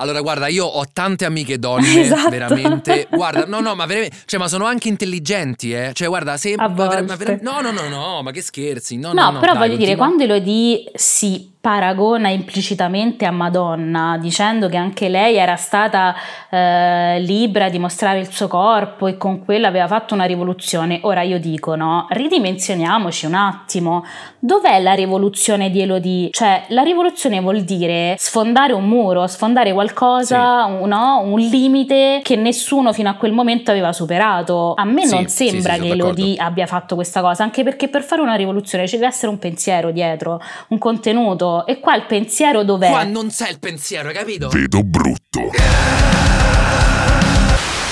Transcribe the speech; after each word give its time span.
Allora, 0.00 0.20
guarda, 0.20 0.46
io 0.48 0.64
ho 0.64 0.84
tante 0.92 1.24
amiche 1.24 1.58
donne, 1.58 2.00
Esatto. 2.02 2.30
veramente. 2.30 3.08
Guarda, 3.10 3.44
no, 3.46 3.60
no, 3.60 3.74
ma 3.74 3.84
veramente. 3.86 4.16
Cioè, 4.26 4.38
ma 4.38 4.46
sono 4.48 4.64
anche 4.64 4.88
intelligenti, 4.88 5.72
eh. 5.72 5.90
Cioè, 5.92 6.06
guarda, 6.08 6.36
se. 6.36 6.52
A 6.54 6.68
ma 6.68 6.74
ver- 6.88 7.00
ma 7.04 7.16
volte. 7.16 7.24
ver- 7.24 7.42
no, 7.42 7.60
no, 7.60 7.72
no, 7.72 7.88
no, 7.88 8.22
ma 8.22 8.30
che 8.30 8.40
scherzi. 8.40 8.96
No, 8.96 9.12
No, 9.12 9.24
no, 9.24 9.30
no, 9.32 9.40
però 9.40 9.54
dai, 9.54 9.62
voglio 9.68 9.76
dire, 9.76 9.96
continua. 9.96 10.06
quando 10.06 10.22
Elodie 10.34 10.90
si 10.94 11.50
paragona 11.60 12.28
implicitamente 12.28 13.24
a 13.26 13.30
Madonna, 13.32 14.16
dicendo 14.20 14.68
che 14.68 14.76
anche 14.76 15.08
lei 15.08 15.36
era 15.36 15.56
stata 15.56 16.14
eh, 16.50 17.20
libera 17.20 17.68
di 17.68 17.78
mostrare 17.78 18.20
il 18.20 18.30
suo 18.30 18.46
corpo 18.46 19.06
e 19.08 19.16
con 19.16 19.44
quello 19.44 19.66
aveva 19.66 19.88
fatto 19.88 20.14
una 20.14 20.24
rivoluzione, 20.24 21.00
ora 21.02 21.22
io 21.22 21.40
dico 21.40 21.74
no, 21.74 22.06
ridimensioniamoci 22.10 23.26
un 23.26 23.34
attimo, 23.34 24.04
dov'è 24.38 24.80
la 24.80 24.92
rivoluzione 24.92 25.70
di 25.70 25.80
Elodie? 25.80 26.30
Cioè, 26.30 26.66
la 26.68 26.82
rivoluzione 26.82 27.40
vuol 27.40 27.62
dire 27.62 28.14
sfondare 28.18 28.72
un 28.72 28.86
muro, 28.86 29.26
sfondare 29.26 29.72
qualcosa, 29.72 30.64
un, 30.64 30.88
no, 30.88 31.22
un 31.24 31.40
limite 31.40 32.20
che 32.22 32.36
nessuno 32.36 32.92
fino 32.92 33.10
a 33.10 33.14
quel 33.14 33.32
momento 33.32 33.72
aveva 33.72 33.92
superato. 33.92 34.74
A 34.74 34.84
me 34.84 35.06
Sì, 35.06 35.14
non 35.14 35.26
sì, 35.26 35.48
sembra 35.48 35.74
sì, 35.74 35.80
che 35.80 35.88
d'accordo. 35.88 36.20
Elodie 36.20 36.36
abbia 36.36 36.66
fatto 36.66 36.94
questa 36.94 37.20
cosa, 37.20 37.42
anche 37.42 37.64
perché 37.64 37.88
per 37.88 38.02
fare 38.02 38.22
una 38.22 38.36
rivoluzione 38.36 38.86
ci 38.86 38.94
deve 38.96 39.08
essere 39.08 39.30
un 39.32 39.38
pensiero 39.38 39.90
dietro, 39.90 40.40
un 40.68 40.78
contenuto. 40.78 41.46
E 41.66 41.80
qua 41.80 41.96
il 41.96 42.06
pensiero 42.06 42.64
dov'è? 42.64 42.88
Qua 42.90 43.04
non 43.04 43.28
c'è 43.28 43.48
il 43.50 43.58
pensiero, 43.58 44.08
hai 44.08 44.14
capito? 44.14 44.48
Vedo 44.48 44.82
brutto. 44.82 45.50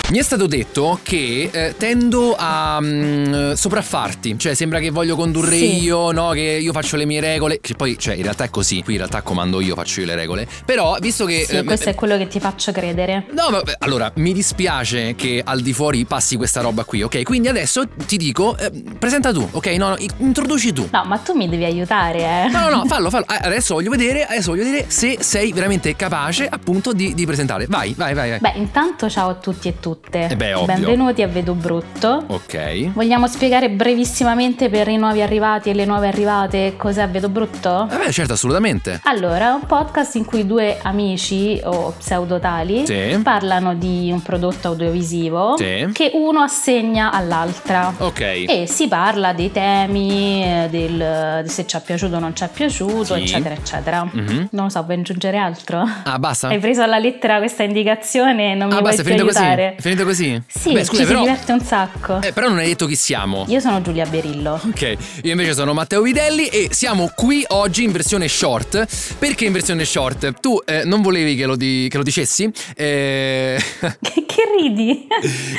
Mi 0.09 0.19
è 0.19 0.23
stato 0.23 0.47
detto 0.47 1.01
che 1.03 1.51
eh, 1.53 1.75
tendo 1.77 2.37
a 2.39 2.79
mm, 2.81 3.53
sopraffarti, 3.55 4.39
cioè 4.39 4.55
sembra 4.55 4.79
che 4.79 4.91
voglio 4.91 5.17
condurre 5.17 5.57
Sì. 5.57 5.83
io, 5.83 6.13
no? 6.13 6.31
Che 6.31 6.41
io 6.41 6.73
faccio 6.73 6.95
le 6.97 7.05
mie 7.07 7.19
regole, 7.21 7.59
che 7.61 7.75
poi, 7.75 7.99
cioè, 7.99 8.15
in 8.15 8.23
realtà 8.23 8.45
è 8.45 8.51
così, 8.51 8.85
qui 8.85 8.93
in 8.93 8.99
realtà 9.01 9.23
comando 9.23 9.61
io, 9.61 9.75
faccio 9.75 9.99
io 10.01 10.07
le 10.07 10.15
regole. 10.15 10.47
Però, 10.65 10.97
visto 11.01 11.25
che... 11.25 11.45
Sì, 11.49 11.57
eh, 11.57 11.65
questo 11.65 11.89
è 11.89 11.97
quello 11.97 12.17
che 12.19 12.29
ti 12.29 12.39
faccio 12.39 12.71
credere. 12.71 13.27
No, 13.33 13.49
vabbè, 13.51 13.79
allora, 13.81 14.13
mi 14.17 14.33
dispiace 14.33 15.17
che 15.17 15.43
al 15.45 15.61
di 15.61 15.73
fuori 15.73 16.05
passi 16.05 16.37
questa 16.37 16.61
roba 16.61 16.85
qui, 16.85 17.03
ok? 17.03 17.25
Quindi 17.25 17.49
adesso 17.49 17.83
ti 18.07 18.17
dico, 18.17 18.57
eh, 18.59 18.71
presenta 18.97 19.33
tu, 19.33 19.47
ok? 19.51 19.67
No, 19.77 19.89
no, 19.89 19.97
introduci 20.19 20.73
tu. 20.73 20.89
No, 20.93 21.03
ma 21.05 21.19
tu 21.19 21.33
mi 21.35 21.49
devi 21.49 21.65
aiutare, 21.65 22.45
eh. 22.45 22.49
No, 22.49 22.61
no, 22.61 22.69
no, 22.77 22.85
fallo, 22.87 23.11
fallo. 23.11 23.27
Eh, 23.29 23.41
Adesso 23.47 23.75
voglio 23.75 23.91
vedere, 23.91 24.25
adesso 24.25 24.51
voglio 24.53 24.63
vedere 24.63 24.85
se 24.87 25.17
sei 25.19 25.53
veramente 25.53 25.97
capace 25.97 26.47
appunto 26.47 26.93
di, 26.93 27.13
di 27.13 27.27
presentare. 27.27 27.67
Vai, 27.69 27.93
vai, 27.97 28.15
vai, 28.15 28.31
vai. 28.31 28.39
Beh, 28.39 28.53
intanto 28.55 29.11
ciao 29.11 29.31
a 29.31 29.35
tutti 29.35 29.67
e 29.67 29.81
tutte. 30.01 30.29
Eh 30.31 30.37
beh, 30.37 30.55
ovvio. 30.55 30.75
Benvenuti 30.75 31.23
a 31.23 31.27
Vedo 31.29 31.55
Brutto. 31.55 32.25
Ok. 32.29 32.93
Vogliamo 32.93 33.27
spiegare 33.27 33.71
brevissimamente 33.71 34.69
per 34.69 34.89
i 34.89 34.97
nuovi 34.97 35.23
arrivati 35.23 35.71
e 35.71 35.75
le 35.75 35.85
nuove 35.85 36.09
arrivate 36.09 36.75
cos'è 36.77 37.09
Vedo 37.09 37.29
Brutto? 37.29 37.89
Eh 37.91 37.97
beh, 37.97 38.13
certo, 38.13 38.35
assolutamente. 38.35 39.01
Allora, 39.05 39.51
è 39.51 39.53
un 39.53 39.67
podcast 39.67 40.15
in 40.17 40.25
cui 40.25 40.47
due 40.47 40.79
amici 40.83 41.61
o 41.65 41.95
pseudotali 41.99 42.87
Sì. 42.87 43.19
parlano 43.23 43.75
di 43.75 44.11
un 44.13 44.23
prodotto 44.23 44.69
audiovisivo 44.69 45.57
Sì. 45.57 45.89
che 45.93 46.11
uno 46.15 46.41
assegna 46.41 47.11
all'altra. 47.13 47.93
Ok. 47.99 48.21
E 48.21 48.65
si 48.67 48.89
parla 48.89 49.33
dei 49.33 49.51
temi, 49.51 50.43
eh, 50.45 50.69
del, 50.71 51.43
di 51.43 51.49
se 51.49 51.67
ci 51.67 51.77
è 51.77 51.81
piaciuto 51.83 52.17
o 52.17 52.19
non 52.19 52.35
ci 52.35 52.45
è 52.45 52.49
piaciuto, 52.53 53.15
Sì. 53.15 53.23
eccetera, 53.23 53.55
eccetera. 53.55 54.09
Mhm. 54.11 54.49
Non 54.51 54.65
lo 54.65 54.71
so, 54.71 54.83
vuoi 54.83 54.99
aggiungere 54.99 55.39
altro? 55.39 55.85
Ah, 56.05 56.19
basta? 56.19 56.49
Hai 56.49 56.59
preso 56.59 56.83
alla 56.83 56.99
lettera 56.99 57.39
questa 57.39 57.63
indicazione 57.63 58.53
e 58.53 58.55
non 58.55 58.69
mi 58.69 58.75
ah, 58.75 58.79
vuoi 58.81 58.83
basta, 58.95 59.03
è 59.03 59.05
più 59.05 59.15
finito 59.15 59.27
così. 59.33 59.45
Finito 59.89 60.05
così? 60.05 60.41
Sì, 60.49 60.73
Beh, 60.73 60.85
scusa, 60.85 61.03
ci 61.03 61.07
però. 61.07 61.21
si 61.23 61.25
diverte 61.29 61.53
un 61.53 61.61
sacco. 61.61 62.21
Eh, 62.21 62.33
però 62.33 62.49
non 62.49 62.59
hai 62.59 62.67
detto 62.67 62.87
chi 62.87 62.97
siamo. 62.97 63.45
Io 63.49 63.61
sono 63.61 63.81
Giulia 63.83 64.05
Berillo. 64.07 64.61
Ok, 64.67 64.97
io 65.23 65.31
invece 65.31 65.55
sono 65.55 65.73
Matteo 65.73 66.03
Vitelli 66.03 66.47
e 66.49 66.69
siamo 66.73 67.11
qui 67.15 67.45
oggi 67.49 67.85
in 67.85 67.93
versione 67.93 68.27
short. 68.29 68.87
Perché 69.19 69.45
in 69.45 69.53
versione 69.53 69.85
short? 69.85 70.41
Tu 70.41 70.61
eh, 70.65 70.85
non 70.85 71.03
volevi 71.03 71.37
che 71.37 71.47
lo, 71.47 71.55
di- 71.57 71.87
che 71.91 71.97
lo 71.97 72.03
dicessi? 72.03 72.51
Eh... 72.75 73.61
che, 73.81 74.25
che 74.27 74.43
ridi? 74.59 75.07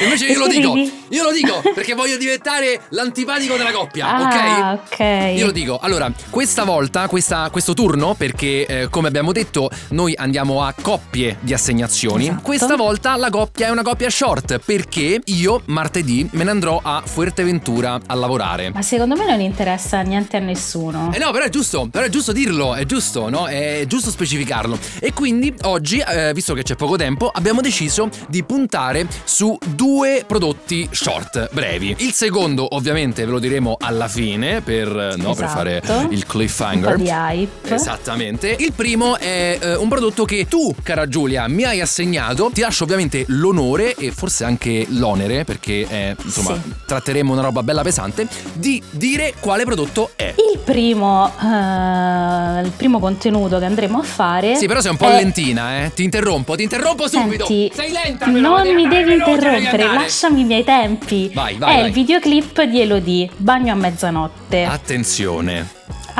Invece 0.01 0.25
io 0.27 0.39
lo 0.39 0.45
Perché 0.45 0.59
dico, 0.59 0.73
ridi? 0.73 0.91
io 1.09 1.23
lo 1.23 1.31
dico 1.31 1.61
perché 1.73 1.93
voglio 1.93 2.17
diventare 2.17 2.81
l'antipatico 2.89 3.55
della 3.55 3.71
coppia, 3.71 4.07
Ah, 4.07 4.73
ok? 4.73 4.91
ok. 4.91 5.37
Io 5.37 5.45
lo 5.45 5.51
dico, 5.51 5.77
allora, 5.79 6.11
questa 6.29 6.63
volta, 6.63 7.07
questa- 7.07 7.49
questo 7.51 7.73
turno, 7.73 8.13
perché 8.15 8.65
eh, 8.65 8.87
come 8.89 9.07
abbiamo 9.07 9.31
detto, 9.31 9.69
noi 9.89 10.13
andiamo 10.17 10.63
a 10.63 10.73
coppie 10.79 11.37
di 11.39 11.53
assegnazioni. 11.53 12.25
Esatto. 12.27 12.41
Questa 12.41 12.75
volta 12.75 13.15
la 13.15 13.29
coppia 13.29 13.67
è 13.67 13.69
una 13.69 13.83
coppia 13.83 14.09
short, 14.21 14.59
perché 14.65 15.21
io 15.25 15.61
martedì 15.65 16.27
me 16.31 16.43
ne 16.43 16.49
andrò 16.49 16.79
a 16.81 17.03
Fuerteventura 17.05 17.99
a 18.03 18.15
lavorare. 18.15 18.71
Ma 18.73 18.81
secondo 18.81 19.15
me 19.15 19.27
non 19.27 19.39
interessa 19.41 20.01
niente 20.01 20.37
a 20.37 20.39
nessuno. 20.39 21.11
Eh 21.13 21.19
no, 21.19 21.29
però 21.29 21.45
è 21.45 21.49
giusto, 21.49 21.87
però 21.91 22.03
è 22.03 22.09
giusto 22.09 22.31
dirlo, 22.31 22.73
è 22.73 22.83
giusto, 22.87 23.29
no? 23.29 23.45
È 23.45 23.83
giusto 23.85 24.09
specificarlo. 24.09 24.75
E 24.99 25.13
quindi 25.13 25.53
oggi, 25.65 25.99
eh, 25.99 26.33
visto 26.33 26.55
che 26.55 26.63
c'è 26.63 26.75
poco 26.75 26.95
tempo, 26.95 27.29
abbiamo 27.31 27.61
deciso 27.61 28.09
di 28.27 28.41
puntare 28.43 29.05
su 29.23 29.55
due 29.67 30.23
prodotti 30.25 30.89
short, 30.91 31.49
brevi. 31.51 31.93
Il 31.99 32.11
secondo, 32.13 32.73
ovviamente, 32.75 33.23
ve 33.23 33.29
lo 33.29 33.37
diremo 33.37 33.77
alla 33.79 34.07
fine 34.07 34.61
per, 34.61 34.87
eh, 34.87 35.15
no, 35.15 35.35
per 35.35 35.43
Esatto. 35.45 35.47
fare 35.47 35.81
il 36.09 36.17
Un 36.17 36.23
cliffhanger. 36.25 36.95
po' 36.95 37.01
di 37.03 37.09
hype. 37.09 37.75
Esattamente. 37.75 38.55
Il 38.57 38.73
primo 38.73 39.15
è 39.19 39.59
eh, 39.61 39.75
un 39.75 39.87
prodotto 39.87 40.25
che 40.25 40.47
tu, 40.47 40.73
cara 40.81 41.07
Giulia, 41.07 41.47
mi 41.47 41.65
hai 41.65 41.81
assegnato. 41.81 42.49
Ti 42.51 42.61
lascio 42.61 42.83
ovviamente 42.83 43.23
l'onore 43.27 43.93
e 43.93 44.05
forse 44.11 44.43
anche 44.43 44.85
l'onere, 44.89 45.43
perché 45.43 45.85
eh, 45.89 46.15
insomma 46.23 46.53
Sì. 46.55 46.73
tratteremo 46.85 47.31
una 47.33 47.41
roba 47.41 47.63
bella 47.63 47.81
pesante, 47.83 48.27
di 48.53 48.81
dire 48.91 49.33
quale 49.39 49.63
prodotto 49.65 50.11
è. 50.15 50.33
Il 50.53 50.59
primo, 50.59 51.31
eh, 51.41 52.61
il 52.61 52.71
primo 52.75 52.99
contenuto 52.99 53.59
che 53.59 53.65
andremo 53.65 53.99
a 53.99 54.03
fare. 54.03 54.55
Sì, 54.55 54.67
però 54.67 54.81
sei 54.81 54.91
un 54.91 54.97
po' 54.97 55.09
è- 55.09 55.15
lentina, 55.15 55.83
eh. 55.83 55.91
Ti 55.93 56.03
interrompo, 56.03 56.55
ti 56.55 56.63
interrompo 56.63 57.07
subito. 57.07 57.45
Senti, 57.45 57.71
sei 57.73 57.91
lenta, 57.91 58.25
non 58.27 58.67
mi 58.73 58.87
devi 58.87 59.13
interrompere, 59.13 59.83
lasciami 59.85 60.41
i 60.41 60.43
miei 60.45 60.63
tempi. 60.63 61.31
Vai, 61.33 61.55
vai, 61.57 61.73
È 61.73 61.77
vai. 61.79 61.87
il 61.87 61.93
videoclip 61.93 62.61
di 62.63 62.81
Elodie, 62.81 63.29
Bagno 63.37 63.73
a 63.73 63.75
mezzanotte. 63.75 64.63
Attenzione. 64.65 65.76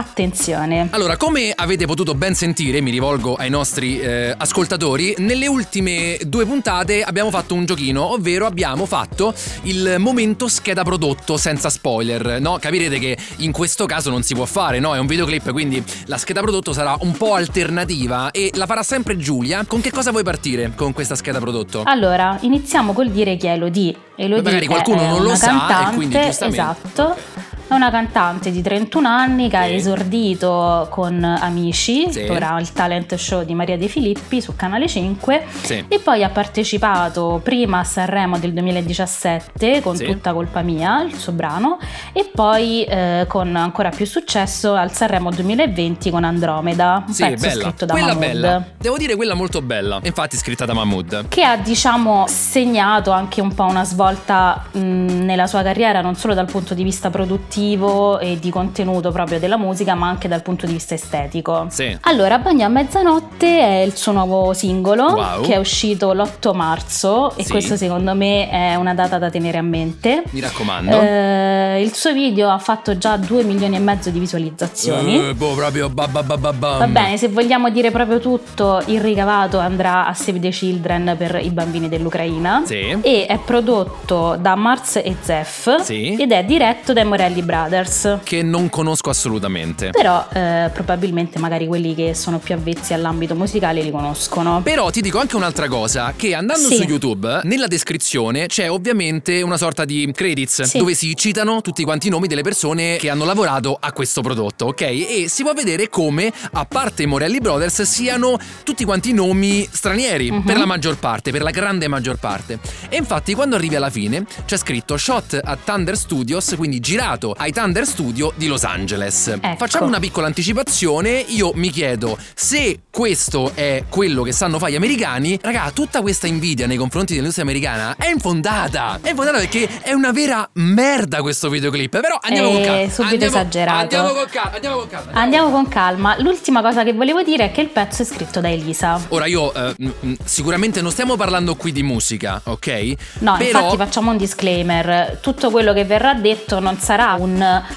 Attenzione. 0.08 0.90
Allora, 0.92 1.18
come 1.18 1.52
avete 1.56 1.88
potuto 1.88 2.14
ben 2.14 2.36
sentire, 2.36 2.82
mi 2.82 2.92
rivolgo 2.92 3.34
ai 3.34 3.50
nostri 3.50 4.00
eh, 4.00 4.32
ascoltatori, 4.38 5.16
nelle 5.18 5.48
ultime 5.48 6.20
due 6.28 6.46
puntate 6.46 7.02
abbiamo 7.02 7.32
fatto 7.32 7.56
un 7.56 7.66
giochino, 7.66 8.12
ovvero 8.12 8.46
abbiamo 8.46 8.86
fatto 8.86 9.34
il 9.64 9.96
momento 9.98 10.48
scheda 10.48 10.84
prodotto 10.84 11.36
senza 11.38 11.72
spoiler, 11.72 12.40
no? 12.40 12.60
Capirete 12.62 13.00
che 13.00 13.18
in 13.38 13.52
questo 13.52 13.88
caso 13.88 14.12
non 14.12 14.22
si 14.22 14.36
può 14.36 14.46
fare, 14.46 14.78
no? 14.80 14.94
È 14.94 15.00
un 15.00 15.08
videoclip, 15.08 15.52
quindi 15.52 15.84
la 16.06 16.20
scheda 16.20 16.42
prodotto 16.42 16.74
sarà 16.74 16.96
un 17.00 17.14
po' 17.18 17.34
alternativa 17.34 18.30
e 18.30 18.52
la 18.54 18.68
farà 18.68 18.84
sempre 18.84 19.18
Giulia. 19.18 19.66
Con 19.66 19.82
che 19.82 19.90
cosa 19.90 20.12
vuoi 20.12 20.22
partire 20.22 20.74
con 20.76 20.94
questa 20.94 21.16
scheda 21.16 21.40
prodotto? 21.40 21.82
Allora, 21.86 22.38
iniziamo 22.42 22.94
col 22.94 23.10
dire 23.10 23.36
chi 23.36 23.48
è 23.48 23.54
Elodie. 23.54 23.96
Elodie 24.16 24.44
Magari 24.44 24.66
è- 24.66 24.70
qualcuno 24.70 25.08
non 25.08 25.24
lo 25.24 25.34
sa 25.34 25.48
e 25.48 25.58
cantante, 25.58 25.96
quindi 25.96 26.20
giustamente- 26.22 26.62
Esatto. 26.62 27.56
È 27.70 27.74
una 27.74 27.92
cantante 27.92 28.50
di 28.50 28.62
31 28.62 29.10
anni 29.10 29.50
che 29.50 29.58
ha 29.58 29.66
esordito 29.66 30.88
con 30.90 31.22
Amici, 31.22 32.10
Sì. 32.10 32.22
ora 32.30 32.58
il 32.62 32.72
talent 32.72 33.14
show 33.16 33.44
di 33.44 33.54
Maria 33.54 33.78
De 33.78 33.90
Filippi 33.90 34.40
su 34.42 34.56
Canale 34.56 34.88
5 34.88 35.44
Sì. 35.64 35.84
e 35.90 36.00
poi 36.00 36.24
ha 36.24 36.30
partecipato 36.30 37.42
prima 37.44 37.80
a 37.80 37.84
Sanremo 37.84 38.40
del 38.40 38.54
2017 38.54 39.82
con 39.82 39.98
Sì. 39.98 40.06
Tutta 40.06 40.32
colpa 40.32 40.62
mia, 40.62 41.02
il 41.02 41.16
suo 41.16 41.34
brano, 41.34 41.78
e 42.14 42.30
poi 42.34 42.84
eh, 42.86 43.26
con 43.28 43.54
ancora 43.58 43.90
più 43.90 44.06
successo 44.06 44.74
al 44.74 44.94
Sanremo 44.94 45.30
2020 45.30 46.10
con 46.10 46.24
Andromeda, 46.24 47.04
un 47.06 47.14
Sì, 47.14 47.24
pezzo 47.24 47.48
bella. 47.50 47.62
scritto 47.64 47.86
da 47.86 47.92
quella 47.92 48.08
Mahmood. 48.14 48.28
bella. 48.32 48.64
Devo 48.78 48.98
dire 48.98 49.16
quella 49.18 49.34
molto 49.34 49.62
bella. 49.62 50.00
Infatti 50.04 50.38
scritta 50.38 50.64
da 50.64 50.74
Mahmood. 50.74 51.26
che 51.28 51.44
ha 51.44 51.58
diciamo 51.58 52.24
segnato 52.30 53.12
anche 53.12 53.42
un 53.42 53.54
po' 53.54 53.66
una 53.66 53.84
svolta 53.84 54.64
mh, 54.72 54.80
nella 54.80 55.48
sua 55.48 55.62
carriera 55.64 56.00
non 56.00 56.16
solo 56.16 56.34
dal 56.34 56.46
punto 56.46 56.74
di 56.74 56.84
vista 56.84 57.10
produttivo 57.10 57.56
e 57.62 58.38
di 58.40 58.50
contenuto 58.52 59.12
proprio 59.12 59.40
della 59.40 59.58
musica 59.58 59.96
ma 59.96 60.08
anche 60.08 60.28
dal 60.28 60.42
punto 60.44 60.66
di 60.68 60.74
vista 60.74 60.94
estetico. 60.94 61.66
Sì. 61.70 61.98
Allora, 62.02 62.38
Bagno 62.38 62.66
a 62.66 62.70
mezzanotte 62.70 63.60
è 63.60 63.82
il 63.82 63.96
suo 63.96 64.12
nuovo 64.12 64.54
singolo 64.54 65.06
Wow. 65.08 65.42
che 65.42 65.54
è 65.54 65.58
uscito 65.58 66.14
l'8 66.14 66.54
marzo 66.56 67.36
e 67.36 67.44
Sì. 67.44 67.50
questo 67.52 67.76
secondo 67.76 68.14
me 68.14 68.50
è 68.50 68.76
una 68.76 68.94
data 68.94 69.18
da 69.18 69.30
tenere 69.30 69.58
a 69.58 69.62
mente. 69.64 70.24
Mi 70.32 70.40
raccomando. 70.40 71.00
Eh, 71.02 71.82
il 71.82 71.94
suo 71.96 72.14
video 72.14 72.50
ha 72.50 72.60
fatto 72.60 72.98
già 72.98 73.18
2 73.18 73.44
milioni 73.44 73.76
e 73.76 73.80
mezzo 73.80 74.10
di 74.12 74.20
visualizzazioni. 74.20 75.30
Eh, 75.30 75.34
boh, 75.34 75.54
proprio 75.56 75.90
ba 75.90 76.08
ba 76.08 76.22
ba 76.24 76.38
ba 76.38 76.54
bam. 76.54 76.78
Va 76.80 76.88
bene, 76.88 77.18
se 77.18 77.28
vogliamo 77.30 77.70
dire 77.70 77.90
proprio 77.92 78.20
tutto, 78.20 78.82
il 78.88 79.02
ricavato 79.02 79.58
andrà 79.58 80.06
a 80.06 80.14
Save 80.14 80.40
the 80.40 80.50
Children 80.50 81.16
per 81.18 81.40
i 81.42 81.50
bambini 81.50 81.90
dell'Ucraina. 81.90 82.62
Sì. 82.66 82.98
E 83.02 83.26
è 83.28 83.40
prodotto 83.44 84.38
da 84.40 84.56
Mars 84.56 84.98
e 84.98 85.16
Zef 85.20 85.82
Sì. 85.82 86.16
ed 86.20 86.32
è 86.32 86.44
diretto 86.44 86.94
dai 86.94 87.06
Morelli 87.06 87.42
Brothers. 87.48 88.20
Che 88.24 88.44
non 88.44 88.70
conosco 88.70 89.10
assolutamente. 89.10 89.90
Però 89.92 90.28
eh, 90.34 90.70
probabilmente 90.74 91.40
magari 91.40 91.66
quelli 91.66 91.96
che 91.96 92.14
sono 92.14 92.38
più 92.40 92.54
avvezzi 92.54 92.94
all'ambito 92.94 93.34
musicale 93.34 93.82
li 93.82 93.90
conoscono. 93.90 94.62
Però 94.62 94.90
ti 94.92 95.02
dico 95.02 95.18
anche 95.20 95.36
un'altra 95.38 95.68
cosa, 95.70 96.14
che 96.16 96.36
andando 96.36 96.68
Sì. 96.68 96.76
su 96.76 96.84
YouTube, 96.84 97.40
nella 97.44 97.68
descrizione 97.68 98.48
c'è 98.48 98.70
ovviamente 98.70 99.42
una 99.42 99.58
sorta 99.58 99.86
di 99.86 100.12
credits 100.14 100.64
Sì. 100.64 100.78
dove 100.78 100.94
si 100.94 101.16
citano 101.16 101.62
tutti 101.62 101.84
quanti 101.84 102.08
i 102.08 102.10
nomi 102.10 102.28
delle 102.28 102.42
persone 102.42 102.98
che 102.98 103.10
hanno 103.10 103.24
lavorato 103.26 103.78
a 103.80 103.92
questo 103.94 104.22
prodotto, 104.22 104.66
ok? 104.68 104.82
E 104.82 105.26
si 105.30 105.44
può 105.44 105.54
vedere 105.54 105.90
come, 105.90 106.32
a 106.52 106.66
parte 106.66 107.04
i 107.04 107.06
Morelli 107.06 107.40
Brothers, 107.40 107.82
siano 107.84 108.38
tutti 108.64 108.84
quanti 108.84 109.14
nomi 109.14 109.66
stranieri, 109.72 110.30
Mhm. 110.32 110.42
per 110.44 110.58
la 110.58 110.66
maggior 110.66 110.98
parte, 110.98 111.32
per 111.32 111.42
la 111.42 111.52
grande 111.52 111.88
maggior 111.88 112.18
parte. 112.20 112.60
E 112.90 112.98
infatti 112.98 113.34
quando 113.34 113.56
arrivi 113.56 113.76
alla 113.76 113.90
fine 113.90 114.26
c'è 114.46 114.58
scritto 114.58 114.98
shot 114.98 115.40
a 115.42 115.56
Thunder 115.64 115.96
Studios, 115.98 116.54
quindi 116.58 116.80
girato 116.82 117.32
ai 117.38 117.52
Thunder 117.52 117.86
Studio 117.86 118.34
di 118.36 118.48
Los 118.48 118.64
Angeles. 118.64 119.28
Ecco. 119.28 119.56
Facciamo 119.58 119.86
una 119.86 120.00
piccola 120.00 120.28
anticipazione, 120.28 121.24
io 121.28 121.52
mi 121.56 121.70
chiedo 121.70 122.18
se 122.36 122.82
questo 122.90 123.52
è 123.54 123.84
quello 123.90 124.24
che 124.24 124.32
sanno 124.32 124.60
fare 124.60 124.72
gli 124.72 124.76
americani, 124.76 125.38
raga, 125.42 125.72
tutta 125.72 126.02
questa 126.02 126.28
invidia 126.28 126.68
nei 126.68 126.78
confronti 126.78 127.14
dell'industria 127.14 127.46
americana 127.46 127.96
è 127.98 128.10
infondata. 128.10 129.00
È 129.02 129.10
infondata 129.10 129.38
perché 129.38 129.82
è 129.82 129.94
una 129.94 130.12
vera 130.12 130.48
merda 130.54 131.22
questo 131.22 131.50
videoclip. 131.50 132.00
Però 132.00 132.18
andiamo 132.20 132.50
È 132.50 132.54
con 132.54 132.62
calma. 132.64 132.80
Eh, 132.82 132.90
subito 132.90 133.14
andiamo, 133.14 133.38
esagerato. 133.38 133.80
Andiamo 133.80 134.10
con 134.14 134.26
calma, 134.30 134.56
andiamo 134.56 134.78
con 134.78 134.88
calma. 134.88 135.12
Andiamo 135.12 135.50
con 135.52 135.68
calma. 135.68 136.16
L'ultima 136.20 136.62
cosa 136.62 136.84
che 136.84 136.94
volevo 136.94 137.24
dire 137.24 137.46
è 137.46 137.52
che 137.52 137.62
il 137.62 137.70
pezzo 137.70 138.02
è 138.02 138.06
scritto 138.06 138.40
da 138.40 138.50
Elisa. 138.50 139.00
Ora 139.10 139.26
io 139.26 139.54
eh, 139.54 139.76
sicuramente 140.24 140.82
non 140.82 140.92
stiamo 140.92 141.16
parlando 141.16 141.56
qui 141.56 141.72
di 141.72 141.84
musica, 141.84 142.42
ok? 142.44 142.94
No, 143.20 143.36
Però 143.38 143.60
infatti 143.60 143.78
facciamo 143.78 144.12
un 144.12 144.18
disclaimer. 144.18 145.20
Tutto 145.22 145.52
quello 145.52 145.74
che 145.74 145.86
verrà 145.86 146.14
detto 146.14 146.60
non 146.60 146.80
sarà 146.80 147.16
un 147.20 147.27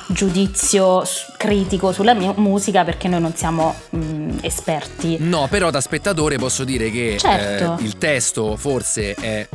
giudizio 0.09 1.05
s- 1.05 1.33
critico 1.37 1.93
sulla 1.93 2.15
mia 2.15 2.33
musica 2.37 2.85
perché 2.85 3.09
noi 3.09 3.21
non 3.21 3.35
siamo 3.35 3.75
mm, 3.97 4.39
esperti. 4.43 5.17
No, 5.21 5.47
però 5.49 5.71
da 5.71 5.81
spettatore 5.81 6.37
posso 6.39 6.65
dire 6.65 6.91
che 6.91 7.17
Certo. 7.19 7.77
eh, 7.79 7.85
il 7.85 7.99
testo 7.99 8.57
forse 8.57 9.15
è 9.15 9.49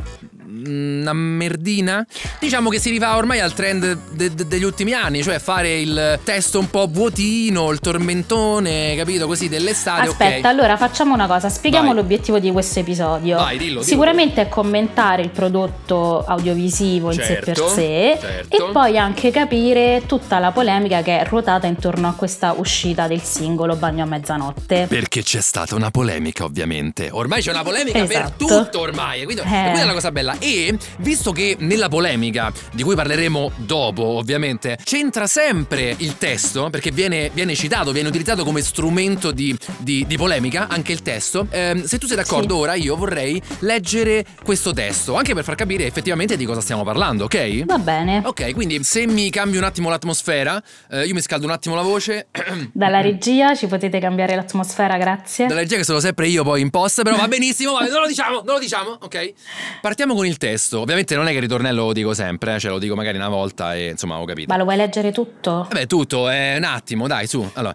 una 0.64 1.12
merdina. 1.12 2.06
Diciamo 2.40 2.68
che 2.70 2.78
si 2.78 2.90
rifà 2.90 3.16
ormai 3.16 3.40
al 3.40 3.52
trend 3.54 3.98
de- 4.12 4.34
de- 4.34 4.46
degli 4.46 4.62
ultimi 4.64 4.92
anni, 4.92 5.22
cioè 5.22 5.38
fare 5.38 5.78
il 5.80 6.18
testo 6.24 6.58
un 6.58 6.70
po' 6.70 6.86
vuotino, 6.90 7.70
il 7.70 7.80
tormentone, 7.80 8.94
capito? 8.96 9.26
Così 9.26 9.48
dell'estate. 9.48 10.08
Aspetta, 10.08 10.38
ok. 10.38 10.44
allora 10.54 10.76
facciamo 10.76 11.14
una 11.14 11.26
cosa, 11.26 11.48
spieghiamo 11.48 11.86
Vai. 11.88 11.96
l'obiettivo 11.96 12.38
di 12.38 12.50
questo 12.52 12.80
episodio. 12.80 13.36
Vai, 13.36 13.58
dillo, 13.58 13.68
dillo. 13.80 13.82
Sicuramente 13.82 14.42
è 14.42 14.48
commentare 14.48 15.22
il 15.22 15.30
prodotto 15.30 16.24
audiovisivo 16.24 17.12
in 17.12 17.18
sé 17.20 17.34
per 17.44 17.54
Certo, 17.56 17.68
sé 17.68 18.18
certo. 18.20 18.68
e 18.68 18.72
poi 18.72 18.98
anche 18.98 19.30
capire 19.30 20.02
tutta 20.06 20.38
la 20.38 20.50
polemica 20.52 21.02
che 21.02 21.20
è 21.20 21.26
ruotata 21.26 21.66
intorno 21.66 22.08
a 22.08 22.12
questa 22.12 22.52
uscita 22.56 23.06
del 23.06 23.22
singolo 23.22 23.76
Bagno 23.76 24.02
a 24.04 24.06
mezzanotte. 24.06 24.86
Perché 24.88 25.22
c'è 25.22 25.40
stata 25.40 25.74
una 25.74 25.90
polemica, 25.90 26.44
ovviamente. 26.44 27.08
Ormai 27.10 27.42
c'è 27.42 27.50
una 27.50 27.62
polemica 27.62 28.04
per 28.04 28.10
Esatto. 28.20 28.46
tutto, 28.46 28.80
ormai. 28.80 29.20
e 29.22 29.24
Quindi, 29.24 29.42
Eh. 29.42 29.44
questa 29.44 29.82
è 29.82 29.84
la 29.84 29.92
cosa 29.92 30.10
bella. 30.12 30.36
E 30.46 30.78
visto 30.98 31.32
che 31.32 31.56
nella 31.58 31.88
polemica, 31.88 32.52
di 32.72 32.84
cui 32.84 32.94
parleremo 32.94 33.50
dopo, 33.56 34.04
ovviamente, 34.04 34.78
c'entra 34.84 35.26
sempre 35.26 35.92
il 35.98 36.18
testo, 36.18 36.70
perché 36.70 36.92
viene, 36.92 37.30
viene 37.34 37.56
citato, 37.56 37.90
viene 37.90 38.06
utilizzato 38.08 38.44
come 38.44 38.60
strumento 38.62 39.32
di, 39.32 39.56
di- 39.78 40.04
di 40.06 40.16
polemica, 40.16 40.68
anche 40.68 40.92
il 40.92 41.02
testo. 41.02 41.48
ehm, 41.50 41.82
se 41.82 41.98
tu 41.98 42.06
sei 42.06 42.14
d'accordo, 42.16 42.54
Sì. 42.54 42.60
ora 42.60 42.74
io 42.74 42.94
vorrei 42.94 43.42
leggere 43.60 44.24
questo 44.44 44.72
testo, 44.72 45.16
anche 45.16 45.34
per 45.34 45.42
far 45.42 45.56
capire 45.56 45.84
effettivamente 45.84 46.36
di 46.36 46.44
cosa 46.44 46.60
stiamo 46.60 46.84
parlando, 46.84 47.24
ok? 47.24 47.64
Va 47.64 47.78
bene. 47.78 48.22
Ok, 48.24 48.52
quindi 48.54 48.84
se 48.84 49.04
mi 49.06 49.28
cambio 49.30 49.58
un 49.58 49.64
attimo 49.64 49.88
l'atmosfera, 49.88 50.62
eh, 50.92 51.06
io 51.06 51.14
mi 51.14 51.22
scaldo 51.22 51.46
un 51.46 51.52
attimo 51.52 51.74
la 51.74 51.82
voce. 51.82 52.28
Dalla 52.72 53.00
regia 53.00 53.56
ci 53.56 53.66
potete 53.66 53.98
cambiare 53.98 54.36
l'atmosfera, 54.36 54.96
grazie. 54.96 55.46
Dalla 55.48 55.60
regia 55.60 55.76
che 55.76 55.84
sono 55.84 55.98
sempre 55.98 56.28
io 56.28 56.44
poi 56.44 56.60
in 56.60 56.70
post, 56.70 57.02
però 57.02 57.16
va 57.16 57.26
benissimo, 57.26 57.72
va- 57.72 57.86
non 57.86 58.02
lo 58.02 58.06
diciamo, 58.06 58.42
non 58.44 58.54
lo 58.54 58.58
diciamo, 58.60 58.96
ok? 59.00 59.32
Partiamo 59.80 60.14
con 60.14 60.24
il 60.26 60.34
testo. 60.36 60.80
Ovviamente 60.80 61.14
non 61.14 61.26
è 61.26 61.30
che 61.30 61.36
il 61.36 61.42
ritornello 61.42 61.86
lo 61.86 61.92
dico 61.92 62.14
sempre, 62.14 62.54
eh, 62.54 62.58
cioè 62.58 62.70
lo 62.70 62.78
dico 62.78 62.94
magari 62.94 63.16
una 63.16 63.28
volta 63.28 63.74
e 63.74 63.88
insomma 63.88 64.18
ho 64.18 64.24
capito. 64.24 64.52
Ma 64.52 64.56
lo 64.56 64.64
vuoi 64.64 64.76
leggere 64.76 65.12
tutto? 65.12 65.66
Vabbè, 65.68 65.86
tutto, 65.86 66.28
è 66.28 66.56
un 66.56 66.64
attimo, 66.64 67.06
dai, 67.06 67.26
su. 67.26 67.48
Allora. 67.54 67.74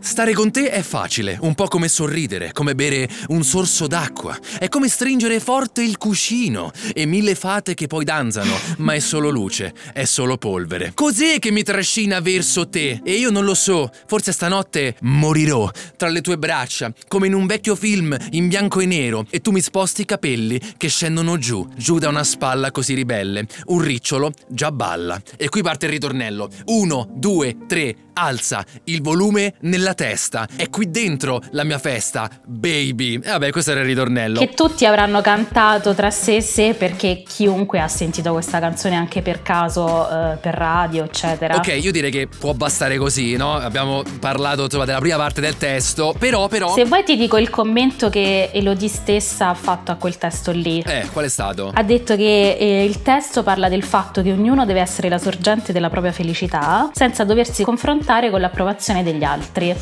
Stare 0.00 0.32
con 0.32 0.52
te 0.52 0.70
è 0.70 0.82
facile, 0.82 1.36
un 1.40 1.54
po' 1.54 1.66
come 1.66 1.88
sorridere, 1.88 2.52
come 2.52 2.76
bere 2.76 3.08
un 3.28 3.42
sorso 3.42 3.88
d'acqua. 3.88 4.38
È 4.58 4.68
come 4.68 4.88
stringere 4.88 5.40
forte 5.40 5.82
il 5.82 5.98
cuscino 5.98 6.70
e 6.94 7.04
mille 7.04 7.34
fate 7.34 7.74
che 7.74 7.88
poi 7.88 8.04
danzano, 8.04 8.54
ma 8.78 8.94
è 8.94 9.00
solo 9.00 9.28
luce, 9.28 9.74
è 9.92 10.04
solo 10.04 10.36
polvere. 10.38 10.92
Cos'è 10.94 11.40
che 11.40 11.50
mi 11.50 11.64
trascina 11.64 12.20
verso 12.20 12.68
te? 12.68 13.00
E 13.02 13.14
io 13.14 13.30
non 13.30 13.44
lo 13.44 13.54
so, 13.54 13.90
forse 14.06 14.30
stanotte 14.32 14.96
morirò 15.00 15.68
tra 15.96 16.08
le 16.08 16.20
tue 16.20 16.38
braccia, 16.38 16.92
come 17.08 17.26
in 17.26 17.34
un 17.34 17.46
vecchio 17.46 17.74
film 17.74 18.16
in 18.30 18.46
bianco 18.46 18.78
e 18.78 18.86
nero, 18.86 19.26
e 19.28 19.40
tu 19.40 19.50
mi 19.50 19.60
sposti 19.60 20.02
i 20.02 20.06
capelli 20.06 20.60
che 20.76 20.88
scendono 20.88 21.38
giù, 21.38 21.66
giù 21.76 21.98
da 21.98 22.08
una 22.08 22.24
spalla 22.24 22.70
così 22.70 22.94
ribelle. 22.94 23.46
Un 23.66 23.80
ricciolo 23.80 24.32
già 24.48 24.70
balla. 24.70 25.20
E 25.36 25.48
qui 25.48 25.62
parte 25.62 25.86
il 25.86 25.92
ritornello. 25.92 26.48
Uno, 26.66 27.08
due, 27.12 27.56
tre, 27.66 27.94
alza 28.18 28.64
il 28.84 29.00
volume 29.00 29.54
nella 29.60 29.94
testa. 29.94 30.48
È 30.56 30.68
qui 30.68 30.90
dentro 30.90 31.40
la 31.50 31.64
mia 31.64 31.78
festa, 31.78 32.28
baby. 32.44 33.14
E 33.14 33.30
vabbè, 33.30 33.50
questo 33.50 33.70
era 33.70 33.80
il 33.80 33.86
ritornello. 33.86 34.40
Che 34.40 34.54
tutti 34.54 34.84
avranno 34.84 35.20
cantato 35.20 35.94
tra 35.94 36.10
sé 36.10 36.36
e 36.36 36.40
sé 36.40 36.74
perché 36.74 37.22
chiunque 37.26 37.80
ha 37.80 37.88
sentito 37.88 38.32
questa 38.32 38.58
canzone 38.58 38.96
anche 38.96 39.22
per 39.22 39.42
caso 39.42 40.08
eh, 40.08 40.36
per 40.36 40.54
radio, 40.54 41.04
eccetera. 41.04 41.56
Ok, 41.56 41.78
io 41.80 41.92
direi 41.92 42.10
che 42.10 42.26
può 42.26 42.54
bastare 42.54 42.98
così, 42.98 43.36
no? 43.36 43.54
Abbiamo 43.54 44.02
parlato 44.18 44.64
insomma, 44.64 44.84
della 44.84 44.98
prima 44.98 45.16
parte 45.16 45.40
del 45.40 45.56
testo, 45.56 46.14
però, 46.18 46.48
però... 46.48 46.74
Se 46.74 46.84
vuoi 46.84 47.04
ti 47.04 47.16
dico 47.16 47.38
il 47.38 47.50
commento 47.50 48.10
che 48.10 48.50
Elodie 48.52 48.88
stessa 48.88 49.50
ha 49.50 49.54
fatto 49.54 49.92
a 49.92 49.94
quel 49.94 50.18
testo 50.18 50.50
lì. 50.50 50.82
Eh, 50.84 51.06
qual 51.12 51.24
è 51.24 51.28
stato? 51.28 51.70
Ha 51.72 51.82
detto 51.82 52.16
che 52.16 52.56
eh, 52.58 52.84
il 52.84 53.02
testo 53.02 53.42
parla 53.42 53.68
del 53.68 53.84
fatto 53.84 54.22
che 54.22 54.32
ognuno 54.32 54.64
deve 54.66 54.80
essere 54.80 55.08
la 55.08 55.18
sorgente 55.18 55.72
della 55.72 55.90
propria 55.90 56.12
felicità 56.12 56.90
senza 56.92 57.24
doversi 57.24 57.62
confrontare 57.62 58.06
con 58.30 58.40
l'approvazione 58.40 59.02
degli 59.02 59.22
altri. 59.22 59.76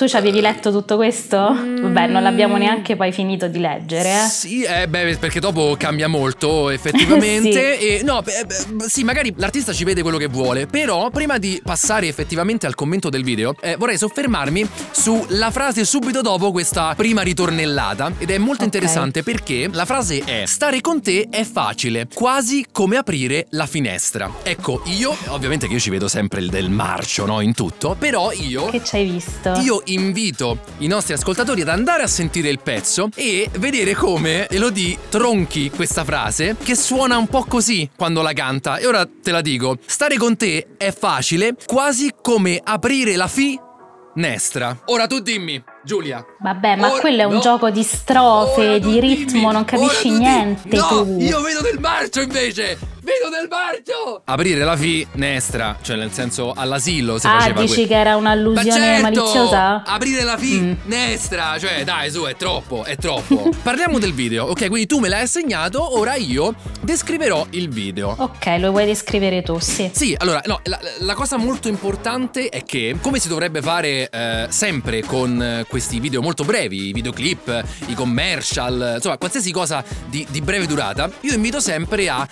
Tu 0.00 0.08
ci 0.08 0.16
avevi 0.16 0.40
letto 0.40 0.72
tutto 0.72 0.96
questo? 0.96 1.36
Vabbè, 1.36 2.06
non 2.06 2.22
l'abbiamo 2.22 2.56
neanche 2.56 2.96
poi 2.96 3.12
finito 3.12 3.48
di 3.48 3.58
leggere. 3.58 4.22
eh. 4.24 4.28
Sì, 4.30 4.62
eh, 4.62 4.88
beh, 4.88 5.18
perché 5.18 5.40
dopo 5.40 5.76
cambia 5.78 6.08
molto 6.08 6.70
effettivamente. 6.70 7.58
E 7.80 8.00
no, 8.02 8.22
beh, 8.22 8.46
beh, 8.72 8.88
sì, 8.88 9.04
magari 9.04 9.34
l'artista 9.36 9.74
ci 9.74 9.84
vede 9.84 10.00
quello 10.00 10.16
che 10.16 10.26
vuole. 10.26 10.66
Però, 10.66 11.10
prima 11.10 11.36
di 11.36 11.60
passare 11.62 12.08
effettivamente 12.08 12.66
al 12.66 12.74
commento 12.74 13.10
del 13.10 13.22
video, 13.22 13.54
eh, 13.60 13.76
vorrei 13.76 13.98
soffermarmi 13.98 14.66
sulla 14.90 15.50
frase 15.50 15.84
subito 15.84 16.22
dopo 16.22 16.50
questa 16.50 16.94
prima 16.96 17.20
ritornellata. 17.20 18.12
Ed 18.16 18.30
è 18.30 18.38
molto 18.38 18.64
Ok. 18.64 18.72
interessante 18.72 19.22
perché 19.22 19.68
la 19.70 19.84
frase 19.84 20.22
è: 20.24 20.44
Stare 20.46 20.80
con 20.80 21.02
te 21.02 21.28
è 21.30 21.44
facile, 21.44 22.06
quasi 22.12 22.64
come 22.72 22.96
aprire 22.96 23.46
la 23.50 23.66
finestra. 23.66 24.30
Ecco, 24.42 24.80
io, 24.86 25.14
ovviamente 25.28 25.66
che 25.66 25.74
io 25.74 25.80
ci 25.80 25.90
vedo 25.90 26.08
sempre 26.08 26.40
il 26.40 26.48
del 26.48 26.70
marcio, 26.70 27.26
no? 27.26 27.40
In 27.42 27.52
tutto. 27.52 27.96
Però 27.98 28.32
io. 28.32 28.66
Che 28.66 28.82
ci 28.82 28.96
hai 28.96 29.10
visto? 29.10 29.52
Io 29.62 29.82
invito 29.92 30.58
i 30.78 30.86
nostri 30.86 31.14
ascoltatori 31.14 31.60
ad 31.62 31.68
andare 31.68 32.02
a 32.02 32.06
sentire 32.06 32.48
il 32.48 32.60
pezzo 32.60 33.08
e 33.14 33.48
vedere 33.58 33.94
come 33.94 34.48
Elodie 34.48 34.96
tronchi 35.08 35.70
questa 35.70 36.04
frase 36.04 36.56
che 36.62 36.74
suona 36.74 37.16
un 37.16 37.26
po' 37.26 37.44
così 37.44 37.88
quando 37.96 38.22
la 38.22 38.32
canta. 38.32 38.76
E 38.78 38.86
ora 38.86 39.06
te 39.06 39.30
la 39.30 39.40
dico: 39.40 39.76
stare 39.84 40.16
con 40.16 40.36
te 40.36 40.68
è 40.76 40.92
facile, 40.92 41.54
quasi 41.66 42.12
come 42.20 42.60
aprire 42.62 43.16
la 43.16 43.28
finestra. 43.28 44.80
Ora 44.86 45.06
tu 45.06 45.20
dimmi, 45.20 45.62
Giulia. 45.84 46.24
Vabbè, 46.40 46.76
ma 46.76 46.90
Ora- 46.90 47.00
quello 47.00 47.20
è 47.22 47.24
un 47.24 47.34
no. 47.34 47.40
gioco 47.40 47.70
di 47.70 47.82
strofe, 47.82 48.60
Ora 48.68 48.78
di 48.78 48.92
tu 48.92 49.00
ritmo, 49.00 49.24
dimmi, 49.40 49.52
non 49.52 49.64
capisci 49.64 50.08
ora 50.08 50.16
tu 50.16 50.22
niente 50.22 50.76
no, 50.76 50.86
tu. 50.88 51.16
Io 51.20 51.40
vedo 51.40 51.60
del 51.60 51.78
marcio 51.78 52.20
invece! 52.20 52.89
Vedo 53.02 53.30
del 53.30 53.48
marcio! 53.48 54.20
Aprire 54.24 54.62
la 54.62 54.76
finestra, 54.76 55.78
cioè 55.80 55.96
nel 55.96 56.12
senso 56.12 56.52
all'asilo 56.52 57.18
si 57.18 57.26
ah, 57.26 57.38
faceva 57.38 57.60
dici 57.62 57.74
que- 57.76 57.86
che 57.86 57.94
era 57.94 58.16
un'allusione 58.16 58.70
certo! 58.70 59.02
maliziosa? 59.02 59.82
Aprire 59.84 60.22
la 60.22 60.36
Mm. 60.40 60.74
finestra, 60.82 61.58
cioè 61.58 61.82
dai 61.84 62.10
su, 62.10 62.24
è 62.24 62.36
troppo, 62.36 62.84
è 62.84 62.96
troppo. 62.96 63.50
Parliamo 63.62 63.98
del 63.98 64.12
video, 64.12 64.46
ok? 64.46 64.66
Quindi 64.68 64.86
tu 64.86 64.98
me 64.98 65.08
l'hai 65.08 65.22
assegnato, 65.22 65.98
ora 65.98 66.14
io 66.16 66.54
descriverò 66.82 67.46
il 67.50 67.68
video. 67.70 68.14
Ok, 68.18 68.56
lo 68.58 68.70
vuoi 68.70 68.84
descrivere 68.86 69.42
tu, 69.42 69.58
sì. 69.58 69.90
Sì, 69.92 70.14
allora, 70.18 70.42
no, 70.46 70.60
la, 70.64 70.78
la 71.00 71.14
cosa 71.14 71.36
molto 71.38 71.68
importante 71.68 72.48
è 72.48 72.64
che, 72.64 72.96
come 73.00 73.18
si 73.18 73.28
dovrebbe 73.28 73.62
fare 73.62 74.08
eh, 74.10 74.46
sempre 74.50 75.02
con 75.02 75.40
eh, 75.42 75.64
questi 75.68 76.00
video 76.00 76.20
molto 76.22 76.44
brevi, 76.44 76.88
i 76.88 76.92
videoclip, 76.92 77.64
i 77.86 77.94
commercial, 77.94 78.92
insomma, 78.96 79.16
qualsiasi 79.18 79.50
cosa 79.52 79.82
di, 80.06 80.26
di 80.30 80.40
breve 80.42 80.66
durata, 80.66 81.10
io 81.20 81.32
invito 81.32 81.60
sempre 81.60 82.08
a 82.08 82.26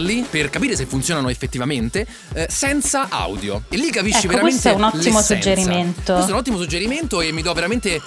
vederli 0.00 0.26
per 0.28 0.50
capire 0.50 0.74
se 0.76 0.86
funzionano 0.86 1.28
effettivamente 1.28 2.06
eh, 2.34 2.46
senza 2.50 3.08
audio. 3.10 3.62
E 3.68 3.76
lì 3.76 3.90
capisci 3.90 4.26
Ecco, 4.26 4.28
veramente 4.28 4.60
questo 4.62 4.68
è 4.68 4.72
un 4.72 4.84
ottimo 4.84 5.18
l'essenza. 5.18 5.34
suggerimento. 5.34 6.12
Questo 6.12 6.30
è 6.30 6.32
un 6.32 6.38
ottimo 6.38 6.58
suggerimento 6.58 7.20
e 7.20 7.32
mi 7.32 7.42
do 7.42 7.52
veramente 7.52 8.00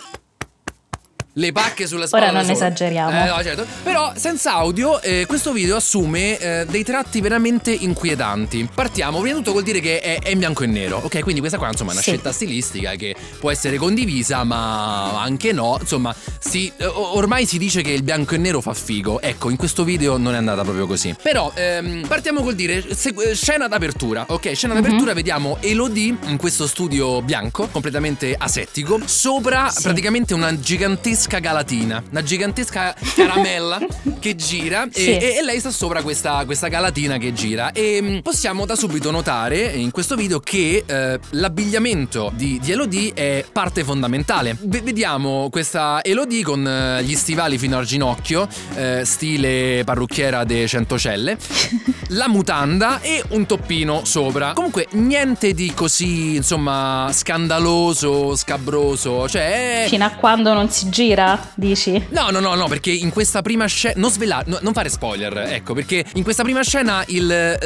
le 1.33 1.51
pacche 1.51 1.87
sulla 1.87 2.05
spalla. 2.05 2.29
Ora 2.29 2.41
non 2.41 2.49
esageriamo. 2.49 3.09
Eh, 3.23 3.27
no, 3.27 3.41
certo. 3.43 3.65
Però 3.83 4.13
senza 4.15 4.53
audio 4.53 5.01
eh, 5.01 5.25
questo 5.27 5.51
video 5.51 5.77
assume 5.77 6.37
eh, 6.37 6.65
dei 6.69 6.83
tratti 6.83 7.21
veramente 7.21 7.71
inquietanti. 7.71 8.69
Partiamo, 8.73 9.19
prima 9.19 9.33
di 9.33 9.39
tutto 9.39 9.51
vuol 9.51 9.63
dire 9.63 9.79
che 9.79 9.99
è, 9.99 10.21
è 10.21 10.29
in 10.29 10.37
bianco 10.39 10.63
e 10.63 10.67
nero, 10.67 10.99
ok? 11.03 11.19
Quindi 11.21 11.39
questa 11.39 11.57
qua 11.57 11.69
insomma 11.69 11.89
è 11.91 11.93
una 11.93 12.03
Sì. 12.03 12.11
scelta 12.11 12.31
stilistica 12.31 12.91
che 12.91 13.15
può 13.39 13.49
essere 13.49 13.77
condivisa 13.77 14.43
ma 14.43 15.19
anche 15.21 15.51
no. 15.53 15.77
Insomma, 15.79 16.13
si- 16.39 16.71
eh, 16.77 16.85
ormai 16.85 17.45
si 17.47 17.57
dice 17.57 17.81
che 17.81 17.91
il 17.91 18.03
bianco 18.03 18.35
e 18.35 18.37
nero 18.37 18.61
fa 18.61 18.73
figo. 18.73 19.19
Ecco, 19.21 19.49
in 19.49 19.57
questo 19.57 19.83
video 19.83 20.17
non 20.17 20.35
è 20.35 20.37
andata 20.37 20.61
proprio 20.61 20.85
così. 20.85 21.15
Però 21.21 21.51
ehm, 21.55 22.05
partiamo 22.07 22.41
col 22.41 22.53
dire 22.55 22.93
se- 22.93 23.13
eh, 23.17 23.33
scena 23.33 23.67
d'apertura, 23.67 24.25
ok? 24.27 24.51
Scena 24.53 24.75
Mhm. 24.75 24.81
d'apertura 24.81 25.13
vediamo 25.13 25.57
Elodie 25.61 26.15
in 26.27 26.37
questo 26.37 26.67
studio 26.67 27.21
bianco, 27.23 27.67
completamente 27.71 28.35
asettico, 28.37 28.99
sopra 29.05 29.69
Sì. 29.69 29.81
praticamente 29.81 30.33
una 30.35 30.57
gigantesca 30.59 31.21
galatina, 31.39 32.03
una 32.09 32.23
gigantesca 32.23 32.95
caramella 33.15 33.79
che 34.19 34.35
gira 34.35 34.83
e, 34.85 34.89
Sì. 34.91 35.17
e- 35.17 35.35
e 35.39 35.43
lei 35.43 35.59
sta 35.59 35.71
sopra 35.71 36.01
questa, 36.01 36.43
questa 36.45 36.67
galatina 36.67 37.17
che 37.17 37.33
gira 37.33 37.71
e 37.71 37.99
mm, 38.01 38.17
possiamo 38.19 38.65
da 38.65 38.75
subito 38.75 39.11
notare 39.11 39.61
in 39.63 39.91
questo 39.91 40.15
video 40.15 40.39
che 40.39 40.83
eh, 40.85 41.19
l'abbigliamento 41.31 42.31
di, 42.35 42.59
di 42.61 42.71
Elodie 42.71 43.13
è 43.13 43.45
parte 43.51 43.83
fondamentale. 43.83 44.55
Ve- 44.61 44.81
vediamo 44.81 45.49
questa 45.51 46.01
Elodie 46.03 46.43
con 46.43 46.65
eh, 46.67 47.03
gli 47.03 47.15
stivali 47.15 47.57
fino 47.57 47.77
al 47.77 47.85
ginocchio, 47.85 48.47
eh, 48.75 49.01
stile 49.05 49.83
parrucchiera 49.85 50.43
de 50.43 50.67
Centocelle, 50.67 51.37
la 52.09 52.27
mutanda 52.27 53.01
e 53.01 53.23
un 53.29 53.45
toppino 53.45 54.03
sopra. 54.05 54.53
Comunque 54.53 54.87
niente 54.91 55.53
di 55.53 55.73
così, 55.73 56.35
insomma, 56.35 57.09
scandaloso, 57.11 58.35
scabroso, 58.35 59.27
cioè... 59.29 59.85
Fino 59.87 60.05
a 60.05 60.09
quando 60.11 60.53
non 60.53 60.69
si 60.69 60.89
gira, 60.89 61.12
dici? 61.55 62.05
No, 62.09 62.29
no, 62.29 62.39
no, 62.39 62.55
no, 62.55 62.67
perché 62.67 62.91
in 62.91 63.09
questa 63.11 63.41
prima 63.41 63.65
scena. 63.65 63.93
Non 63.97 64.11
svelare, 64.11 64.45
no, 64.47 64.57
non 64.61 64.73
fare 64.73 64.89
spoiler, 64.89 65.37
ecco, 65.37 65.73
perché 65.73 66.05
in 66.13 66.23
questa 66.23 66.43
prima 66.43 66.61
scena 66.61 67.03
il, 67.07 67.29
eh, 67.31 67.57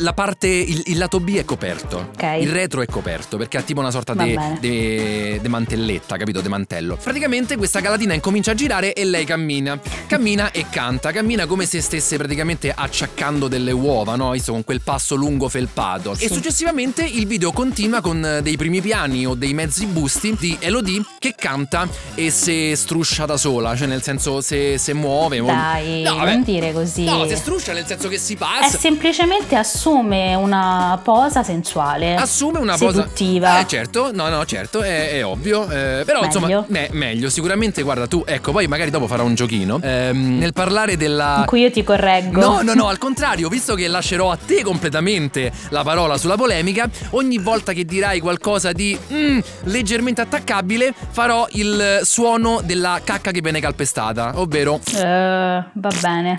la 0.00 0.12
parte. 0.12 0.46
Il, 0.48 0.82
il 0.86 0.98
lato 0.98 1.20
B 1.20 1.36
è 1.36 1.44
coperto. 1.44 2.10
Ok. 2.14 2.22
Il 2.40 2.50
retro 2.50 2.82
è 2.82 2.86
coperto, 2.86 3.36
perché 3.36 3.58
ha 3.58 3.62
tipo 3.62 3.80
una 3.80 3.90
sorta 3.90 4.14
di 4.14 4.34
bene. 4.34 5.48
mantelletta, 5.48 6.16
capito? 6.16 6.40
De 6.40 6.48
mantello. 6.48 6.96
Praticamente 7.02 7.56
questa 7.56 7.80
galatina 7.80 8.14
incomincia 8.14 8.52
a 8.52 8.54
girare 8.54 8.92
e 8.92 9.04
lei 9.04 9.24
cammina. 9.24 9.78
Cammina 10.06 10.50
e 10.50 10.66
canta. 10.70 11.10
Cammina 11.12 11.46
come 11.46 11.66
se 11.66 11.80
stesse 11.80 12.16
praticamente 12.16 12.72
acciaccando 12.74 13.48
delle 13.48 13.72
uova, 13.72 14.16
no? 14.16 14.30
Visto 14.30 14.52
con 14.52 14.64
quel 14.64 14.80
passo 14.82 15.14
lungo 15.14 15.48
felpato. 15.48 16.12
E 16.12 16.16
Sì. 16.16 16.32
successivamente 16.32 17.04
il 17.04 17.26
video 17.26 17.52
continua 17.52 18.00
con 18.00 18.24
eh, 18.24 18.42
dei 18.42 18.56
primi 18.56 18.80
piani 18.80 19.26
o 19.26 19.34
dei 19.34 19.54
mezzi 19.54 19.86
busti 19.86 20.36
di 20.38 20.56
Elodie 20.60 21.02
che 21.18 21.34
canta 21.36 21.88
e 22.14 22.30
se 22.30 22.76
struscia 22.88 23.26
da 23.26 23.36
sola, 23.36 23.76
cioè 23.76 23.86
nel 23.86 24.02
senso 24.02 24.40
se, 24.40 24.78
se 24.78 24.94
muove. 24.94 25.42
Dai, 25.42 26.00
No, 26.02 26.16
vabbè. 26.16 26.32
non 26.32 26.42
dire 26.42 26.72
così. 26.72 27.04
No, 27.04 27.26
se 27.26 27.36
struscia 27.36 27.74
nel 27.74 27.84
senso 27.86 28.08
che 28.08 28.16
si 28.16 28.32
È 28.32 28.36
passa. 28.38 28.78
semplicemente 28.78 29.56
assume 29.56 30.34
una 30.34 30.98
posa 31.04 31.42
sensuale. 31.42 32.14
Assume 32.14 32.58
una 32.60 32.78
posa 32.78 33.02
seduttiva. 33.02 33.60
Eh 33.60 33.66
certo, 33.66 34.10
no 34.14 34.28
no 34.30 34.42
certo, 34.46 34.80
è, 34.80 35.10
è 35.18 35.24
ovvio 35.24 35.64
eh, 35.68 36.02
Però 36.06 36.22
insomma, 36.24 36.46
Meglio. 36.46 36.64
ne- 36.68 36.88
meglio 36.92 37.28
Sicuramente 37.28 37.82
guarda 37.82 38.06
tu, 38.06 38.22
ecco 38.26 38.52
poi 38.52 38.66
magari 38.66 38.90
dopo 38.90 39.06
farò 39.06 39.24
un 39.24 39.34
giochino 39.34 39.80
ehm, 39.82 40.38
Nel 40.38 40.54
parlare 40.54 40.96
della 40.96 41.36
In 41.40 41.44
cui 41.46 41.60
io 41.60 41.70
ti 41.70 41.84
correggo. 41.84 42.40
No, 42.40 42.62
no, 42.62 42.72
no, 42.72 42.88
al 42.88 42.96
contrario, 42.96 43.48
visto 43.50 43.74
che 43.74 43.86
lascerò 43.86 44.30
a 44.30 44.38
te 44.42 44.62
completamente 44.62 45.52
la 45.68 45.82
parola 45.82 46.16
sulla 46.16 46.36
polemica, 46.36 46.88
ogni 47.10 47.36
volta 47.38 47.72
che 47.74 47.84
dirai 47.84 48.20
qualcosa 48.20 48.72
di 48.72 48.98
mm, 49.12 49.38
leggermente 49.64 50.22
attaccabile, 50.22 50.94
farò 51.10 51.46
il 51.52 52.00
suono 52.04 52.60
della 52.78 53.00
cacca 53.02 53.32
che 53.32 53.40
viene 53.40 53.60
calpestata, 53.60 54.32
ovvero, 54.38 54.78
Eh, 54.94 55.64
va 55.72 55.90
bene. 56.00 56.38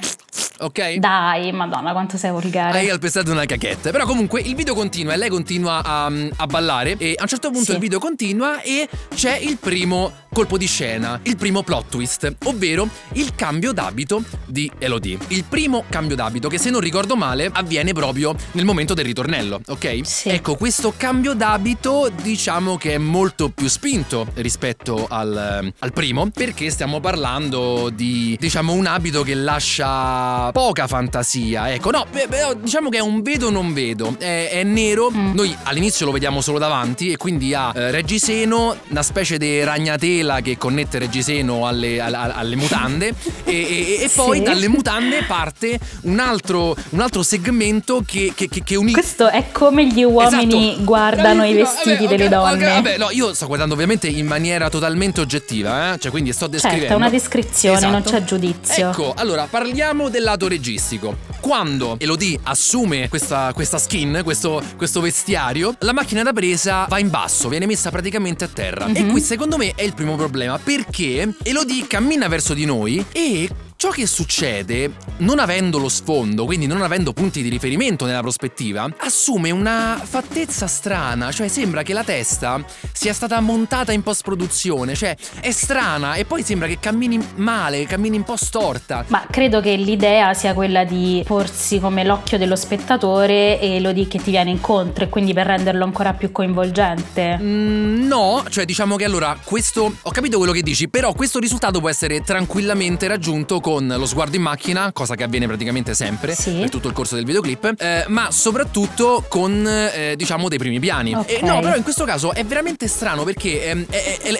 ok? 0.59 0.93
Dai, 0.95 1.51
madonna, 1.51 1.91
quanto 1.91 2.17
sei 2.17 2.31
volgare. 2.31 2.79
Hai 2.79 2.87
calpestato 2.87 3.31
una 3.31 3.45
cacchetta. 3.45 3.91
Però 3.91 4.05
comunque 4.05 4.39
il 4.41 4.55
video 4.55 4.73
continua 4.73 5.13
e 5.13 5.17
lei 5.17 5.29
continua 5.29 5.81
a, 5.83 6.05
a 6.37 6.45
ballare. 6.47 6.95
E 6.97 7.15
a 7.17 7.23
un 7.23 7.27
certo 7.27 7.49
punto 7.49 7.65
Sì. 7.65 7.71
il 7.73 7.79
video 7.79 7.99
continua 7.99 8.61
e 8.61 8.87
c'è 9.13 9.35
il 9.37 9.57
primo 9.57 10.11
colpo 10.31 10.57
di 10.57 10.67
scena, 10.67 11.19
il 11.23 11.35
primo 11.35 11.63
plot 11.63 11.89
twist, 11.89 12.35
ovvero 12.45 12.87
il 13.13 13.33
cambio 13.35 13.71
d'abito 13.71 14.23
di 14.45 14.71
Elodie. 14.77 15.17
Il 15.27 15.43
primo 15.43 15.83
cambio 15.89 16.15
d'abito 16.15 16.49
che 16.49 16.57
se 16.57 16.69
non 16.69 16.79
ricordo 16.81 17.15
male 17.15 17.49
avviene 17.51 17.93
proprio 17.93 18.35
nel 18.53 18.65
momento 18.65 18.93
del 18.93 19.05
ritornello, 19.05 19.61
ok? 19.67 19.99
Sì. 20.03 20.29
Ecco, 20.29 20.55
questo 20.55 20.93
cambio 20.95 21.33
d'abito 21.33 22.09
diciamo 22.21 22.77
che 22.77 22.93
è 22.93 22.97
molto 22.97 23.49
più 23.49 23.67
spinto 23.67 24.27
rispetto 24.35 25.07
al, 25.09 25.71
al 25.77 25.93
primo 25.93 26.29
perché 26.33 26.69
stiamo 26.69 26.99
parlando 26.99 27.89
di 27.93 28.37
diciamo 28.39 28.73
un 28.73 28.85
abito 28.85 29.23
che 29.23 29.33
lascia 29.35 30.51
poca 30.51 30.87
fantasia, 30.87 31.73
ecco, 31.73 31.91
no, 31.91 32.05
beh, 32.11 32.27
beh, 32.27 32.57
diciamo 32.61 32.89
che 32.89 32.97
è 32.97 33.01
un 33.01 33.21
vedo 33.21 33.49
non 33.49 33.73
vedo, 33.73 34.15
è, 34.17 34.49
è 34.51 34.63
nero, 34.63 35.09
Mm. 35.09 35.33
noi 35.33 35.55
all'inizio 35.63 36.05
lo 36.05 36.11
vediamo 36.11 36.39
solo 36.41 36.59
davanti 36.59 37.11
e 37.11 37.17
quindi 37.17 37.53
ha 37.53 37.71
eh, 37.73 37.89
reggiseno, 37.89 38.75
una 38.89 39.01
specie 39.01 39.37
di 39.37 39.63
ragnatela 39.63 40.18
che 40.41 40.57
connette 40.57 40.99
reggiseno 40.99 41.65
alle, 41.67 41.99
alle- 41.99 42.17
alle 42.33 42.55
mutande 42.55 43.13
e, 43.43 43.53
e- 43.53 44.03
e 44.03 44.09
poi 44.13 44.37
Sì. 44.37 44.43
dalle 44.43 44.67
mutande 44.67 45.23
parte 45.23 45.79
un 46.03 46.19
altro, 46.19 46.75
un 46.89 46.99
altro 46.99 47.23
segmento 47.23 48.03
che, 48.05 48.33
che, 48.35 48.47
che, 48.49 48.63
che 48.63 48.75
unisce 48.75 48.99
Questo 48.99 49.29
è 49.29 49.45
come 49.51 49.87
gli 49.87 50.03
uomini 50.03 50.69
Esatto. 50.71 50.83
guardano 50.83 51.43
i 51.45 51.53
Bravissima. 51.53 51.69
vestiti 51.69 52.03
Vabbè, 52.05 52.17
delle 52.17 52.35
ok, 52.35 52.43
ok, 52.43 52.49
donne. 52.51 52.65
vabbè, 52.73 52.97
no, 52.97 53.07
io 53.11 53.33
sto 53.33 53.47
guardando 53.47 53.73
ovviamente 53.73 54.07
in 54.07 54.25
maniera 54.27 54.69
totalmente 54.69 55.21
oggettiva, 55.21 55.93
eh? 55.93 55.97
Cioè, 55.99 56.11
quindi 56.11 56.33
sto 56.33 56.47
descrivendo. 56.47 56.85
Certo, 56.87 56.97
è 57.01 57.01
una 57.01 57.09
descrizione, 57.09 57.79
non 57.81 57.95
Esatto. 57.95 58.09
c'è 58.11 58.23
giudizio. 58.23 58.89
Ecco, 58.89 59.13
allora 59.15 59.47
parliamo 59.49 60.09
del 60.09 60.23
lato 60.23 60.47
registico. 60.47 61.15
Quando 61.39 61.95
Elodie 61.99 62.37
assume 62.43 63.07
questa, 63.09 63.51
questa 63.53 63.77
skin, 63.77 64.21
questo, 64.23 64.61
questo 64.75 64.99
vestiario, 65.01 65.73
la 65.79 65.93
macchina 65.93 66.21
da 66.23 66.33
presa 66.33 66.85
va 66.89 66.99
in 66.99 67.09
basso, 67.09 67.47
viene 67.47 67.65
messa 67.65 67.89
praticamente 67.91 68.43
a 68.43 68.49
terra. 68.51 68.87
E 68.91 69.01
Mhm. 69.03 69.11
qui 69.11 69.21
secondo 69.21 69.55
me 69.57 69.71
è 69.75 69.83
il 69.83 69.93
primo 69.93 70.08
problema, 70.17 70.57
perché? 70.57 71.33
Elodie 71.43 71.87
cammina 71.87 72.27
verso 72.27 72.53
di 72.53 72.65
noi 72.65 73.03
e 73.11 73.49
Ciò 73.81 73.91
che 73.91 74.07
succede, 74.07 74.91
non 75.19 75.39
avendo 75.39 75.77
lo 75.77 75.87
sfondo, 75.87 76.43
quindi 76.43 76.67
non 76.67 76.81
avendo 76.81 77.13
punti 77.13 77.41
di 77.41 77.47
riferimento 77.47 78.05
nella 78.05 78.19
prospettiva, 78.19 78.89
assume 78.97 79.51
una 79.51 79.97
fattezza 80.03 80.67
strana, 80.67 81.31
cioè 81.31 81.47
sembra 81.47 81.81
che 81.81 81.93
la 81.93 82.03
testa 82.03 82.61
sia 82.91 83.13
stata 83.13 83.39
montata 83.39 83.93
in 83.93 84.03
post-produzione, 84.03 84.95
cioè 84.95 85.15
è 85.39 85.51
strana 85.51 86.15
e 86.15 86.25
poi 86.25 86.43
sembra 86.43 86.67
che 86.67 86.77
cammini 86.77 87.25
male, 87.35 87.85
cammini 87.85 88.17
un 88.17 88.23
po' 88.23 88.35
storta. 88.35 89.05
Ma 89.07 89.25
credo 89.31 89.61
che 89.61 89.77
l'idea 89.77 90.33
sia 90.33 90.53
quella 90.53 90.83
di 90.83 91.23
porsi 91.25 91.79
come 91.79 92.03
l'occhio 92.03 92.37
dello 92.37 92.57
spettatore 92.57 93.61
e 93.61 93.79
lo 93.79 93.93
di 93.93 94.09
che 94.09 94.19
ti 94.19 94.31
viene 94.31 94.49
incontro 94.49 95.05
e 95.05 95.07
quindi 95.07 95.31
per 95.31 95.45
renderlo 95.45 95.85
ancora 95.85 96.11
più 96.11 96.33
coinvolgente. 96.33 97.37
Mm, 97.41 98.07
no, 98.07 98.43
cioè 98.49 98.65
diciamo 98.65 98.97
che 98.97 99.05
allora 99.05 99.39
questo 99.41 99.95
ho 100.01 100.11
capito 100.11 100.37
quello 100.37 100.51
che 100.51 100.63
dici, 100.63 100.89
però 100.89 101.13
questo 101.13 101.39
risultato 101.39 101.79
può 101.79 101.87
essere 101.87 102.19
tranquillamente 102.23 103.07
raggiunto 103.07 103.61
con 103.61 103.67
lo 103.77 104.05
sguardo 104.07 104.35
in 104.35 104.41
macchina, 104.41 104.91
cosa 104.91 105.13
che 105.15 105.23
avviene 105.23 105.45
praticamente 105.45 105.93
sempre 105.93 106.33
Sì. 106.33 106.51
per 106.53 106.69
tutto 106.69 106.87
il 106.87 106.93
corso 106.93 107.15
del 107.15 107.25
videoclip, 107.25 107.75
eh, 107.77 108.05
ma 108.07 108.31
soprattutto 108.31 109.23
con 109.27 109.65
eh, 109.67 110.15
diciamo 110.15 110.47
dei 110.49 110.57
primi 110.57 110.79
piani. 110.79 111.13
Ok. 111.13 111.29
E 111.29 111.39
no, 111.43 111.59
però 111.59 111.75
in 111.75 111.83
questo 111.83 112.05
caso 112.05 112.33
è 112.33 112.43
veramente 112.43 112.87
strano 112.87 113.23
perché 113.23 113.65
ehm, 113.69 113.85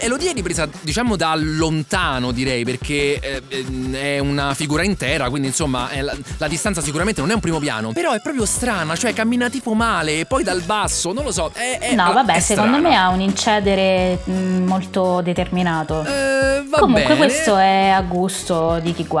Elodie 0.00 0.30
è 0.30 0.34
ripresa 0.34 0.68
diciamo 0.80 1.16
da 1.16 1.34
lontano 1.36 2.32
direi 2.32 2.64
perché 2.64 3.18
eh, 3.20 3.42
ehm, 3.48 3.94
è 3.94 4.18
una 4.18 4.54
figura 4.54 4.82
intera, 4.82 5.28
quindi 5.30 5.48
insomma 5.48 5.88
la, 6.00 6.14
la 6.38 6.48
distanza 6.48 6.80
sicuramente 6.80 7.20
non 7.20 7.30
è 7.30 7.34
un 7.34 7.40
primo 7.40 7.58
piano, 7.58 7.92
però 7.92 8.12
è 8.12 8.20
proprio 8.20 8.44
strana, 8.46 8.96
cioè 8.96 9.12
cammina 9.12 9.48
tipo 9.50 9.74
male 9.74 10.20
e 10.20 10.24
poi 10.26 10.42
dal 10.42 10.62
basso, 10.62 11.12
non 11.12 11.24
lo 11.24 11.32
so. 11.32 11.50
È, 11.54 11.78
è- 11.80 11.94
No, 11.94 12.12
vabbè, 12.12 12.34
è 12.34 12.40
secondo 12.40 12.78
me 12.78 12.94
ha 12.96 13.08
un 13.08 13.20
incedere 13.20 14.18
mh, 14.24 14.32
molto 14.64 15.20
determinato. 15.22 16.02
Eh, 16.04 16.64
Comunque 16.70 17.02
bene. 17.02 17.16
questo 17.16 17.56
è 17.58 17.88
a 17.88 18.00
gusto 18.02 18.78
di 18.82 18.94
chi 18.94 19.04
guarda. 19.04 19.18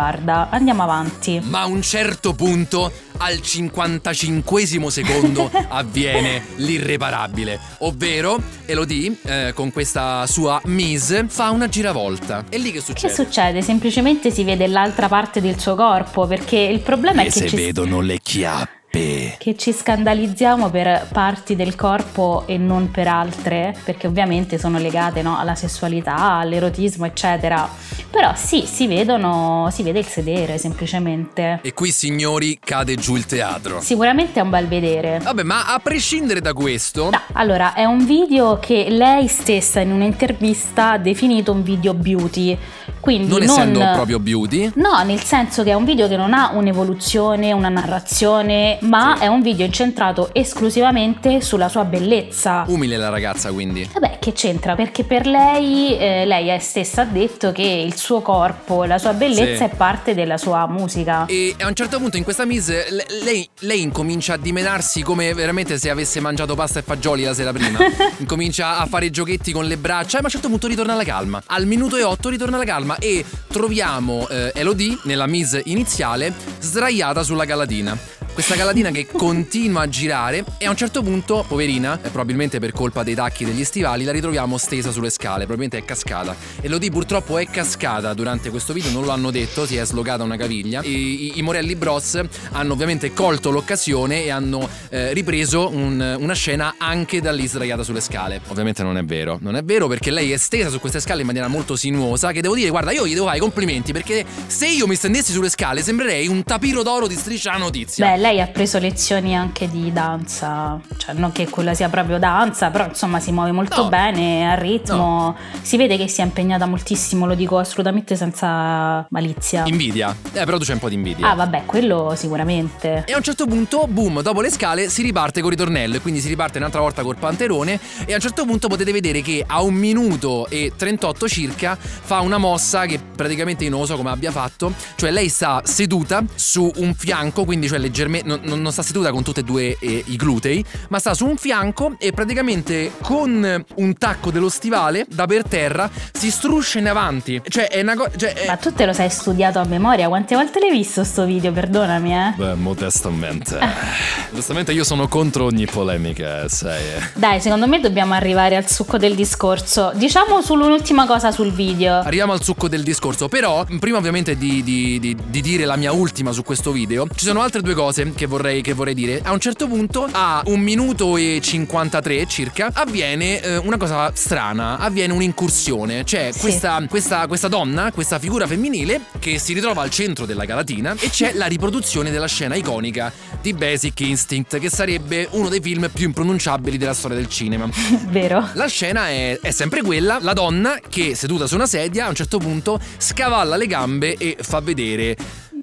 Andiamo 0.50 0.82
avanti. 0.82 1.40
Ma 1.42 1.60
a 1.60 1.66
un 1.66 1.82
certo 1.82 2.32
punto, 2.34 2.90
al 3.18 3.40
55 3.40 4.90
secondo, 4.90 5.50
avviene 5.68 6.42
l'irreparabile. 6.56 7.58
Ovvero, 7.78 8.40
Elodie, 8.66 9.16
eh, 9.22 9.52
con 9.54 9.70
questa 9.72 10.26
sua 10.26 10.60
mise, 10.64 11.26
fa 11.28 11.50
una 11.50 11.68
giravolta. 11.68 12.44
E 12.48 12.58
lì 12.58 12.72
che 12.72 12.78
Che 12.78 12.84
succede? 12.84 13.14
succede? 13.14 13.62
Semplicemente 13.62 14.30
si 14.30 14.42
vede 14.44 14.66
l'altra 14.66 15.08
parte 15.08 15.40
del 15.40 15.58
suo 15.58 15.74
corpo 15.74 16.26
perché 16.26 16.56
il 16.56 16.80
problema 16.80 17.22
è 17.22 17.30
che 17.30 17.48
ci, 17.48 17.72
le 18.00 18.18
chiappe. 18.22 18.78
Che 18.90 19.54
ci 19.56 19.72
scandalizziamo 19.72 20.68
per 20.68 21.08
parti 21.12 21.54
del 21.54 21.76
corpo 21.76 22.44
e 22.46 22.58
non 22.58 22.90
per 22.90 23.06
altre, 23.06 23.76
perché 23.84 24.06
ovviamente 24.06 24.58
sono 24.58 24.78
legate 24.78 25.22
no, 25.22 25.38
alla 25.38 25.54
sessualità, 25.54 26.38
all'erotismo, 26.38 27.06
eccetera. 27.06 27.68
Però 28.10 28.32
sì, 28.34 28.64
si 28.66 28.88
vedono, 28.88 29.68
si 29.70 29.84
vede 29.84 30.00
il 30.00 30.06
sedere 30.06 30.58
semplicemente. 30.58 31.60
E 31.62 31.72
qui, 31.72 31.92
signori, 31.92 32.58
cade 32.58 32.96
giù 32.96 33.14
il 33.14 33.26
teatro. 33.26 33.80
Sicuramente 33.80 34.40
è 34.40 34.42
un 34.42 34.50
bel 34.50 34.66
vedere. 34.66 35.20
Vabbè, 35.22 35.44
ma 35.44 35.72
a 35.72 35.78
prescindere 35.78 36.40
da 36.40 36.52
questo, 36.52 37.10
No, 37.10 37.20
allora 37.34 37.74
è 37.74 37.84
un 37.84 38.04
video 38.04 38.58
che 38.58 38.86
lei 38.90 39.28
stessa 39.28 39.80
in 39.80 39.92
un'intervista 39.92 40.92
ha 40.92 40.98
definito 40.98 41.52
un 41.52 41.62
video 41.62 41.94
beauty, 41.94 42.58
Quindi 43.00 43.28
non, 43.28 43.42
essendo 43.42 43.80
proprio 43.92 44.18
beauty. 44.18 44.72
No, 44.74 45.02
nel 45.04 45.22
senso 45.22 45.62
che 45.62 45.70
è 45.70 45.74
un 45.74 45.84
video 45.84 46.06
che 46.06 46.16
non 46.16 46.32
ha 46.34 46.50
un'evoluzione, 46.54 47.52
una 47.52 47.68
narrazione, 47.68 48.78
ma 48.82 49.14
Sì. 49.16 49.24
è 49.24 49.26
un 49.26 49.40
video 49.42 49.64
incentrato 49.66 50.30
esclusivamente 50.32 51.40
sulla 51.40 51.68
sua 51.68 51.84
bellezza. 51.84 52.64
Umile 52.68 52.96
la 52.96 53.08
ragazza 53.08 53.50
quindi. 53.52 53.88
Vabbè, 53.92 54.18
che 54.20 54.32
c'entra? 54.32 54.74
Perché 54.74 55.04
per 55.04 55.26
lei, 55.26 55.96
eh, 55.96 56.24
lei 56.26 56.48
è 56.48 56.58
stessa 56.58 57.02
ha 57.02 57.04
detto 57.04 57.52
che 57.52 57.62
il 57.62 57.96
suo 57.96 58.20
corpo, 58.20 58.84
la 58.84 58.98
sua 58.98 59.12
bellezza 59.14 59.64
Sì. 59.66 59.70
è 59.72 59.74
parte 59.76 60.14
della 60.14 60.36
sua 60.36 60.66
musica. 60.66 61.24
E 61.26 61.54
a 61.58 61.66
un 61.66 61.74
certo 61.74 61.98
punto 61.98 62.16
in 62.16 62.24
questa 62.24 62.44
Miss 62.44 62.68
le- 62.68 63.06
lei, 63.24 63.48
lei 63.60 63.80
incomincia 63.82 64.34
a 64.34 64.36
dimenarsi 64.36 65.02
come 65.02 65.32
veramente 65.34 65.78
se 65.78 65.88
avesse 65.90 66.20
mangiato 66.20 66.54
pasta 66.54 66.78
e 66.80 66.82
fagioli 66.82 67.24
la 67.24 67.34
sera 67.34 67.52
prima. 67.52 67.78
incomincia 68.18 68.78
a 68.78 68.86
fare 68.86 69.10
giochetti 69.10 69.52
con 69.52 69.64
le 69.64 69.76
braccia, 69.76 70.16
ma 70.18 70.22
a 70.22 70.26
un 70.26 70.30
certo 70.30 70.48
punto 70.48 70.66
ritorna 70.66 70.92
alla 70.92 71.04
calma. 71.04 71.42
Al 71.46 71.66
minuto 71.66 71.96
e 71.96 72.02
otto 72.02 72.28
ritorna 72.28 72.56
alla 72.56 72.64
calma 72.64 72.89
e 72.98 73.24
troviamo 73.48 74.28
eh, 74.28 74.52
Elodie 74.54 74.98
nella 75.04 75.26
Miss 75.26 75.60
iniziale 75.64 76.32
sdraiata 76.58 77.22
sulla 77.22 77.44
galatina. 77.44 78.19
Questa 78.32 78.54
galatina 78.54 78.90
che 78.90 79.06
continua 79.06 79.82
a 79.82 79.88
girare 79.88 80.44
e 80.56 80.64
a 80.64 80.70
un 80.70 80.76
certo 80.76 81.02
punto, 81.02 81.44
poverina, 81.46 81.96
eh, 82.02 82.08
probabilmente 82.08 82.58
per 82.58 82.72
colpa 82.72 83.02
dei 83.02 83.14
tacchi 83.14 83.44
degli 83.44 83.64
stivali, 83.64 84.04
la 84.04 84.12
ritroviamo 84.12 84.56
stesa 84.56 84.90
sulle 84.92 85.10
scale, 85.10 85.44
probabilmente 85.44 85.76
è 85.76 85.84
cascata. 85.84 86.34
Elodie 86.62 86.90
purtroppo 86.90 87.36
è 87.36 87.46
cascata 87.46 88.14
durante 88.14 88.48
questo 88.48 88.72
video, 88.72 88.92
non 88.92 89.04
lo 89.04 89.10
hanno 89.10 89.30
detto, 89.30 89.66
si 89.66 89.76
è 89.76 89.84
slogata 89.84 90.22
una 90.22 90.36
caviglia. 90.38 90.80
E 90.80 90.88
i, 90.88 91.32
i 91.38 91.42
Morelli 91.42 91.74
Bros 91.76 92.18
hanno 92.52 92.72
ovviamente 92.72 93.12
colto 93.12 93.50
l'occasione 93.50 94.24
e 94.24 94.30
hanno 94.30 94.66
eh, 94.88 95.12
ripreso 95.12 95.68
un- 95.68 96.16
una 96.18 96.34
scena 96.34 96.76
anche 96.78 97.20
da 97.20 97.32
lì 97.32 97.46
sdraiata 97.46 97.82
sulle 97.82 98.00
scale. 98.00 98.40
Ovviamente 98.48 98.82
non 98.82 98.96
è 98.96 99.04
vero, 99.04 99.38
non 99.42 99.54
è 99.54 99.62
vero 99.62 99.86
perché 99.86 100.10
lei 100.10 100.32
è 100.32 100.38
stesa 100.38 100.70
su 100.70 100.80
queste 100.80 101.00
scale 101.00 101.20
in 101.20 101.26
maniera 101.26 101.48
molto 101.48 101.76
sinuosa 101.76 102.32
che 102.32 102.40
devo 102.40 102.54
dire, 102.54 102.70
guarda, 102.70 102.90
io 102.90 103.06
gli 103.06 103.12
devo 103.12 103.26
fare 103.26 103.36
i 103.36 103.40
complimenti 103.40 103.92
perché 103.92 104.24
se 104.46 104.66
io 104.66 104.86
mi 104.86 104.94
stendessi 104.94 105.32
sulle 105.32 105.50
scale 105.50 105.82
sembrerei 105.82 106.26
un 106.26 106.42
tapiro 106.42 106.82
d'oro 106.82 107.06
di 107.06 107.16
striscia 107.16 107.56
notizia. 107.58 108.12
Beh, 108.12 108.19
lei 108.20 108.40
ha 108.40 108.46
preso 108.46 108.78
lezioni 108.78 109.34
anche 109.34 109.68
di 109.68 109.90
danza, 109.92 110.78
cioè 110.98 111.14
non 111.14 111.32
che 111.32 111.48
quella 111.48 111.72
sia 111.74 111.88
proprio 111.88 112.18
danza, 112.18 112.70
però 112.70 112.86
insomma 112.86 113.18
si 113.18 113.32
muove 113.32 113.50
molto 113.50 113.82
No. 113.84 113.88
bene, 113.88 114.50
a 114.50 114.54
ritmo, 114.54 115.34
si 115.62 115.76
vede 115.78 115.96
che 115.96 116.06
si 116.06 116.20
è 116.20 116.24
impegnata 116.24 116.66
moltissimo, 116.66 117.24
lo 117.26 117.34
dico 117.34 117.56
assolutamente 117.58 118.16
senza 118.16 119.06
malizia. 119.08 119.62
Invidia. 119.66 120.14
Eh, 120.32 120.44
però 120.44 120.58
tu 120.58 120.64
c'hai 120.64 120.74
un 120.74 120.80
po' 120.80 120.88
di 120.90 120.96
invidia. 120.96 121.30
Ah 121.30 121.34
vabbè, 121.34 121.64
quello 121.64 122.12
sicuramente. 122.14 123.04
E 123.06 123.12
a 123.12 123.16
un 123.16 123.22
certo 123.22 123.46
punto, 123.46 123.86
boom, 123.88 124.20
dopo 124.20 124.42
le 124.42 124.50
scale 124.50 124.90
si 124.90 125.00
riparte 125.02 125.40
col 125.40 125.50
ritornello 125.50 125.96
e 125.96 126.00
quindi 126.00 126.20
si 126.20 126.28
riparte 126.28 126.58
un'altra 126.58 126.80
volta 126.80 127.02
col 127.02 127.16
panterone 127.16 127.80
e 128.04 128.12
a 128.12 128.16
un 128.16 128.20
certo 128.20 128.44
punto 128.44 128.68
potete 128.68 128.92
vedere 128.92 129.22
che 129.22 129.42
a 129.46 129.62
un 129.62 129.74
minuto 129.74 130.46
e 130.48 130.72
38 130.76 131.26
circa 131.26 131.74
fa 131.80 132.20
una 132.20 132.36
mossa 132.36 132.84
che 132.84 133.00
praticamente 133.16 133.64
io 133.64 133.70
non 133.70 133.86
so 133.86 133.96
come 133.96 134.10
abbia 134.10 134.30
fatto, 134.30 134.74
cioè 134.96 135.10
lei 135.10 135.30
sta 135.30 135.62
seduta 135.64 136.22
su 136.34 136.70
un 136.76 136.94
fianco, 136.94 137.44
quindi 137.46 137.66
cioè 137.66 137.78
leggermente 137.78 138.08
non, 138.24 138.40
non- 138.42 138.60
non 138.60 138.72
sta 138.72 138.82
seduta 138.82 139.10
con 139.10 139.22
tutti 139.22 139.40
e 139.40 139.42
due 139.42 139.76
eh, 139.80 140.02
i 140.06 140.16
glutei, 140.16 140.64
ma 140.88 140.98
sta 140.98 141.14
su 141.14 141.26
un 141.26 141.36
fianco 141.36 141.94
e 141.98 142.12
praticamente 142.12 142.92
con 143.02 143.64
un 143.74 143.94
tacco 143.94 144.30
dello 144.30 144.48
stivale 144.48 145.06
da 145.08 145.26
per 145.26 145.44
terra 145.44 145.88
si 146.12 146.30
struscia 146.30 146.78
in 146.78 146.88
avanti. 146.88 147.40
Cioè 147.46 147.68
è 147.68 147.80
una 147.80 147.94
cosa... 147.94 148.10
Cioè, 148.16 148.32
è- 148.34 148.46
Ma 148.46 148.56
tu 148.56 148.72
te 148.72 148.86
lo 148.86 148.92
sei 148.92 149.08
studiato 149.10 149.58
a 149.58 149.64
memoria? 149.64 150.08
Quante 150.08 150.34
volte 150.34 150.58
l'hai 150.60 150.70
visto 150.70 151.04
sto 151.04 151.24
video? 151.24 151.52
Perdonami, 151.52 152.14
eh. 152.14 152.32
Beh, 152.36 152.54
modestamente. 152.54 153.58
Modestamente 154.30 154.72
io 154.72 154.84
sono 154.84 155.08
contro 155.08 155.44
ogni 155.44 155.66
polemica, 155.66 156.48
sai. 156.48 156.80
eh. 156.82 157.02
Dai, 157.14 157.40
secondo 157.40 157.66
me 157.66 157.80
dobbiamo 157.80 158.14
arrivare 158.14 158.56
al 158.56 158.68
succo 158.68 158.96
del 158.98 159.14
discorso. 159.14 159.92
Diciamo 159.94 160.40
solo 160.42 160.66
un'ultima 160.66 161.06
cosa 161.06 161.30
sul 161.30 161.52
video. 161.52 161.98
Arriviamo 162.00 162.32
al 162.32 162.42
succo 162.42 162.68
del 162.68 162.82
discorso, 162.82 163.28
però 163.28 163.64
prima 163.78 163.98
ovviamente 163.98 164.36
di, 164.36 164.62
di- 164.62 164.98
di- 165.00 165.16
di 165.26 165.40
dire 165.40 165.64
la 165.64 165.76
mia 165.76 165.92
ultima 165.92 166.32
su 166.32 166.42
questo 166.42 166.72
video, 166.72 167.06
ci 167.14 167.24
sono 167.24 167.40
altre 167.40 167.60
due 167.62 167.74
cose 167.74 167.99
che 168.14 168.26
vorrei, 168.26 168.62
che 168.62 168.72
vorrei 168.72 168.94
dire. 168.94 169.20
A 169.22 169.32
un 169.32 169.40
certo 169.40 169.66
punto, 169.68 170.08
a 170.10 170.42
un 170.46 170.60
minuto 170.60 171.16
e 171.16 171.40
53 171.42 172.26
circa, 172.26 172.70
avviene 172.72 173.40
eh, 173.40 173.56
una 173.58 173.76
cosa 173.76 174.10
strana, 174.14 174.78
avviene 174.78 175.12
un'incursione. 175.12 176.04
C'è 176.04 176.30
Sì. 176.32 176.40
questa, 176.40 176.82
questa- 176.88 177.26
questa 177.26 177.48
donna, 177.48 177.90
questa 177.92 178.18
figura 178.18 178.46
femminile 178.46 179.00
che 179.18 179.38
si 179.38 179.52
ritrova 179.52 179.82
al 179.82 179.90
centro 179.90 180.26
della 180.26 180.44
galatina 180.44 180.94
e 180.98 181.10
c'è 181.10 181.32
la 181.34 181.46
riproduzione 181.46 182.10
della 182.10 182.26
scena 182.26 182.54
iconica 182.54 183.12
di 183.40 183.52
Basic 183.52 184.00
Instinct, 184.00 184.58
che 184.58 184.68
sarebbe 184.70 185.28
uno 185.32 185.48
dei 185.48 185.60
film 185.60 185.88
più 185.92 186.06
impronunciabili 186.06 186.76
della 186.78 186.94
storia 186.94 187.16
del 187.16 187.28
cinema. 187.28 187.68
Vero? 188.08 188.48
La 188.54 188.66
scena 188.66 189.08
è, 189.08 189.38
è 189.40 189.50
sempre 189.50 189.82
quella, 189.82 190.18
la 190.20 190.32
donna 190.32 190.78
che 190.88 191.14
seduta 191.14 191.46
su 191.46 191.54
una 191.54 191.66
sedia 191.66 192.06
a 192.06 192.08
un 192.08 192.14
certo 192.14 192.38
punto 192.38 192.80
scavalla 192.98 193.56
le 193.56 193.66
gambe 193.66 194.16
e 194.16 194.36
fa 194.40 194.60
vedere 194.60 195.16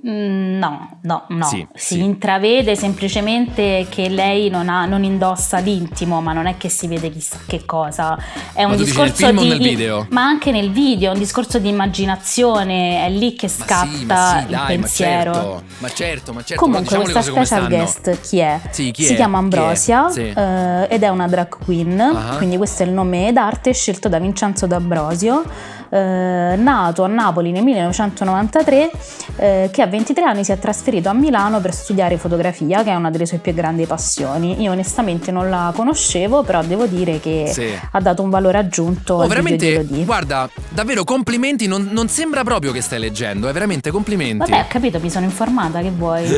No, 0.10 1.00
no, 1.02 1.26
no. 1.28 1.46
Sì, 1.48 1.68
si 1.74 1.96
sì. 1.96 2.04
intravede 2.04 2.78
semplicemente 2.78 3.88
che 3.90 4.08
lei 4.08 4.50
non, 4.50 4.70
ha- 4.70 4.86
non 4.86 5.04
indossa 5.04 5.58
l'intimo, 5.58 6.22
ma 6.22 6.32
non 6.32 6.46
è 6.48 6.56
che 6.56 6.70
si 6.70 6.88
vede 6.88 7.10
chissà 7.10 7.40
che 7.46 7.66
cosa. 7.66 8.18
È 8.54 8.64
un 8.64 8.78
discorso 8.78 9.30
di. 9.34 9.58
video? 9.58 10.08
Ma 10.12 10.22
anche 10.24 10.52
nel 10.52 10.72
video, 10.72 11.10
è 11.12 11.14
un 11.14 11.20
discorso 11.20 11.60
di 11.60 11.68
immaginazione, 11.68 13.06
è 13.06 13.10
lì 13.10 13.34
che 13.36 13.48
Ma 13.58 13.66
scatta 13.66 13.88
sì, 13.90 14.06
ma 14.06 14.38
sì, 14.38 14.44
il 14.46 14.50
dai, 14.50 14.66
pensiero. 14.78 15.32
ma 15.32 15.40
certo, 15.40 15.64
ma 15.80 15.90
certo, 15.90 16.34
ma 16.34 16.44
certo, 16.44 16.64
Comunque 16.64 16.98
ma 16.98 17.04
diciamo 17.04 17.22
questa 17.22 17.22
special 17.44 17.68
guest 17.68 18.22
chi 18.22 18.38
è? 18.40 18.60
Chi 18.72 18.94
si 18.96 19.12
è? 19.14 19.16
chiama? 19.16 19.38
Ambrosia 19.40 20.10
eh, 20.14 20.88
ed 20.90 21.04
è 21.04 21.10
una 21.10 21.28
drag 21.28 21.50
queen, 21.50 22.00
Ah. 22.00 22.38
quindi 22.38 22.56
questo 22.56 22.84
è 22.84 22.86
il 22.86 22.94
nome 22.94 23.34
d'arte 23.34 23.74
scelto 23.74 24.08
da 24.08 24.20
Vincenzo 24.20 24.68
D'Ambrosio. 24.68 25.44
Eh, 25.90 26.56
nato 26.58 27.04
a 27.04 27.08
Napoli 27.08 27.52
nel 27.52 27.64
1993, 27.64 28.92
eh, 29.38 29.70
che 29.72 29.82
a 29.82 29.88
23 29.88 30.24
anni 30.24 30.44
si 30.44 30.52
è 30.52 30.60
trasferito 30.60 31.10
a 31.10 31.14
Milano 31.14 31.60
per 31.62 31.74
studiare 31.74 32.18
fotografia, 32.18 32.84
che 32.84 32.92
è 32.92 32.96
una 32.96 33.10
delle 33.12 33.26
sue 33.26 33.38
più 33.38 33.54
grandi 33.54 33.86
passioni. 33.86 34.62
Io 34.62 34.72
onestamente 34.72 35.32
non 35.32 35.50
la 35.50 35.72
conoscevo, 35.76 36.44
però 36.44 36.64
devo 36.64 36.86
dire 36.86 37.20
che 37.20 37.50
Sì. 37.52 37.68
ha 37.92 38.00
dato 38.02 38.22
un 38.22 38.30
valore 38.30 38.58
aggiunto 38.58 39.16
Oh, 39.16 39.28
veramente, 39.28 39.86
guarda, 40.06 40.50
davvero 40.70 41.04
complimenti, 41.04 41.68
non, 41.68 41.90
non 41.92 42.08
sembra 42.10 42.44
proprio 42.44 42.72
che 42.72 42.82
stai 42.82 43.00
leggendo, 43.00 43.48
è 43.48 43.54
veramente 43.54 43.92
complimenti. 43.92 44.38
Vabbè, 44.50 44.62
ho 44.62 44.66
capito, 44.68 45.00
mi 45.00 45.10
sono 45.10 45.26
informata, 45.26 45.82
che 45.82 45.92
vuoi? 45.92 46.26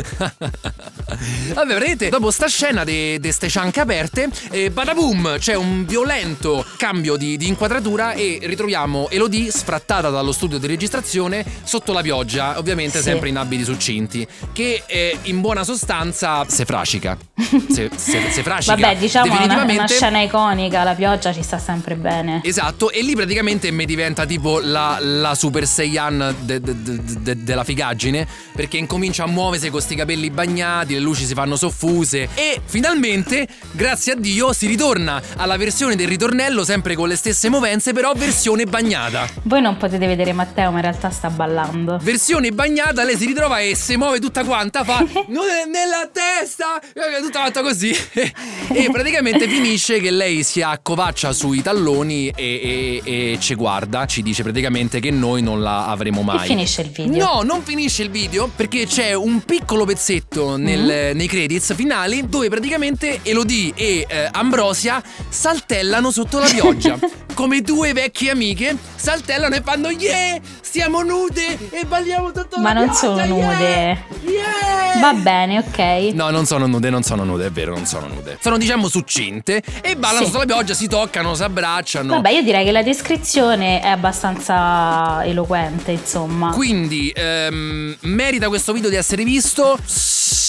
Vabbè, 1.53 1.73
vedete, 1.79 2.09
dopo 2.09 2.31
sta 2.31 2.47
scena 2.47 2.83
di 2.83 3.19
ste 3.31 3.49
cianche 3.49 3.79
aperte, 3.79 4.29
eh, 4.51 4.69
badaboom, 4.69 5.37
c'è 5.37 5.55
un 5.55 5.85
violento 5.85 6.63
cambio 6.77 7.17
di, 7.17 7.35
di 7.37 7.47
inquadratura 7.47 8.13
e 8.13 8.39
ritroviamo 8.43 9.09
Elodie 9.09 9.38
sfrattata 9.49 10.09
dallo 10.09 10.31
studio 10.31 10.57
di 10.57 10.67
registrazione 10.67 11.45
sotto 11.63 11.93
la 11.93 12.01
pioggia, 12.01 12.57
ovviamente 12.57 12.97
Sì. 12.97 13.03
sempre 13.03 13.29
in 13.29 13.37
abiti 13.37 13.63
succinti, 13.63 14.27
che 14.51 14.83
eh, 14.85 15.17
in 15.23 15.39
buona 15.41 15.63
sostanza 15.63 16.43
se 16.47 16.65
frascica. 16.65 17.17
Se, 17.69 17.89
se, 17.95 18.29
se 18.31 18.43
frascica. 18.43 18.75
Vabbè, 18.75 18.97
diciamo 18.97 19.37
è 19.39 19.43
una, 19.45 19.87
scena 19.87 20.21
iconica, 20.21 20.83
la 20.83 20.93
pioggia 20.93 21.33
ci 21.33 21.41
sta 21.41 21.57
sempre 21.57 21.95
bene. 21.95 22.41
Esatto, 22.43 22.91
e 22.91 23.01
lì 23.01 23.15
praticamente 23.15 23.71
mi 23.71 23.85
diventa 23.85 24.25
tipo 24.25 24.59
la, 24.59 24.97
la 24.99 25.33
Super 25.35 25.65
Saiyan 25.65 26.35
de- 26.41 26.59
de- 26.59 26.81
de- 26.83 26.99
de- 27.21 27.43
della 27.43 27.63
figaggine, 27.63 28.27
perché 28.53 28.77
incomincia 28.77 29.23
a 29.23 29.27
muoversi 29.27 29.65
con 29.69 29.77
questi 29.77 29.95
capelli 29.95 30.29
bagnati, 30.29 30.93
le 30.93 30.99
luci 30.99 31.25
si 31.25 31.33
fanno 31.33 31.55
soffuse 31.55 32.29
e 32.33 32.59
finalmente, 32.65 33.47
grazie 33.71 34.13
a 34.13 34.15
Dio, 34.15 34.51
si 34.53 34.67
ritorna 34.67 35.21
alla 35.37 35.57
versione 35.57 35.95
del 35.95 36.07
ritornello 36.07 36.63
sempre 36.63 36.95
con 36.95 37.07
le 37.07 37.15
stesse 37.15 37.49
movenze, 37.49 37.93
però 37.93 38.11
versione 38.13 38.65
bagnata. 38.65 39.28
Voi 39.43 39.61
non 39.61 39.77
potete 39.77 40.05
vedere 40.05 40.33
Matteo, 40.33 40.69
ma 40.71 40.77
in 40.77 40.83
realtà 40.83 41.09
sta 41.09 41.29
ballando. 41.29 41.97
Versione 42.01 42.51
bagnata, 42.51 43.03
lei 43.03 43.15
si 43.17 43.25
ritrova 43.25 43.59
e 43.59 43.75
si 43.75 43.95
muove 43.95 44.19
tutta 44.19 44.43
quanta, 44.43 44.83
fa 44.83 44.99
"Nude 45.27 45.65
nella 45.65 46.09
testa, 46.11 46.79
eh, 46.79 47.21
tutta 47.21 47.43
fatta 47.43 47.61
così. 47.61 47.95
e 48.13 48.89
praticamente 48.91 49.47
finisce 49.47 49.99
che 49.99 50.11
lei 50.11 50.43
si 50.43 50.61
accovaccia 50.61 51.31
sui 51.31 51.61
talloni 51.61 52.29
e, 52.35 53.01
e- 53.05 53.31
e 53.33 53.37
ci 53.39 53.55
guarda, 53.55 54.05
ci 54.05 54.21
dice 54.21 54.43
praticamente 54.43 54.99
che 54.99 55.11
noi 55.11 55.41
non 55.41 55.61
la 55.61 55.87
avremo 55.87 56.21
mai. 56.21 56.43
E 56.45 56.47
finisce 56.47 56.81
il 56.81 56.89
video. 56.89 57.23
No, 57.25 57.41
non 57.43 57.63
finisce 57.63 58.03
il 58.03 58.09
video 58.09 58.49
perché 58.53 58.85
c'è 58.85 59.13
un 59.13 59.41
piccolo 59.45 59.85
pezzetto 59.85 60.55
nel- 60.57 60.77
Mm-hmm. 60.79 61.15
nei 61.17 61.27
credits 61.27 61.73
finali 61.75 62.27
dove 62.27 62.49
praticamente 62.49 63.19
Elodie 63.23 63.73
e 63.75 64.05
eh, 64.07 64.27
Ambrosia 64.31 65.01
saltellano 65.27 66.11
sotto 66.11 66.39
la 66.39 66.47
pioggia. 66.47 66.97
Come 67.33 67.61
due 67.61 67.93
vecchie 67.93 68.31
amiche 68.31 68.75
saltellano 68.95 69.18
e 69.25 69.61
fanno 69.63 69.89
yeah, 69.89 70.39
stiamo 70.61 71.01
nude 71.03 71.69
e 71.71 71.85
balliamo 71.85 72.31
sotto 72.33 72.57
Ma 72.59 72.73
la 72.73 72.79
non 72.85 72.89
pioggia, 72.89 72.99
sono 72.99 73.37
yeah, 73.37 73.51
nude. 73.51 74.03
yeah!" 74.31 74.99
Va 74.99 75.13
bene, 75.13 75.59
ok. 75.59 76.13
No, 76.13 76.29
non 76.29 76.45
sono 76.45 76.65
nude, 76.65 76.89
non 76.89 77.03
sono 77.03 77.23
nude, 77.23 77.45
è 77.47 77.51
vero, 77.51 77.73
non 77.73 77.85
sono 77.85 78.07
nude. 78.07 78.37
Sono 78.41 78.57
diciamo 78.57 78.87
succinte 78.87 79.61
e 79.81 79.95
ballano 79.95 80.25
Sì. 80.25 80.31
sotto 80.31 80.39
la 80.39 80.45
pioggia, 80.45 80.73
si 80.73 80.87
toccano, 80.87 81.35
si 81.35 81.43
abbracciano. 81.43 82.13
Vabbè, 82.15 82.29
io 82.31 82.43
direi 82.43 82.65
che 82.65 82.71
la 82.71 82.83
descrizione 82.83 83.81
è 83.81 83.87
abbastanza 83.87 85.23
eloquente, 85.25 85.91
insomma. 85.91 86.51
Quindi 86.51 87.11
ehm, 87.15 87.95
merita 88.01 88.47
questo 88.47 88.73
video 88.73 88.89
di 88.89 88.95
essere 88.95 89.23
visto? 89.23 89.77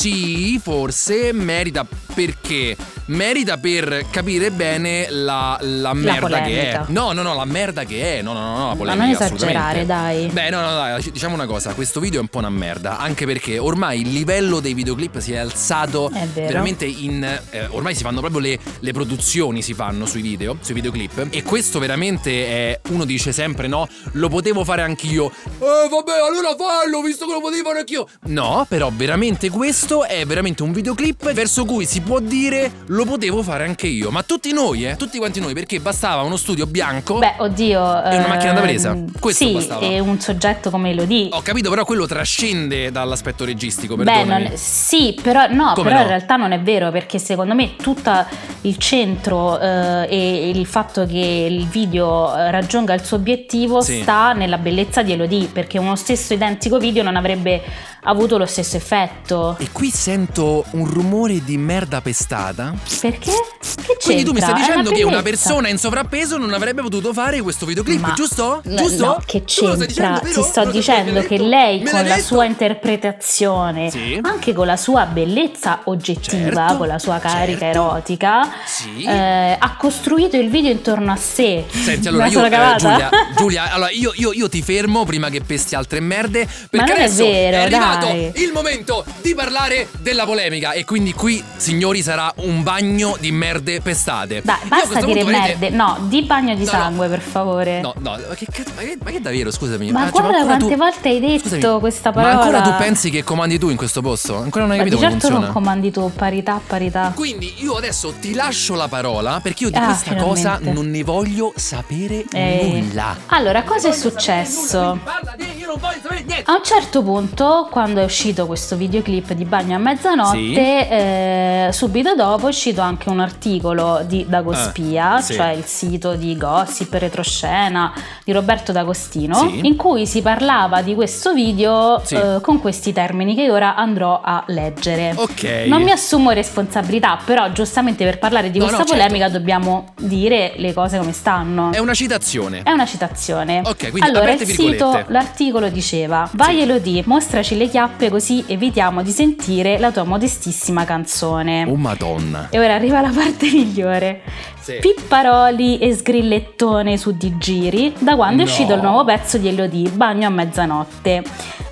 sì, 0.01 0.59
forse 0.63 1.33
merita 1.33 1.87
perché 2.21 2.77
merita 3.07 3.57
per 3.57 4.05
capire 4.11 4.51
bene 4.51 5.09
la, 5.09 5.59
la 5.63 5.95
merda 5.95 6.43
che 6.43 6.71
è. 6.71 6.73
polemica. 6.73 6.85
No, 6.89 7.13
no, 7.13 7.23
no, 7.23 7.35
la 7.35 7.47
merda 7.47 7.85
che 7.85 8.19
è. 8.19 8.23
No, 8.23 8.35
no, 8.35 8.41
no, 8.41 8.57
no 8.57 8.59
la 8.59 8.67
Ma 8.67 8.77
polemica, 8.77 9.27
non 9.27 9.37
esagerare, 9.37 9.87
dai. 9.87 10.27
Beh, 10.27 10.51
no, 10.51 10.61
no, 10.61 10.73
dai, 10.75 11.11
diciamo 11.11 11.35
una 11.35 11.47
cosa, 11.47 11.73
questo 11.73 11.99
video 11.99 12.19
è 12.19 12.23
un 12.23 12.29
po' 12.29 12.39
una 12.39 12.51
merda, 12.51 12.99
anche 12.99 13.25
perché 13.25 13.59
ormai 13.59 14.03
il 14.03 14.13
livello 14.13 14.61
dei 14.61 14.75
videoclip 14.75 15.19
si 15.19 15.33
è 15.33 15.39
alzato 15.39 16.11
È 16.13 16.27
veramente 16.35 16.85
in... 16.85 17.25
eh, 17.25 17.67
ormai 17.71 17.95
si 17.95 18.03
fanno 18.03 18.21
proprio 18.21 18.41
le, 18.41 18.59
le 18.79 18.93
produzioni, 18.93 19.63
si 19.63 19.73
fanno 19.73 20.05
sui 20.05 20.21
video, 20.21 20.59
sui 20.61 20.75
videoclip, 20.75 21.29
e 21.31 21.43
questo 21.43 21.79
veramente 21.79 22.47
è... 22.47 22.81
Uno 22.91 23.07
dice 23.07 23.33
sempre, 23.33 23.67
no, 23.67 23.89
lo 24.13 24.29
potevo 24.29 24.63
fare 24.63 24.83
anch'io. 24.83 25.31
Eh, 25.31 25.89
vabbè, 25.91 26.13
allora 26.29 26.55
fallo, 26.57 27.01
visto 27.01 27.27
che 27.27 27.33
lo 27.33 27.41
potevo 27.41 27.69
fare 27.69 27.79
anch'io. 27.81 28.07
No, 28.25 28.67
però 28.69 28.91
veramente 28.95 29.49
questo 29.49 30.05
è 30.05 30.27
veramente 30.27 30.63
un 30.63 30.73
videoclip 30.73 31.33
verso 31.33 31.65
cui 31.65 31.87
si 31.87 32.01
può 32.11 32.19
dire 32.19 32.73
lo 32.87 33.05
potevo 33.05 33.41
fare 33.41 33.63
anche 33.65 33.87
io. 33.87 34.11
Ma 34.11 34.25
tutti 34.25 34.53
noi, 34.53 34.85
eh, 34.85 34.97
tutti 34.97 35.17
quanti 35.19 35.39
noi, 35.39 35.55
perché 35.55 35.79
bastava 35.79 36.23
uno 36.23 36.37
studio 36.37 36.67
bianco. 36.67 37.19
Beh, 37.19 37.35
oddio. 37.39 38.03
E 38.03 38.17
una 38.17 38.27
macchina 38.27 38.53
da 38.53 38.59
ehm, 38.59 38.65
presa. 38.65 38.97
Questo 39.21 39.47
sì, 39.47 39.53
bastava. 39.53 39.87
e 39.87 40.01
un 40.01 40.19
soggetto 40.19 40.71
come 40.71 40.91
Elodie. 40.91 41.29
Ho 41.31 41.41
capito, 41.43 41.71
però 41.71 41.85
quello 41.85 42.07
trascende 42.07 42.91
dall'aspetto 42.91 43.45
registico, 43.45 43.95
Beh, 43.95 44.25
non- 44.25 44.51
sì, 44.55 45.17
però 45.23 45.47
no, 45.51 45.75
Come 45.75 45.87
però 45.87 45.99
no? 45.99 46.03
in 46.03 46.09
realtà 46.09 46.35
non 46.35 46.51
è 46.51 46.61
vero 46.61 46.91
perché 46.91 47.21
secondo 47.21 47.55
me 47.55 47.77
tutto 47.77 48.27
il 48.63 48.77
centro 48.77 49.61
eh, 49.61 50.07
e 50.11 50.49
il 50.51 50.67
fatto 50.67 51.07
che 51.07 51.47
il 51.49 51.69
video 51.69 52.37
eh, 52.37 52.51
raggiunga 52.51 52.93
il 52.93 53.05
suo 53.05 53.19
obiettivo 53.19 53.81
Sì. 53.83 54.01
sta 54.03 54.33
nella 54.33 54.59
bellezza 54.59 55.03
di 55.03 55.13
Elodie 55.13 55.47
perché 55.47 55.79
uno 55.79 55.95
stesso 55.95 56.35
identico 56.35 56.79
video 56.79 57.05
non 57.05 57.15
avrebbe 57.15 57.63
avuto 58.03 58.37
lo 58.39 58.47
stesso 58.47 58.77
effetto. 58.77 59.57
E 59.59 59.69
qui 59.73 59.91
sento 59.91 60.65
un 60.73 60.87
rumore 60.87 61.45
di 61.45 61.57
merda 61.57 62.00
pestata. 62.01 62.75
Perché? 63.01 63.31
Che 63.31 63.97
Quindi 64.03 64.25
tu 64.25 64.33
mi 64.33 64.41
stai? 64.41 64.53
È 64.53 64.57
dicendo 64.57 64.91
che 64.91 65.03
una 65.03 65.23
persona 65.23 65.69
in 65.69 65.79
sovrappeso 65.79 66.37
non 66.37 66.53
avrebbe 66.53 66.83
potuto 66.83 67.13
fare 67.13 67.41
questo 67.41 67.67
videoclip, 67.67 68.01
Ma- 68.01 68.13
giusto? 68.15 68.61
No, 68.65 68.77
Giusto? 68.77 69.05
no, 69.07 69.23
che 69.25 69.41
dicendo, 69.41 69.77
c'entra? 69.85 70.21
vero? 70.23 70.43
Ti 70.43 70.49
sto 70.49 70.65
dicendo 70.71 71.23
che 71.23 71.39
lei 71.39 71.83
con 71.83 72.05
la 72.07 72.19
sua 72.19 72.45
interpretazione, 72.45 73.91
Sì. 73.91 74.19
anche 74.23 74.53
con 74.53 74.67
la 74.67 74.77
sua 74.77 75.07
bellezza 75.07 75.81
oggettiva, 75.85 76.53
Certo, 76.67 76.77
con 76.79 76.87
la 76.89 76.99
sua 76.99 77.19
carica 77.19 77.59
certo. 77.59 77.79
erotica, 77.81 78.51
Sì. 78.67 79.03
eh, 79.05 79.57
ha 79.59 79.77
costruito 79.77 80.37
il 80.37 80.49
video 80.51 80.71
intorno 80.71 81.13
a 81.13 81.17
sé. 81.17 81.65
Senti, 81.71 82.09
allora 82.09 82.27
io, 82.27 82.45
eh? 82.45 82.77
Giulia, 82.79 83.11
Giulia, 83.37 83.73
allora 83.73 83.91
io, 83.91 84.13
io- 84.15 84.33
io 84.33 84.49
ti 84.49 84.63
fermo 84.63 85.05
prima 85.05 85.29
che 85.31 85.41
pesti 85.41 85.75
altre 85.75 86.01
merde. 86.01 86.47
Perché 86.71 86.93
non 86.93 87.01
è 87.01 87.05
adesso 87.05 87.25
vero, 87.25 87.57
arrivato 87.63 88.07
dai. 88.07 88.33
il 88.37 88.53
momento 88.53 89.05
di 89.21 89.35
parlare 89.35 89.89
della 89.99 90.25
polemica. 90.25 90.73
E 90.73 90.85
quindi 90.85 91.13
qui, 91.13 91.43
signori, 91.57 91.80
sarà 92.03 92.33
un 92.37 92.63
bagno 92.63 93.17
di 93.19 93.31
merde 93.33 93.81
pestate. 93.81 94.43
Dai, 94.45 94.57
basta 94.67 95.01
dire 95.01 95.21
punto, 95.23 95.39
vedete- 95.39 95.57
merde. 95.59 95.71
No, 95.77 95.97
di 96.03 96.23
bagno 96.23 96.55
di 96.55 96.65
No, 96.65 96.71
no. 96.73 96.79
sangue, 96.79 97.09
per 97.09 97.21
favore. 97.21 97.81
No, 97.81 97.95
no, 97.99 98.11
ma 98.29 98.35
che 98.35 98.47
cazzo, 98.51 98.71
ma 98.77 98.83
che, 98.83 98.99
ma 99.03 99.11
che 99.11 99.21
davvero, 99.21 99.51
scusami. 99.51 99.91
Ma 99.91 100.03
cioè, 100.03 100.11
guarda 100.11 100.29
ancora 100.29 100.45
quante 100.57 100.69
tu- 100.75 100.77
volte 100.77 101.09
hai 101.09 101.21
detto 101.21 101.49
Scusami, 101.49 101.81
questa 101.81 102.13
Ma 102.15 102.31
ancora 102.31 102.59
parola. 102.61 102.77
tu 102.77 102.83
pensi 102.83 103.11
che 103.11 103.25
comandi 103.25 103.59
tu 103.59 103.69
in 103.71 103.77
questo 103.77 104.01
posto? 104.03 104.37
Ancora 104.37 104.65
non 104.65 104.73
hai 104.73 104.79
Ma 104.79 104.85
di 104.85 104.91
capito 104.91 105.07
come 105.09 105.11
certo 105.21 105.29
non 105.29 105.37
funziona? 105.43 105.53
comandi 105.53 105.91
tu 105.91 106.13
parità, 106.15 106.61
parità. 106.67 107.13
Quindi 107.15 107.55
io 107.59 107.75
adesso 107.75 108.13
ti 108.21 108.35
lascio 108.35 108.75
la 108.75 108.89
parola 108.89 109.41
perché 109.43 109.65
io 109.65 109.71
di 109.71 109.77
Ah, 109.77 109.85
questa 109.87 110.15
cosa 110.17 110.57
finalmente. 110.57 110.73
non 110.73 110.91
ne 110.91 111.03
voglio 111.03 111.53
sapere 111.57 112.25
Eh, 112.33 112.61
nulla. 112.89 113.17
Allora, 113.27 113.63
cosa 113.63 113.89
è 113.89 113.93
successo? 113.93 114.99
Parla 115.03 115.35
di- 115.37 115.45
io 115.59 115.67
non 115.67 115.77
voglio 115.81 115.99
sapere 116.03 116.23
niente. 116.27 116.51
A 116.51 116.55
un 116.55 116.65
certo 116.65 117.03
punto, 117.03 117.69
quando 117.71 118.01
è 118.01 118.05
uscito 118.05 118.47
questo 118.47 118.77
videoclip 118.77 119.33
di 119.33 119.45
Bagno 119.45 119.77
a 119.77 119.79
mezzanotte, 119.79 120.37
Sì. 120.39 120.55
eh, 120.55 121.70
subito 121.73 122.15
dopo 122.15 122.47
è 122.47 122.49
uscito 122.49 122.81
anche 122.81 123.09
un 123.09 123.21
articolo 123.21 124.03
di 124.07 124.25
Dagospia, 124.29 125.15
Ah, 125.15 125.21
sì. 125.21 125.35
cioè 125.35 125.49
il 125.51 125.65
sito 125.65 126.15
di 126.15 126.37
gossip, 126.37 126.93
retroscena 126.95 127.93
di 128.25 128.33
Roberto 128.33 128.73
D'Agostino, 128.73 129.35
Sì. 129.35 129.61
in 129.67 129.77
cui 129.77 130.07
si 130.07 130.23
parlava 130.23 130.83
di 130.83 130.95
questo 130.95 131.33
video 131.33 132.01
Sì. 132.05 132.15
eh, 132.15 132.39
con 132.41 132.61
questi 132.61 132.93
termini 132.93 133.35
che 133.35 133.51
ora 133.51 133.75
andrò 133.77 134.21
a 134.23 134.43
leggere. 134.49 135.13
Ok. 135.17 135.65
Non 135.67 135.83
mi 135.83 135.91
assumo 135.91 136.31
responsabilità, 136.31 137.19
però 137.25 137.51
giustamente 137.53 138.05
per 138.05 138.19
parlare 138.19 138.51
di 138.51 138.59
No, 138.59 138.65
questa 138.67 138.83
no, 138.83 138.89
certo. 138.89 139.03
polemica 139.03 139.29
dobbiamo 139.29 139.93
dire 139.99 140.55
le 140.57 140.73
cose 140.73 140.99
come 140.99 141.13
stanno. 141.13 141.73
È 141.73 141.79
una 141.79 141.95
citazione. 141.95 142.63
È 142.63 142.71
una 142.71 142.87
citazione. 142.87 143.61
Ok, 143.65 143.91
quindi 143.91 144.01
allora 144.09 144.33
il 144.33 144.47
sito, 144.47 145.05
l'articolo 145.09 145.69
diceva: 145.69 146.29
Vai. 146.33 146.61
Elodie, 146.61 147.03
mostraci 147.07 147.57
le 147.57 147.69
chiappe 147.69 148.11
così 148.11 148.45
evitiamo 148.47 149.03
di 149.03 149.11
sentire 149.11 149.79
la 149.79 149.91
tua 149.91 150.05
modestissima 150.05 150.85
canzone. 150.85 151.60
Oh 151.69 151.77
madonna. 151.77 152.49
E 152.51 152.59
ora 152.59 152.75
arriva 152.75 153.01
la 153.01 153.11
parte 153.15 153.47
migliore. 153.53 154.23
Sì. 154.61 154.77
Pipparoli 154.81 155.79
e 155.79 155.95
sgrillettone 155.95 156.97
su 156.97 157.13
di 157.17 157.37
giri 157.39 157.95
da 157.99 158.15
quando 158.15 158.43
è 158.43 158.45
No. 158.45 158.51
uscito 158.51 158.75
il 158.75 158.83
nuovo 158.83 159.05
pezzo 159.05 159.39
di 159.39 159.49
Elodie, 159.49 159.89
Bagno 159.91 160.27
a 160.27 160.31
mezzanotte. 160.31 161.23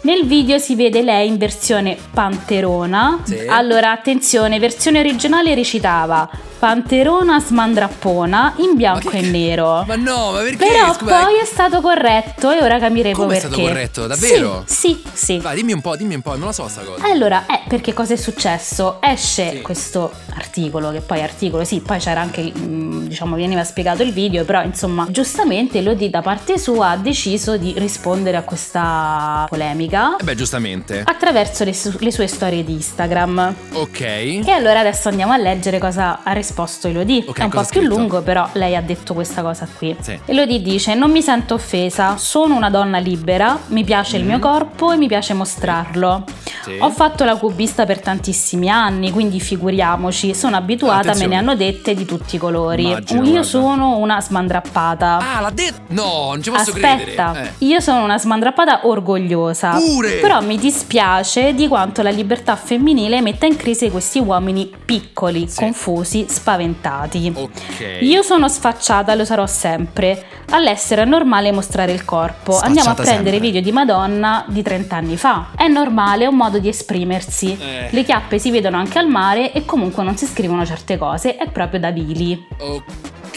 Nel 0.09 0.25
video 0.25 0.57
si 0.57 0.75
vede 0.75 1.03
lei 1.03 1.29
in 1.29 1.37
versione 1.37 1.94
panterona. 2.14 3.21
Sì. 3.25 3.40
Allora, 3.47 3.90
attenzione, 3.90 4.59
versione 4.59 5.01
originale 5.01 5.55
recitava 5.55 6.27
Panterona 6.59 7.38
smandrappona 7.38 8.55
in 8.57 8.75
bianco 8.75 9.11
Ma 9.12 9.18
e 9.18 9.21
che- 9.21 9.31
nero. 9.31 9.85
Ma 9.87 9.94
no, 9.94 10.33
ma 10.33 10.38
perché? 10.40 10.57
Però 10.66 10.92
Scusa, 10.92 11.21
poi 11.21 11.38
è 11.40 11.44
stato 11.44 11.81
corretto 11.81 12.51
e 12.51 12.61
ora 12.64 12.81
capiremo 12.81 13.14
Come 13.14 13.37
è 13.37 13.40
perché. 13.40 13.55
stato 13.55 13.68
corretto? 13.68 14.07
Davvero? 14.09 14.62
Sì, 14.66 15.01
sì, 15.05 15.11
sì. 15.12 15.38
Vai, 15.38 15.55
dimmi 15.57 15.73
un 15.73 15.81
po', 15.81 15.94
dimmi 15.94 16.14
un 16.16 16.23
po', 16.23 16.37
non 16.37 16.47
la 16.47 16.53
so 16.53 16.66
sta 16.66 16.81
cosa. 16.81 17.05
Allora, 17.05 17.44
eh, 17.47 17.61
perché 17.68 17.92
cosa 17.92 18.14
è 18.14 18.16
successo? 18.16 18.97
Esce 19.01 19.51
Sì. 19.53 19.61
questo 19.62 20.11
articolo, 20.35 20.90
che 20.90 21.01
poi 21.01 21.23
articolo, 21.23 21.62
sì, 21.62 21.79
poi 21.81 21.99
c'era 22.01 22.21
anche, 22.23 22.51
mm, 22.57 23.07
diciamo, 23.07 23.37
veniva 23.37 23.62
spiegato 23.62 24.03
il 24.03 24.12
video, 24.12 24.44
però 24.44 24.62
insomma, 24.64 25.07
giustamente 25.11 25.81
Lodi 25.81 26.11
da 26.11 26.23
parte 26.23 26.59
sua 26.59 26.90
ha 26.90 26.97
deciso 26.97 27.57
di 27.57 27.73
rispondere 27.77 28.37
a 28.37 28.42
questa 28.42 29.47
polemica 29.49 29.97
Eh 30.18 30.24
beh, 30.24 30.34
giustamente. 30.34 31.02
attraverso 31.04 31.64
le, 31.64 31.74
su- 31.74 31.96
le 31.98 32.11
sue 32.12 32.26
storie 32.26 32.64
di 32.64 32.72
Instagram. 32.72 33.54
Ok. 33.72 34.00
E 34.00 34.50
allora 34.50 34.80
adesso 34.80 35.08
andiamo 35.08 35.32
a 35.32 35.37
leggere 35.37 35.78
cosa 35.78 36.20
ha 36.22 36.32
risposto 36.32 36.88
Elodie. 36.88 37.24
Ok, 37.26 37.38
È 37.38 37.44
un 37.44 37.50
po' 37.50 37.64
più 37.68 37.80
lungo, 37.82 38.22
però 38.22 38.48
lei 38.52 38.76
ha 38.76 38.82
detto 38.82 39.14
questa 39.14 39.42
cosa 39.42 39.66
qui. 39.76 39.96
Sì. 40.00 40.18
Elodie 40.26 40.61
dice: 40.62 40.94
Non 40.94 41.11
mi 41.11 41.22
sento 41.22 41.54
offesa, 41.54 42.16
sono 42.16 42.54
una 42.56 42.70
donna 42.70 42.98
libera, 42.98 43.58
mi 43.68 43.84
piace 43.84 44.16
il 44.16 44.24
mio 44.24 44.38
corpo 44.38 44.92
e 44.92 44.96
mi 44.96 45.06
piace 45.08 45.34
mostrarlo. 45.34 46.24
Sì. 46.62 46.76
Ho 46.80 46.90
fatto 46.90 47.24
la 47.24 47.37
cubista 47.37 47.84
per 47.87 48.00
tantissimi 48.00 48.68
anni, 48.68 49.11
quindi 49.11 49.40
figuriamoci, 49.40 50.34
sono 50.34 50.56
abituata, 50.56 51.11
Attenzione. 51.11 51.28
me 51.28 51.34
ne 51.34 51.40
hanno 51.40 51.56
dette 51.56 51.94
di 51.94 52.04
tutti 52.04 52.37
i 52.37 52.38
colori. 52.38 52.87
Immagino, 52.88 53.20
Io 53.22 53.30
guarda. 53.30 53.46
sono 53.46 53.96
una 53.98 54.20
smandrappata. 54.20 55.18
Ah, 55.37 55.40
l'ha 55.40 55.50
detto. 55.50 55.80
No, 55.88 56.26
non 56.30 56.42
ci 56.42 56.50
posso 56.50 56.70
Aspetta, 56.70 57.32
credere. 57.32 57.54
io 57.58 57.80
sono 57.80 58.02
una 58.04 58.18
smandrappata 58.18 58.80
orgogliosa. 58.87 59.70
Pure! 59.72 60.12
Però 60.20 60.40
mi 60.42 60.56
dispiace 60.58 61.54
di 61.54 61.68
quanto 61.68 62.02
la 62.02 62.11
libertà 62.11 62.56
femminile 62.56 63.20
metta 63.20 63.46
in 63.46 63.56
crisi 63.56 63.90
questi 63.90 64.18
uomini 64.18 64.70
piccoli, 64.84 65.46
Sì. 65.48 65.61
confusi, 65.61 66.26
spaventati. 66.28 67.26
Eh. 67.34 67.40
Ok. 67.40 67.98
Io 68.02 68.22
sono 68.22 68.48
sfacciata, 68.48 69.14
lo 69.14 69.24
sarò 69.24 69.46
sempre. 69.46 70.24
All'essere 70.50 71.02
è 71.02 71.04
normale 71.04 71.52
mostrare 71.52 71.92
il 71.92 72.04
corpo. 72.04 72.52
Sfacciata 72.52 72.66
Andiamo 72.66 72.90
a 72.90 72.94
prendere 72.94 73.22
sempre. 73.32 73.38
video 73.40 73.61
di 73.61 73.72
Madonna 73.72 74.44
di 74.48 74.62
30 74.62 74.96
anni 74.96 75.16
fa. 75.16 75.48
È 75.54 75.66
normale, 75.68 76.26
un 76.26 76.37
modo 76.38 76.59
di 76.59 76.68
esprimersi. 76.68 77.57
Eh. 77.61 77.88
Le 77.90 78.05
chiappe 78.05 78.38
si 78.38 78.51
vedono 78.51 78.79
anche 78.79 78.98
al 78.98 79.09
mare 79.09 79.53
e 79.53 79.64
comunque 79.64 80.03
non 80.03 80.16
si 80.16 80.24
scrivono 80.24 80.64
certe 80.64 80.96
cose, 80.96 81.37
è 81.37 81.51
proprio 81.51 81.81
da 81.81 81.90
vili. 81.90 82.46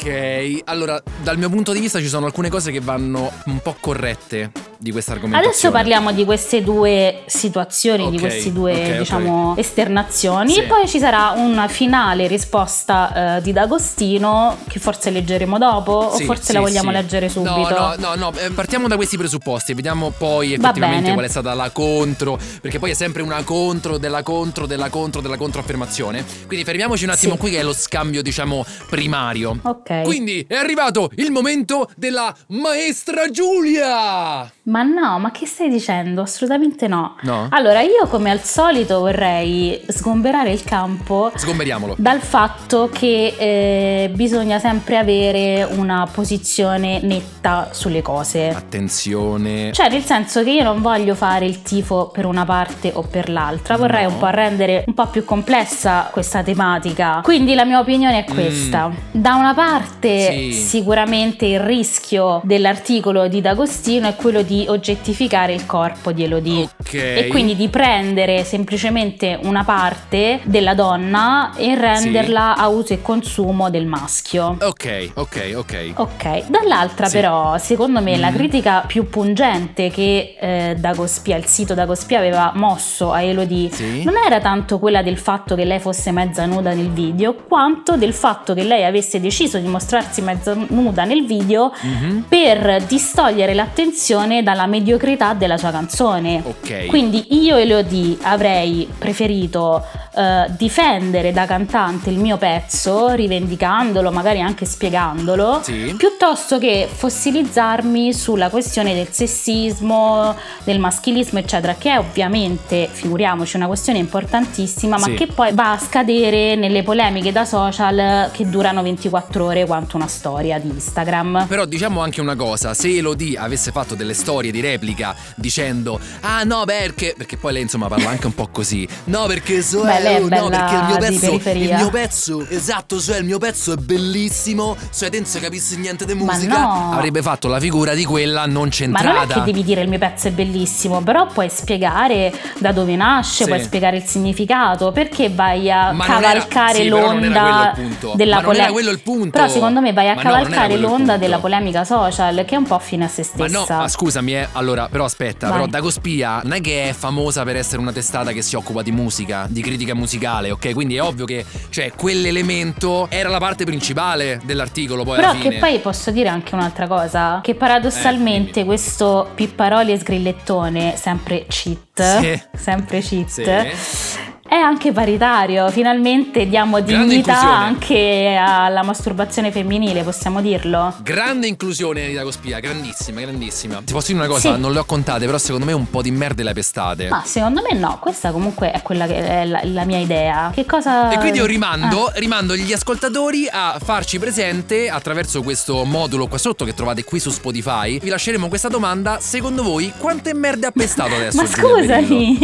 Ok, 0.04 0.62
allora 0.66 1.00
dal 1.22 1.38
mio 1.38 1.48
punto 1.48 1.74
di 1.74 1.80
vista 1.80 2.00
ci 2.00 2.08
sono 2.08 2.26
alcune 2.26 2.50
cose 2.50 2.72
che 2.72 2.80
vanno 2.80 3.32
un 3.46 3.60
po' 3.62 3.76
corrette 3.80 4.52
di 4.80 4.92
questa 4.92 5.12
argomentazione. 5.12 5.56
Adesso 5.56 5.72
parliamo 5.72 6.12
di 6.12 6.26
queste 6.26 6.64
due 6.64 7.22
situazioni, 7.28 8.10
di 8.10 8.16
Ok, 8.16 8.22
queste 8.22 8.52
due, 8.52 8.74
ok, 8.74 8.80
ok. 8.80 8.98
diciamo, 8.98 9.56
esternazioni. 9.58 10.54
Sì. 10.54 10.62
E 10.62 10.64
poi 10.64 10.88
ci 10.88 10.98
sarà 10.98 11.34
una 11.36 11.68
finale 11.68 12.26
risposta 12.26 13.38
eh, 13.38 13.42
di 13.44 13.52
D'Agostino, 13.54 14.58
che 14.68 14.80
forse 14.80 15.12
leggeremo 15.12 15.60
dopo, 15.60 15.92
o 15.92 16.16
Sì, 16.16 16.26
forse 16.26 16.46
sì, 16.46 16.54
la 16.54 16.62
vogliamo 16.62 16.90
leggere 16.90 17.30
subito. 17.30 17.52
No, 17.52 17.70
no, 17.70 17.96
no, 18.00 18.16
no, 18.16 18.34
eh, 18.40 18.50
partiamo 18.50 18.88
da 18.88 18.96
questi 18.96 19.18
presupposti, 19.18 19.76
vediamo 19.76 20.10
poi 20.18 20.54
effettivamente 20.54 21.14
qual 21.14 21.26
è 21.26 21.30
stata 21.30 21.54
la 21.54 21.70
contro, 21.70 22.40
perché 22.60 22.80
poi 22.80 22.90
è 22.90 22.96
sempre 22.96 23.22
una 23.22 23.44
contro 23.44 24.00
della 24.00 24.24
contro 24.24 24.66
della 24.66 24.90
contro 24.90 25.22
della 25.22 25.38
controaffermazione. 25.38 26.26
Quindi 26.48 26.66
fermiamoci 26.66 27.04
un 27.04 27.12
attimo 27.12 27.38
qui 27.38 27.52
che 27.52 27.60
è 27.60 27.64
lo 27.64 27.74
scambio, 27.74 28.24
diciamo, 28.24 28.66
primario. 28.90 29.60
Ok. 29.62 29.91
Quindi 30.04 30.46
è 30.48 30.56
arrivato 30.56 31.10
il 31.16 31.32
momento 31.32 31.90
della 31.96 32.34
maestra 32.48 33.30
Giulia! 33.30 34.52
Ma 34.64 34.84
no, 34.84 35.18
ma 35.20 35.32
che 35.32 35.46
stai 35.46 35.70
dicendo? 35.70 36.22
Assolutamente 36.22 36.88
no. 36.88 37.16
No? 37.22 37.48
Allora, 37.52 37.82
io 37.82 38.06
come 38.08 38.30
al 38.30 38.42
solito 38.44 39.00
vorrei 39.00 39.82
sgomberare 39.88 40.52
il 40.52 40.64
campo 40.64 41.32
Sgomberiamolo. 41.36 41.96
dal 41.98 42.20
fatto 42.22 42.90
che 42.92 43.36
eh, 43.38 44.10
bisogna 44.14 44.60
sempre 44.60 44.98
avere 44.98 45.64
una 45.64 46.08
posizione 46.12 47.00
netta 47.02 47.70
sulle 47.72 48.02
cose. 48.04 48.50
Attenzione. 48.50 49.72
Cioè, 49.74 49.90
nel 49.90 50.04
senso 50.04 50.44
che 50.44 50.52
io 50.52 50.64
non 50.64 50.82
voglio 50.82 51.16
fare 51.16 51.46
il 51.46 51.62
tifo 51.64 52.10
per 52.10 52.26
una 52.26 52.46
parte 52.46 52.92
o 52.94 53.02
per 53.02 53.30
l'altra, 53.30 53.78
vorrei 53.78 54.04
No. 54.06 54.10
un 54.12 54.18
po' 54.20 54.28
rendere 54.30 54.84
un 54.88 54.94
po' 54.94 55.08
più 55.08 55.24
complessa 55.26 56.10
questa 56.12 56.44
tematica. 56.44 57.22
Quindi 57.24 57.54
la 57.56 57.66
mia 57.66 57.80
opinione 57.80 58.26
è 58.26 58.32
questa. 58.32 58.92
Da 59.12 59.36
una 59.36 59.54
parte, 59.54 59.81
Mm. 59.82 60.52
Sì. 60.52 60.52
sicuramente 60.54 61.46
il 61.46 61.60
rischio 61.60 62.42
dell'articolo 62.44 63.28
di 63.28 63.42
D'Agostino 63.42 64.08
è 64.08 64.16
quello 64.16 64.42
di 64.42 64.66
oggettificare 64.68 65.54
il 65.54 65.66
corpo 65.66 66.12
di 66.12 66.24
Elodie. 66.24 66.70
Ok. 66.80 66.94
E 66.94 67.28
quindi 67.30 67.56
di 67.56 67.68
prendere 67.70 68.44
semplicemente 68.44 69.38
una 69.44 69.64
parte 69.64 70.40
della 70.44 70.74
donna 70.74 71.54
e 71.56 71.76
renderla 71.76 72.56
a 72.56 72.68
uso 72.68 72.94
e 72.94 73.02
consumo 73.02 73.70
del 73.70 73.86
maschio. 73.86 74.58
Ok, 74.62 75.12
ok, 75.16 75.54
ok. 75.56 75.92
Ok, 75.96 76.44
dall'altra 76.48 77.08
Sì. 77.08 77.16
però, 77.18 77.58
secondo 77.58 78.02
me, 78.02 78.18
la 78.18 78.30
Mhm. 78.30 78.36
critica 78.36 78.84
più 78.88 79.10
pungente 79.10 79.90
che 79.90 80.36
eh, 80.40 80.76
Dagospia, 80.78 81.36
il 81.38 81.46
sito 81.46 81.74
Dagospia 81.74 82.18
aveva 82.20 82.52
mosso 82.56 83.12
a 83.12 83.22
Elodie 83.22 83.72
Sì. 83.72 84.04
non 84.04 84.16
era 84.26 84.40
tanto 84.40 84.80
quella 84.80 85.02
del 85.02 85.18
fatto 85.18 85.56
che 85.56 85.66
lei 85.66 85.80
fosse 85.80 86.12
mezza 86.12 86.46
nuda 86.46 86.74
nel 86.74 86.90
video, 86.90 87.36
quanto 87.48 87.96
del 87.98 88.14
fatto 88.14 88.54
che 88.54 88.64
lei 88.64 88.84
avesse 88.84 89.20
deciso 89.20 89.58
di 89.58 89.68
mostrarsi 89.72 90.22
mezza 90.22 90.56
nuda 90.68 91.04
nel 91.06 91.26
video 91.26 91.72
Mhm. 91.82 92.26
per 92.30 92.84
distogliere 92.88 93.54
l'attenzione 93.56 94.44
dalla 94.44 94.68
mediocrità 94.68 95.34
della 95.34 95.58
sua 95.58 95.72
canzone. 95.72 96.44
Ok. 96.46 96.86
Quindi 96.88 97.26
io 97.44 97.56
Elodie 97.58 98.18
avrei 98.22 98.88
preferito 98.98 99.84
eh, 100.14 100.46
difendere 100.58 101.32
da 101.32 101.46
cantante 101.46 102.10
il 102.10 102.18
mio 102.18 102.38
pezzo, 102.38 103.10
rivendicandolo, 103.14 104.12
magari 104.12 104.42
anche 104.42 104.66
spiegandolo, 104.66 105.62
Sì. 105.64 105.94
piuttosto 105.98 106.58
che 106.58 106.88
fossilizzarmi 106.92 108.14
sulla 108.14 108.50
questione 108.50 108.94
del 108.94 109.08
sessismo, 109.12 110.36
del 110.64 110.80
maschilismo, 110.80 111.40
eccetera, 111.40 111.76
che 111.76 111.92
è 111.94 111.98
ovviamente, 112.00 112.90
figuriamoci, 112.92 113.56
una 113.56 113.68
questione 113.68 114.00
importantissima, 114.00 114.98
ma 114.98 115.06
Sì. 115.06 115.14
che 115.14 115.28
poi 115.28 115.54
va 115.54 115.72
a 115.74 115.78
scadere 115.78 116.56
nelle 116.56 116.84
polemiche 116.84 117.32
da 117.32 117.46
social 117.46 118.30
che 118.32 118.50
durano 118.50 118.82
24 118.82 119.46
ore 119.46 119.66
quanto 119.66 119.96
una 119.98 120.08
storia 120.08 120.60
di 120.60 120.70
Instagram. 120.70 121.46
Però 121.48 121.66
diciamo 121.66 122.02
anche 122.02 122.22
una 122.22 122.36
cosa, 122.36 122.74
se 122.74 122.90
Elodie 122.98 123.38
avesse 123.38 123.72
fatto 123.72 123.96
delle 123.96 124.14
storie 124.14 124.52
di 124.52 124.60
replica 124.62 125.16
dicendo 125.36 126.00
Ah 126.22 126.44
no 126.44 126.64
perché, 126.66 127.14
perché 127.18 127.38
poi 127.38 127.54
lei 127.54 127.62
insomma 127.64 127.88
parla 127.88 128.10
anche 128.10 128.26
un 128.28 128.34
po' 128.36 128.48
così 128.52 128.88
No 129.06 129.26
perché 129.28 129.62
so 129.62 129.84
Beh, 129.84 130.01
lei 130.04 130.16
è 130.16 130.20
no 130.20 130.28
bella 130.28 130.50
perché 130.50 130.76
il 130.76 130.84
mio 130.86 130.98
pezzo 130.98 131.20
periferia. 131.28 131.70
Il 131.76 131.82
mio 131.82 131.90
pezzo, 131.90 132.48
esatto, 132.50 133.00
cioè 133.00 133.18
il 133.18 133.26
mio 133.26 133.38
pezzo 133.38 133.74
è 133.74 133.76
bellissimo 133.76 134.76
Cioè 134.94 135.10
te 135.10 135.18
non 135.18 135.26
si 135.26 135.40
capissi 135.40 135.78
niente 135.78 136.06
di 136.06 136.14
Ma 136.16 136.34
musica 136.34 136.60
no. 136.60 136.92
Avrebbe 136.94 137.22
fatto 137.22 137.48
la 137.48 137.60
figura 137.60 137.94
di 137.94 138.04
quella 138.06 138.46
non 138.46 138.66
Ma 138.66 138.70
centrata 138.72 139.12
non 139.14 139.24
è 139.24 139.28
che 139.34 139.42
devi 139.42 139.64
dire 139.64 139.82
il 139.82 139.90
mio 139.90 140.00
pezzo 140.00 140.28
è 140.28 140.32
bellissimo, 140.32 141.02
però 141.02 141.28
puoi 141.28 141.50
spiegare 141.50 142.34
da 142.60 142.72
dove 142.72 142.96
nasce, 142.96 143.44
Sì. 143.44 143.50
puoi 143.50 143.62
spiegare 143.62 143.98
il 143.98 144.04
significato, 144.04 144.92
perché 144.92 145.30
vai 145.30 145.72
a 145.72 145.92
Ma 145.92 146.06
era- 146.06 146.14
cavalcare 146.20 146.74
sì, 146.76 146.86
era 146.88 146.96
quello 146.98 147.12
l'onda 147.14 147.74
della 148.16 148.36
Ma 148.36 148.42
polemica. 148.42 149.30
Però 149.32 149.48
secondo 149.48 149.82
me 149.82 149.94
vai 149.94 150.10
a 150.10 150.16
Ma 150.16 150.22
no, 150.24 150.30
cavalcare 150.30 150.74
il 150.74 150.80
l'onda 150.82 151.18
della 151.18 151.40
polemica 151.40 151.84
social, 151.84 152.44
che 152.46 152.56
è 152.56 152.58
un 152.58 152.66
po' 152.66 152.80
fine 152.80 153.06
a 153.06 153.08
se 153.08 153.26
Ma 153.36 153.46
no, 153.48 153.58
stessa. 153.60 153.78
ma 153.78 153.88
scusami, 153.88 154.36
eh, 154.36 154.48
allora, 154.54 154.88
però 154.90 155.06
aspetta, 155.06 155.48
Vai. 155.48 155.58
però 155.58 155.70
Dagospia 155.70 156.42
non 156.44 156.54
è 156.54 156.62
che 156.62 156.90
è 156.90 156.94
famosa 156.94 157.44
per 157.44 157.56
essere 157.56 157.82
una 157.82 157.92
testata 157.92 158.32
che 158.32 158.42
si 158.42 158.56
occupa 158.56 158.82
di 158.82 158.92
musica, 158.92 159.46
di 159.50 159.62
critica 159.62 159.91
musicale, 159.94 160.52
ok? 160.52 160.74
Quindi 160.74 160.96
è 160.96 161.02
ovvio 161.02 161.26
che, 161.26 161.46
cioè, 161.70 161.92
quell'elemento 161.96 163.08
era 163.10 163.30
la 163.30 163.40
parte 163.40 163.64
principale 163.66 164.40
dell'articolo 164.44 165.04
poi 165.04 165.16
Però 165.18 165.38
che 165.38 165.54
poi 165.54 165.80
posso 165.80 166.12
dire 166.12 166.30
anche 166.30 166.56
un'altra 166.56 166.88
cosa, 166.88 167.40
che 167.44 167.52
Eh, 167.52 167.56
paradossalmente 167.56 168.52
dimmi. 168.54 168.66
questo 168.66 169.30
Pipparoli 169.36 169.92
e 169.92 169.98
Sgrillettone, 170.00 170.96
sempre 170.98 171.46
cheat, 171.48 172.20
Sì. 172.20 172.42
sempre 172.58 173.00
cheat, 173.02 173.28
Sì. 173.28 174.31
È 174.52 174.56
anche 174.58 174.92
paritario, 174.92 175.70
finalmente 175.70 176.46
diamo 176.46 176.82
Grande 176.84 177.08
dignità 177.08 177.32
inclusione. 177.32 177.56
anche 177.66 178.36
alla 178.38 178.84
masturbazione 178.84 179.50
femminile, 179.50 180.04
possiamo 180.04 180.42
dirlo? 180.42 180.94
Grande 181.02 181.48
inclusione 181.48 182.08
di 182.08 182.14
Dagospia, 182.16 182.60
grandissima, 182.60 183.22
grandissima. 183.22 183.82
Ti 183.82 183.94
posso 183.94 184.08
dire 184.12 184.20
una 184.20 184.28
cosa, 184.28 184.54
Sì. 184.56 184.60
non 184.60 184.74
le 184.74 184.80
ho 184.80 184.84
contate, 184.84 185.26
però 185.26 185.38
secondo 185.38 185.64
me 185.66 185.72
un 185.72 185.90
po' 185.90 186.02
di 186.02 186.12
merda 186.12 186.44
le 186.44 186.52
pestate. 186.52 187.08
Ma 187.08 187.24
secondo 187.26 187.62
me 187.62 187.78
no, 187.78 187.98
questa 188.02 188.32
comunque 188.34 188.72
è 188.72 188.82
quella 188.82 189.08
che 189.08 189.26
è 189.26 189.46
la, 189.46 189.62
la 189.64 189.86
mia 189.86 190.00
idea. 190.00 190.52
Che 190.54 190.66
cosa... 190.66 191.10
E 191.12 191.18
quindi 191.20 191.38
io 191.38 191.46
rimando, 191.46 192.08
Ah. 192.08 192.12
rimando 192.16 192.54
gli 192.54 192.74
ascoltatori 192.74 193.48
a 193.50 193.78
farci 193.82 194.20
presente 194.20 194.90
attraverso 194.90 195.42
questo 195.44 195.86
modulo 195.86 196.28
qua 196.28 196.38
sotto 196.38 196.66
che 196.66 196.74
trovate 196.74 197.06
qui 197.06 197.22
su 197.22 197.30
Spotify. 197.30 198.00
Vi 198.00 198.10
lasceremo 198.10 198.50
questa 198.50 198.68
domanda. 198.68 199.20
Secondo 199.22 199.64
voi 199.64 199.94
quante 199.98 200.34
merde 200.34 200.68
ha 200.68 200.72
pestato 200.72 201.16
adesso? 201.16 201.38
Ma 201.38 201.48
scusami, 201.48 202.38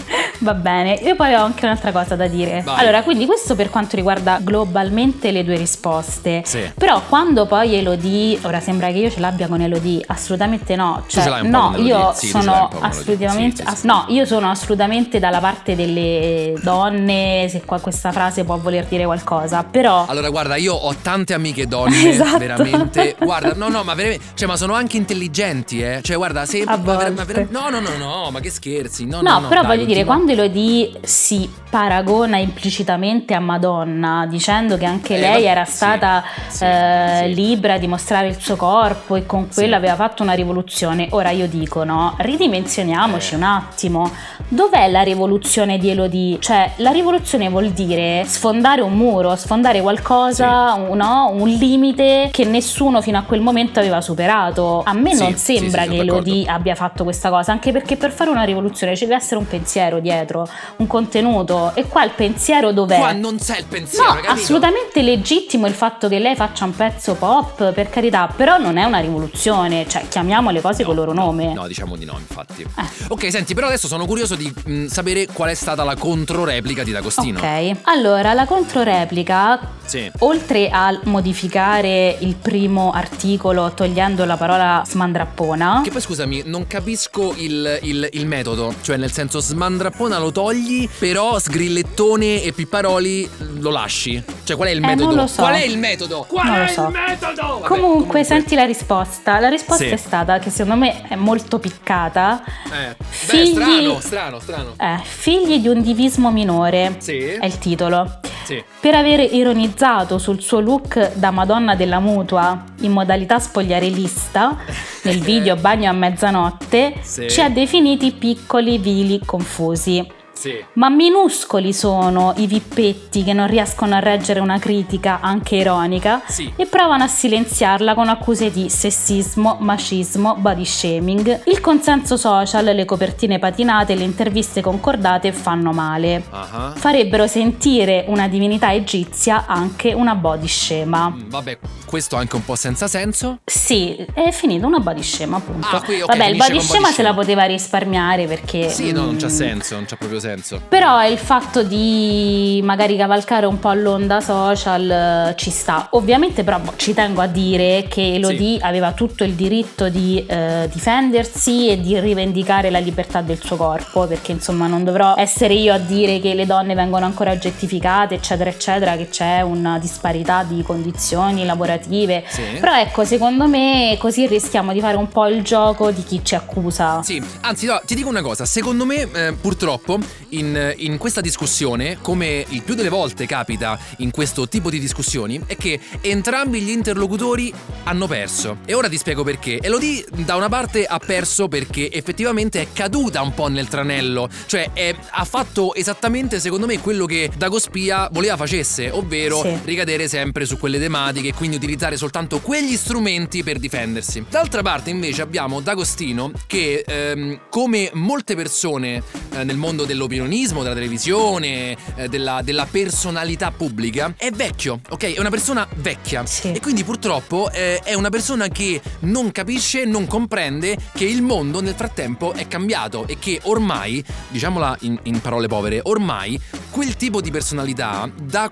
va 0.40 0.54
bene. 0.54 0.94
Io 1.02 1.14
poi 1.16 1.34
ho 1.34 1.48
anche 1.50 1.64
un'altra 1.64 1.92
cosa 1.92 2.16
da 2.16 2.26
dire. 2.26 2.62
Vai. 2.62 2.78
Allora, 2.80 3.02
quindi 3.02 3.26
questo 3.26 3.54
per 3.54 3.70
quanto 3.70 3.96
riguarda 3.96 4.38
globalmente 4.40 5.30
le 5.30 5.44
due 5.44 5.56
risposte. 5.56 6.42
Sì. 6.44 6.70
Però 6.76 7.02
quando 7.08 7.46
poi 7.46 7.74
Elodie, 7.74 8.38
ora 8.42 8.60
sembra 8.60 8.88
che 8.88 8.98
io 8.98 9.10
ce 9.10 9.20
l'abbia 9.20 9.48
con 9.48 9.60
Elodie, 9.60 10.02
assolutamente 10.06 10.76
no. 10.76 11.04
Cioè, 11.06 11.42
no, 11.42 11.74
io 11.78 12.12
sì, 12.14 12.28
sono 12.28 12.68
assolutamente 12.80 13.56
Sì, 13.56 13.62
sì, 13.62 13.68
ass- 13.68 13.82
no, 13.84 14.04
io 14.08 14.24
sono 14.24 14.50
assolutamente 14.50 15.18
dalla 15.18 15.38
parte 15.40 15.74
delle 15.74 16.54
donne, 16.62 17.46
se 17.50 17.62
qua 17.64 17.78
questa 17.80 18.12
frase 18.12 18.44
può 18.44 18.56
voler 18.58 18.84
dire 18.86 19.04
qualcosa, 19.04 19.62
però 19.64 20.06
Allora, 20.08 20.28
guarda, 20.30 20.56
io 20.56 20.74
ho 20.74 20.94
tante 21.00 21.34
amiche 21.34 21.66
donne, 21.66 21.88
Esatto. 22.10 22.38
veramente. 22.38 23.16
Guarda, 23.18 23.54
no, 23.54 23.68
no, 23.68 23.82
ma 23.82 23.94
veramente. 23.94 24.24
Cioè, 24.34 24.46
ma 24.48 24.56
sono 24.56 24.74
anche 24.74 24.96
intelligenti, 24.96 25.82
eh. 25.82 26.00
Cioè, 26.02 26.16
guarda, 26.16 26.46
se. 26.46 26.64
Ma 26.64 26.76
ma 26.76 26.96
ver- 27.24 27.48
no, 27.50 27.68
no, 27.70 27.80
no, 27.80 27.96
no, 27.98 28.30
ma 28.30 28.40
che 28.40 28.50
scherzi. 28.50 29.06
No, 29.06 29.20
No, 29.20 29.32
no, 29.34 29.40
no, 29.40 29.48
però 29.48 29.62
dai, 29.62 29.76
voglio 29.76 29.84
dire, 29.86 30.04
quando 30.04 30.32
Elodie 30.32 30.92
si 31.02 31.39
paragona 31.70 32.36
implicitamente 32.38 33.32
a 33.34 33.38
Madonna, 33.40 34.26
dicendo 34.28 34.76
che 34.76 34.84
anche 34.84 35.14
Eh, 35.16 35.20
lei 35.20 35.44
era 35.44 35.64
sì, 35.64 35.72
stata 35.72 36.24
sì, 36.48 36.64
eh, 36.64 37.20
sì. 37.26 37.34
libera 37.34 37.78
di 37.78 37.86
mostrare 37.86 38.26
il 38.26 38.40
suo 38.40 38.56
corpo 38.56 39.14
e 39.14 39.24
con 39.24 39.48
quello 39.52 39.68
Sì. 39.70 39.74
aveva 39.74 39.94
fatto 39.94 40.22
una 40.24 40.32
rivoluzione, 40.32 41.06
ora 41.10 41.30
io 41.30 41.46
dico 41.46 41.84
no, 41.84 42.14
ridimensioniamoci 42.18 43.34
Eh. 43.34 43.36
un 43.36 43.42
attimo. 43.44 44.10
Dov'è 44.48 44.88
la 44.88 45.02
rivoluzione 45.02 45.78
di 45.78 45.90
Elodie? 45.90 46.38
Cioè, 46.40 46.72
la 46.76 46.90
rivoluzione 46.90 47.48
vuol 47.48 47.70
dire 47.70 48.24
sfondare 48.26 48.80
un 48.80 48.94
muro, 48.94 49.36
sfondare 49.36 49.80
qualcosa, 49.80 50.74
un, 50.74 50.96
no, 50.96 51.30
un 51.32 51.48
limite 51.48 52.30
che 52.32 52.44
nessuno 52.44 53.00
fino 53.00 53.16
a 53.18 53.22
quel 53.22 53.40
momento 53.40 53.78
aveva 53.78 54.00
superato. 54.00 54.82
A 54.84 54.92
me 54.92 55.14
Sì, 55.14 55.22
non 55.22 55.36
sì, 55.36 55.56
sembra 55.58 55.82
sì, 55.82 55.90
che. 55.90 55.96
Elodie 55.98 56.46
abbia 56.50 56.74
fatto 56.74 57.04
questa 57.04 57.30
cosa, 57.30 57.52
anche 57.52 57.70
perché 57.70 57.96
per 57.96 58.10
fare 58.10 58.28
una 58.30 58.42
rivoluzione 58.42 58.96
ci 58.96 59.04
deve 59.04 59.16
essere 59.16 59.36
un 59.38 59.46
pensiero 59.46 60.00
dietro, 60.00 60.48
un 60.76 60.86
contenuto. 60.88 61.28
E 61.74 61.86
qua 61.86 62.04
il 62.04 62.10
pensiero 62.14 62.72
dov'è? 62.72 62.98
Qua 62.98 63.12
non 63.12 63.36
c'è 63.38 63.58
il 63.58 63.64
pensiero, 63.66 64.08
No, 64.08 64.14
capito? 64.16 64.32
assolutamente 64.32 65.00
legittimo 65.02 65.66
il 65.66 65.74
fatto 65.74 66.08
che 66.08 66.18
lei 66.18 66.34
faccia 66.34 66.64
un 66.64 66.74
pezzo 66.74 67.14
pop, 67.14 67.72
per 67.72 67.88
carità, 67.88 68.32
però 68.34 68.58
non 68.58 68.76
è 68.76 68.84
una 68.84 68.98
rivoluzione, 68.98 69.86
cioè 69.88 70.06
chiamiamo 70.08 70.50
le 70.50 70.60
cose 70.60 70.82
No, 70.82 70.88
col 70.88 70.96
loro 70.96 71.12
no, 71.12 71.24
nome. 71.26 71.52
No, 71.54 71.66
diciamo 71.68 71.96
di 71.96 72.04
no, 72.04 72.16
infatti. 72.18 72.62
Eh. 72.62 72.84
Ok, 73.08 73.30
senti, 73.30 73.54
però 73.54 73.68
adesso 73.68 73.86
sono 73.86 74.06
curioso 74.06 74.34
di 74.34 74.52
mh, 74.64 74.86
sapere 74.86 75.26
qual 75.32 75.50
è 75.50 75.54
stata 75.54 75.84
la 75.84 75.94
controreplica 75.96 76.82
di 76.82 76.90
D'Agostino. 76.90 77.38
Ok, 77.38 77.76
allora 77.84 78.32
la 78.34 78.44
controreplica, 78.46 79.60
Sì. 79.84 80.10
oltre 80.20 80.68
a 80.70 80.98
modificare 81.04 82.16
il 82.20 82.34
primo 82.34 82.90
articolo 82.92 83.72
togliendo 83.74 84.24
la 84.24 84.36
parola 84.36 84.82
smandrappona, 84.86 85.80
Che 85.84 85.90
poi 85.90 86.00
scusami, 86.00 86.42
non 86.46 86.66
capisco 86.66 87.34
il, 87.36 87.78
il- 87.82 88.08
il 88.12 88.26
metodo. 88.26 88.74
Cioè, 88.80 88.96
nel 88.96 89.12
senso, 89.12 89.40
smandrappona 89.40 90.18
lo 90.18 90.32
togli, 90.32 90.88
però 91.10 91.40
sgrillettone 91.40 92.40
e 92.44 92.52
pipparoli 92.52 93.28
lo 93.58 93.70
lasci. 93.70 94.22
Cioè, 94.44 94.54
qual 94.56 94.68
è 94.68 94.70
il 94.70 94.78
Eh, 94.78 94.86
metodo? 94.86 95.04
non 95.06 95.14
lo 95.16 95.26
so. 95.26 95.42
Qual 95.42 95.54
è 95.54 95.64
il 95.64 95.76
metodo? 95.76 96.24
Qual 96.28 96.46
Non 96.46 96.54
è 96.54 96.60
lo 96.60 96.66
so. 96.68 96.82
il 96.84 96.90
metodo? 96.92 97.46
Vabbè, 97.58 97.66
Comunque, 97.66 98.22
senti 98.22 98.54
la 98.54 98.64
risposta. 98.64 99.40
La 99.40 99.48
risposta 99.48 99.82
Sì. 99.84 99.90
è 99.90 99.96
stata 99.96 100.38
che 100.38 100.50
secondo 100.50 100.76
me 100.84 101.02
è 101.08 101.16
molto 101.16 101.58
piccata. 101.58 102.44
Eh. 102.66 102.94
Beh, 102.96 103.04
Figli- 103.08 103.50
strano, 103.54 104.00
strano, 104.00 104.38
strano. 104.38 104.74
Eh, 104.78 105.00
figli 105.02 105.58
di 105.58 105.66
un 105.66 105.82
divismo 105.82 106.30
minore. 106.30 106.94
Sì. 106.98 107.18
È 107.18 107.44
il 107.44 107.58
titolo. 107.58 108.20
Sì. 108.44 108.62
Per 108.80 108.94
aver 108.94 109.20
ironizzato 109.34 110.18
sul 110.18 110.40
suo 110.40 110.60
look 110.60 111.14
da 111.14 111.30
Madonna 111.32 111.74
della 111.74 111.98
Mutua 112.00 112.64
in 112.80 112.92
modalità 112.92 113.38
spogliarellista 113.38 114.56
nel 115.02 115.18
video 115.20 115.56
Bagno 115.56 115.90
a 115.90 115.92
mezzanotte, 115.92 116.94
Sì. 117.02 117.28
ci 117.28 117.40
ha 117.40 117.48
definiti 117.48 118.12
piccoli, 118.12 118.78
vili, 118.78 119.20
confusi. 119.24 120.18
Sì. 120.40 120.64
Ma 120.74 120.88
minuscoli 120.88 121.74
sono 121.74 122.32
i 122.38 122.46
vippetti 122.46 123.22
che 123.22 123.34
non 123.34 123.46
riescono 123.46 123.94
a 123.94 123.98
reggere 123.98 124.40
una 124.40 124.58
critica 124.58 125.18
anche 125.20 125.56
ironica 125.56 126.22
Sì. 126.26 126.50
e 126.56 126.64
provano 126.64 127.04
a 127.04 127.08
silenziarla 127.08 127.92
con 127.94 128.08
accuse 128.08 128.50
di 128.50 128.70
sessismo, 128.70 129.58
macismo, 129.60 130.36
body 130.36 130.64
shaming. 130.64 131.42
Il 131.44 131.60
consenso 131.60 132.16
social, 132.16 132.64
le 132.64 132.84
copertine 132.86 133.38
patinate, 133.38 133.94
le 133.94 134.04
interviste 134.04 134.62
concordate 134.62 135.30
fanno 135.32 135.72
male. 135.72 136.24
Ah. 136.30 136.72
Farebbero 136.74 137.26
sentire 137.26 138.06
una 138.08 138.26
divinità 138.26 138.72
egizia 138.72 139.44
anche 139.46 139.92
una 139.92 140.14
body 140.14 140.46
scema. 140.46 141.10
Mm, 141.10 141.28
Vabbè, 141.28 141.58
questo 141.84 142.16
anche 142.16 142.36
un 142.36 142.44
po' 142.46 142.54
senza 142.56 142.88
senso. 142.88 143.40
Sì, 143.44 143.94
è 144.14 144.30
finito 144.30 144.66
una 144.66 144.78
body 144.80 145.02
scema, 145.02 145.36
appunto. 145.36 145.66
Ah, 145.70 145.82
qui, 145.82 146.00
ok, 146.00 146.06
Vabbè, 146.06 146.26
il 146.28 146.36
body 146.38 146.60
scema 146.60 146.80
body 146.84 146.94
se 146.94 147.02
la 147.02 147.08
scema. 147.10 147.14
poteva 147.14 147.44
risparmiare 147.44 148.26
perché. 148.26 148.70
Sì, 148.70 148.90
no, 148.92 149.04
non 149.04 149.16
c'ha 149.16 149.26
mm, 149.26 149.30
senso, 149.30 149.74
non 149.74 149.84
c'ha 149.84 149.96
proprio 149.96 150.18
senso. 150.18 150.28
Però 150.68 151.06
il 151.06 151.18
fatto 151.18 151.62
di 151.62 152.60
magari 152.62 152.96
cavalcare 152.96 153.46
un 153.46 153.58
po' 153.58 153.72
l'onda 153.72 154.20
social 154.20 154.90
eh, 154.90 155.34
ci 155.36 155.50
sta. 155.50 155.88
Ovviamente 155.92 156.44
però 156.44 156.58
boh, 156.58 156.74
ci 156.76 156.94
tengo 156.94 157.20
a 157.20 157.26
dire 157.26 157.86
che 157.88 158.14
Elodie 158.14 158.58
aveva 158.60 158.92
tutto 158.92 159.24
il 159.24 159.32
diritto 159.34 159.88
di 159.88 160.24
eh, 160.26 160.68
difendersi 160.72 161.68
e 161.68 161.80
di 161.80 161.98
rivendicare 161.98 162.70
la 162.70 162.78
libertà 162.78 163.20
del 163.20 163.40
suo 163.42 163.56
corpo, 163.56 164.06
perché 164.06 164.32
insomma 164.32 164.66
non 164.66 164.84
dovrò 164.84 165.14
essere 165.16 165.54
io 165.54 165.72
a 165.72 165.78
dire 165.78 166.20
che 166.20 166.34
le 166.34 166.46
donne 166.46 166.74
vengono 166.74 167.04
ancora 167.04 167.32
oggettificate, 167.32 168.14
eccetera, 168.14 168.50
eccetera, 168.50 168.96
che 168.96 169.08
c'è 169.08 169.40
una 169.40 169.78
disparità 169.78 170.44
di 170.44 170.62
condizioni 170.62 171.44
lavorative. 171.44 172.24
Sì. 172.28 172.42
Però 172.60 172.76
ecco, 172.76 173.04
secondo 173.04 173.46
me 173.46 173.96
così 173.98 174.26
rischiamo 174.26 174.72
di 174.72 174.80
fare 174.80 174.96
un 174.96 175.08
po' 175.08 175.26
il 175.26 175.42
gioco 175.42 175.90
di 175.90 176.02
chi 176.02 176.20
ci 176.24 176.34
accusa. 176.34 177.02
Sì, 177.02 177.22
anzi 177.40 177.66
no, 177.66 177.80
ti 177.84 177.94
dico 177.94 178.08
una 178.08 178.22
cosa, 178.22 178.44
secondo 178.44 178.84
me 178.84 179.08
eh, 179.12 179.32
purtroppo 179.32 179.98
in, 180.30 180.74
in 180.78 180.98
questa 180.98 181.20
discussione, 181.20 181.98
come 182.00 182.44
il 182.48 182.62
più 182.62 182.74
delle 182.74 182.88
volte 182.88 183.26
capita 183.26 183.78
in 183.98 184.10
questo 184.10 184.48
tipo 184.48 184.70
di 184.70 184.78
discussioni, 184.78 185.40
è 185.46 185.56
che 185.56 185.78
entrambi 186.00 186.60
gli 186.60 186.70
interlocutori 186.70 187.52
hanno 187.84 188.06
perso. 188.06 188.58
E 188.64 188.74
ora 188.74 188.88
ti 188.88 188.96
spiego 188.98 189.22
perché. 189.24 189.58
Elodie 189.60 190.04
da 190.24 190.36
una 190.36 190.48
parte 190.48 190.84
ha 190.84 190.98
perso 190.98 191.48
perché 191.48 191.90
effettivamente 191.92 192.60
è 192.60 192.66
caduta 192.72 193.22
un 193.22 193.34
po' 193.34 193.48
nel 193.48 193.68
tranello, 193.68 194.28
cioè 194.46 194.70
è- 194.72 194.94
ha 195.10 195.24
fatto 195.24 195.74
esattamente 195.74 196.40
secondo 196.40 196.66
me 196.66 196.78
quello 196.80 197.06
che 197.06 197.30
Dagospia 197.36 198.08
voleva 198.12 198.36
facesse, 198.36 198.90
ovvero 198.90 199.40
Sì. 199.42 199.58
ricadere 199.64 200.08
sempre 200.08 200.44
su 200.44 200.58
quelle 200.58 200.78
tematiche 200.78 201.28
e 201.28 201.34
quindi 201.34 201.56
utilizzare 201.56 201.96
soltanto 201.96 202.40
quegli 202.40 202.76
strumenti 202.76 203.42
per 203.42 203.58
difendersi. 203.58 204.24
D'altra 204.28 204.62
parte 204.62 204.90
invece 204.90 205.22
abbiamo 205.22 205.60
D'Agostino 205.60 206.32
che 206.46 206.84
ehm, 206.86 207.40
come 207.48 207.90
molte 207.94 208.34
persone 208.34 209.02
eh, 209.34 209.44
nel 209.44 209.56
mondo 209.56 209.84
dell'opinionismo, 210.10 210.62
della 210.62 210.74
televisione, 210.74 211.76
eh, 211.94 212.08
della, 212.08 212.42
della 212.42 212.66
personalità 212.66 213.52
pubblica, 213.52 214.12
è 214.16 214.30
vecchio, 214.30 214.80
ok? 214.90 215.14
È 215.14 215.20
una 215.20 215.30
persona 215.30 215.66
vecchia 215.76 216.26
Sì. 216.26 216.52
e 216.52 216.60
quindi 216.60 216.82
purtroppo 216.84 217.50
eh, 217.52 217.80
è 217.84 217.94
una 217.94 218.10
persona 218.10 218.48
che 218.48 218.80
non 219.00 219.30
capisce, 219.30 219.84
non 219.84 220.06
comprende 220.06 220.76
che 220.92 221.04
il 221.04 221.22
mondo 221.22 221.60
nel 221.62 221.74
frattempo 221.74 222.32
è 222.32 222.48
cambiato 222.48 223.06
e 223.06 223.18
che 223.18 223.40
ormai, 223.44 224.04
diciamola 224.28 224.76
in, 224.80 224.98
in 225.04 225.20
parole 225.20 225.46
povere, 225.46 225.80
ormai 225.84 226.38
quel 226.70 226.96
tipo 226.96 227.20
di 227.20 227.30
personalità 227.30 228.10
da 228.20 228.50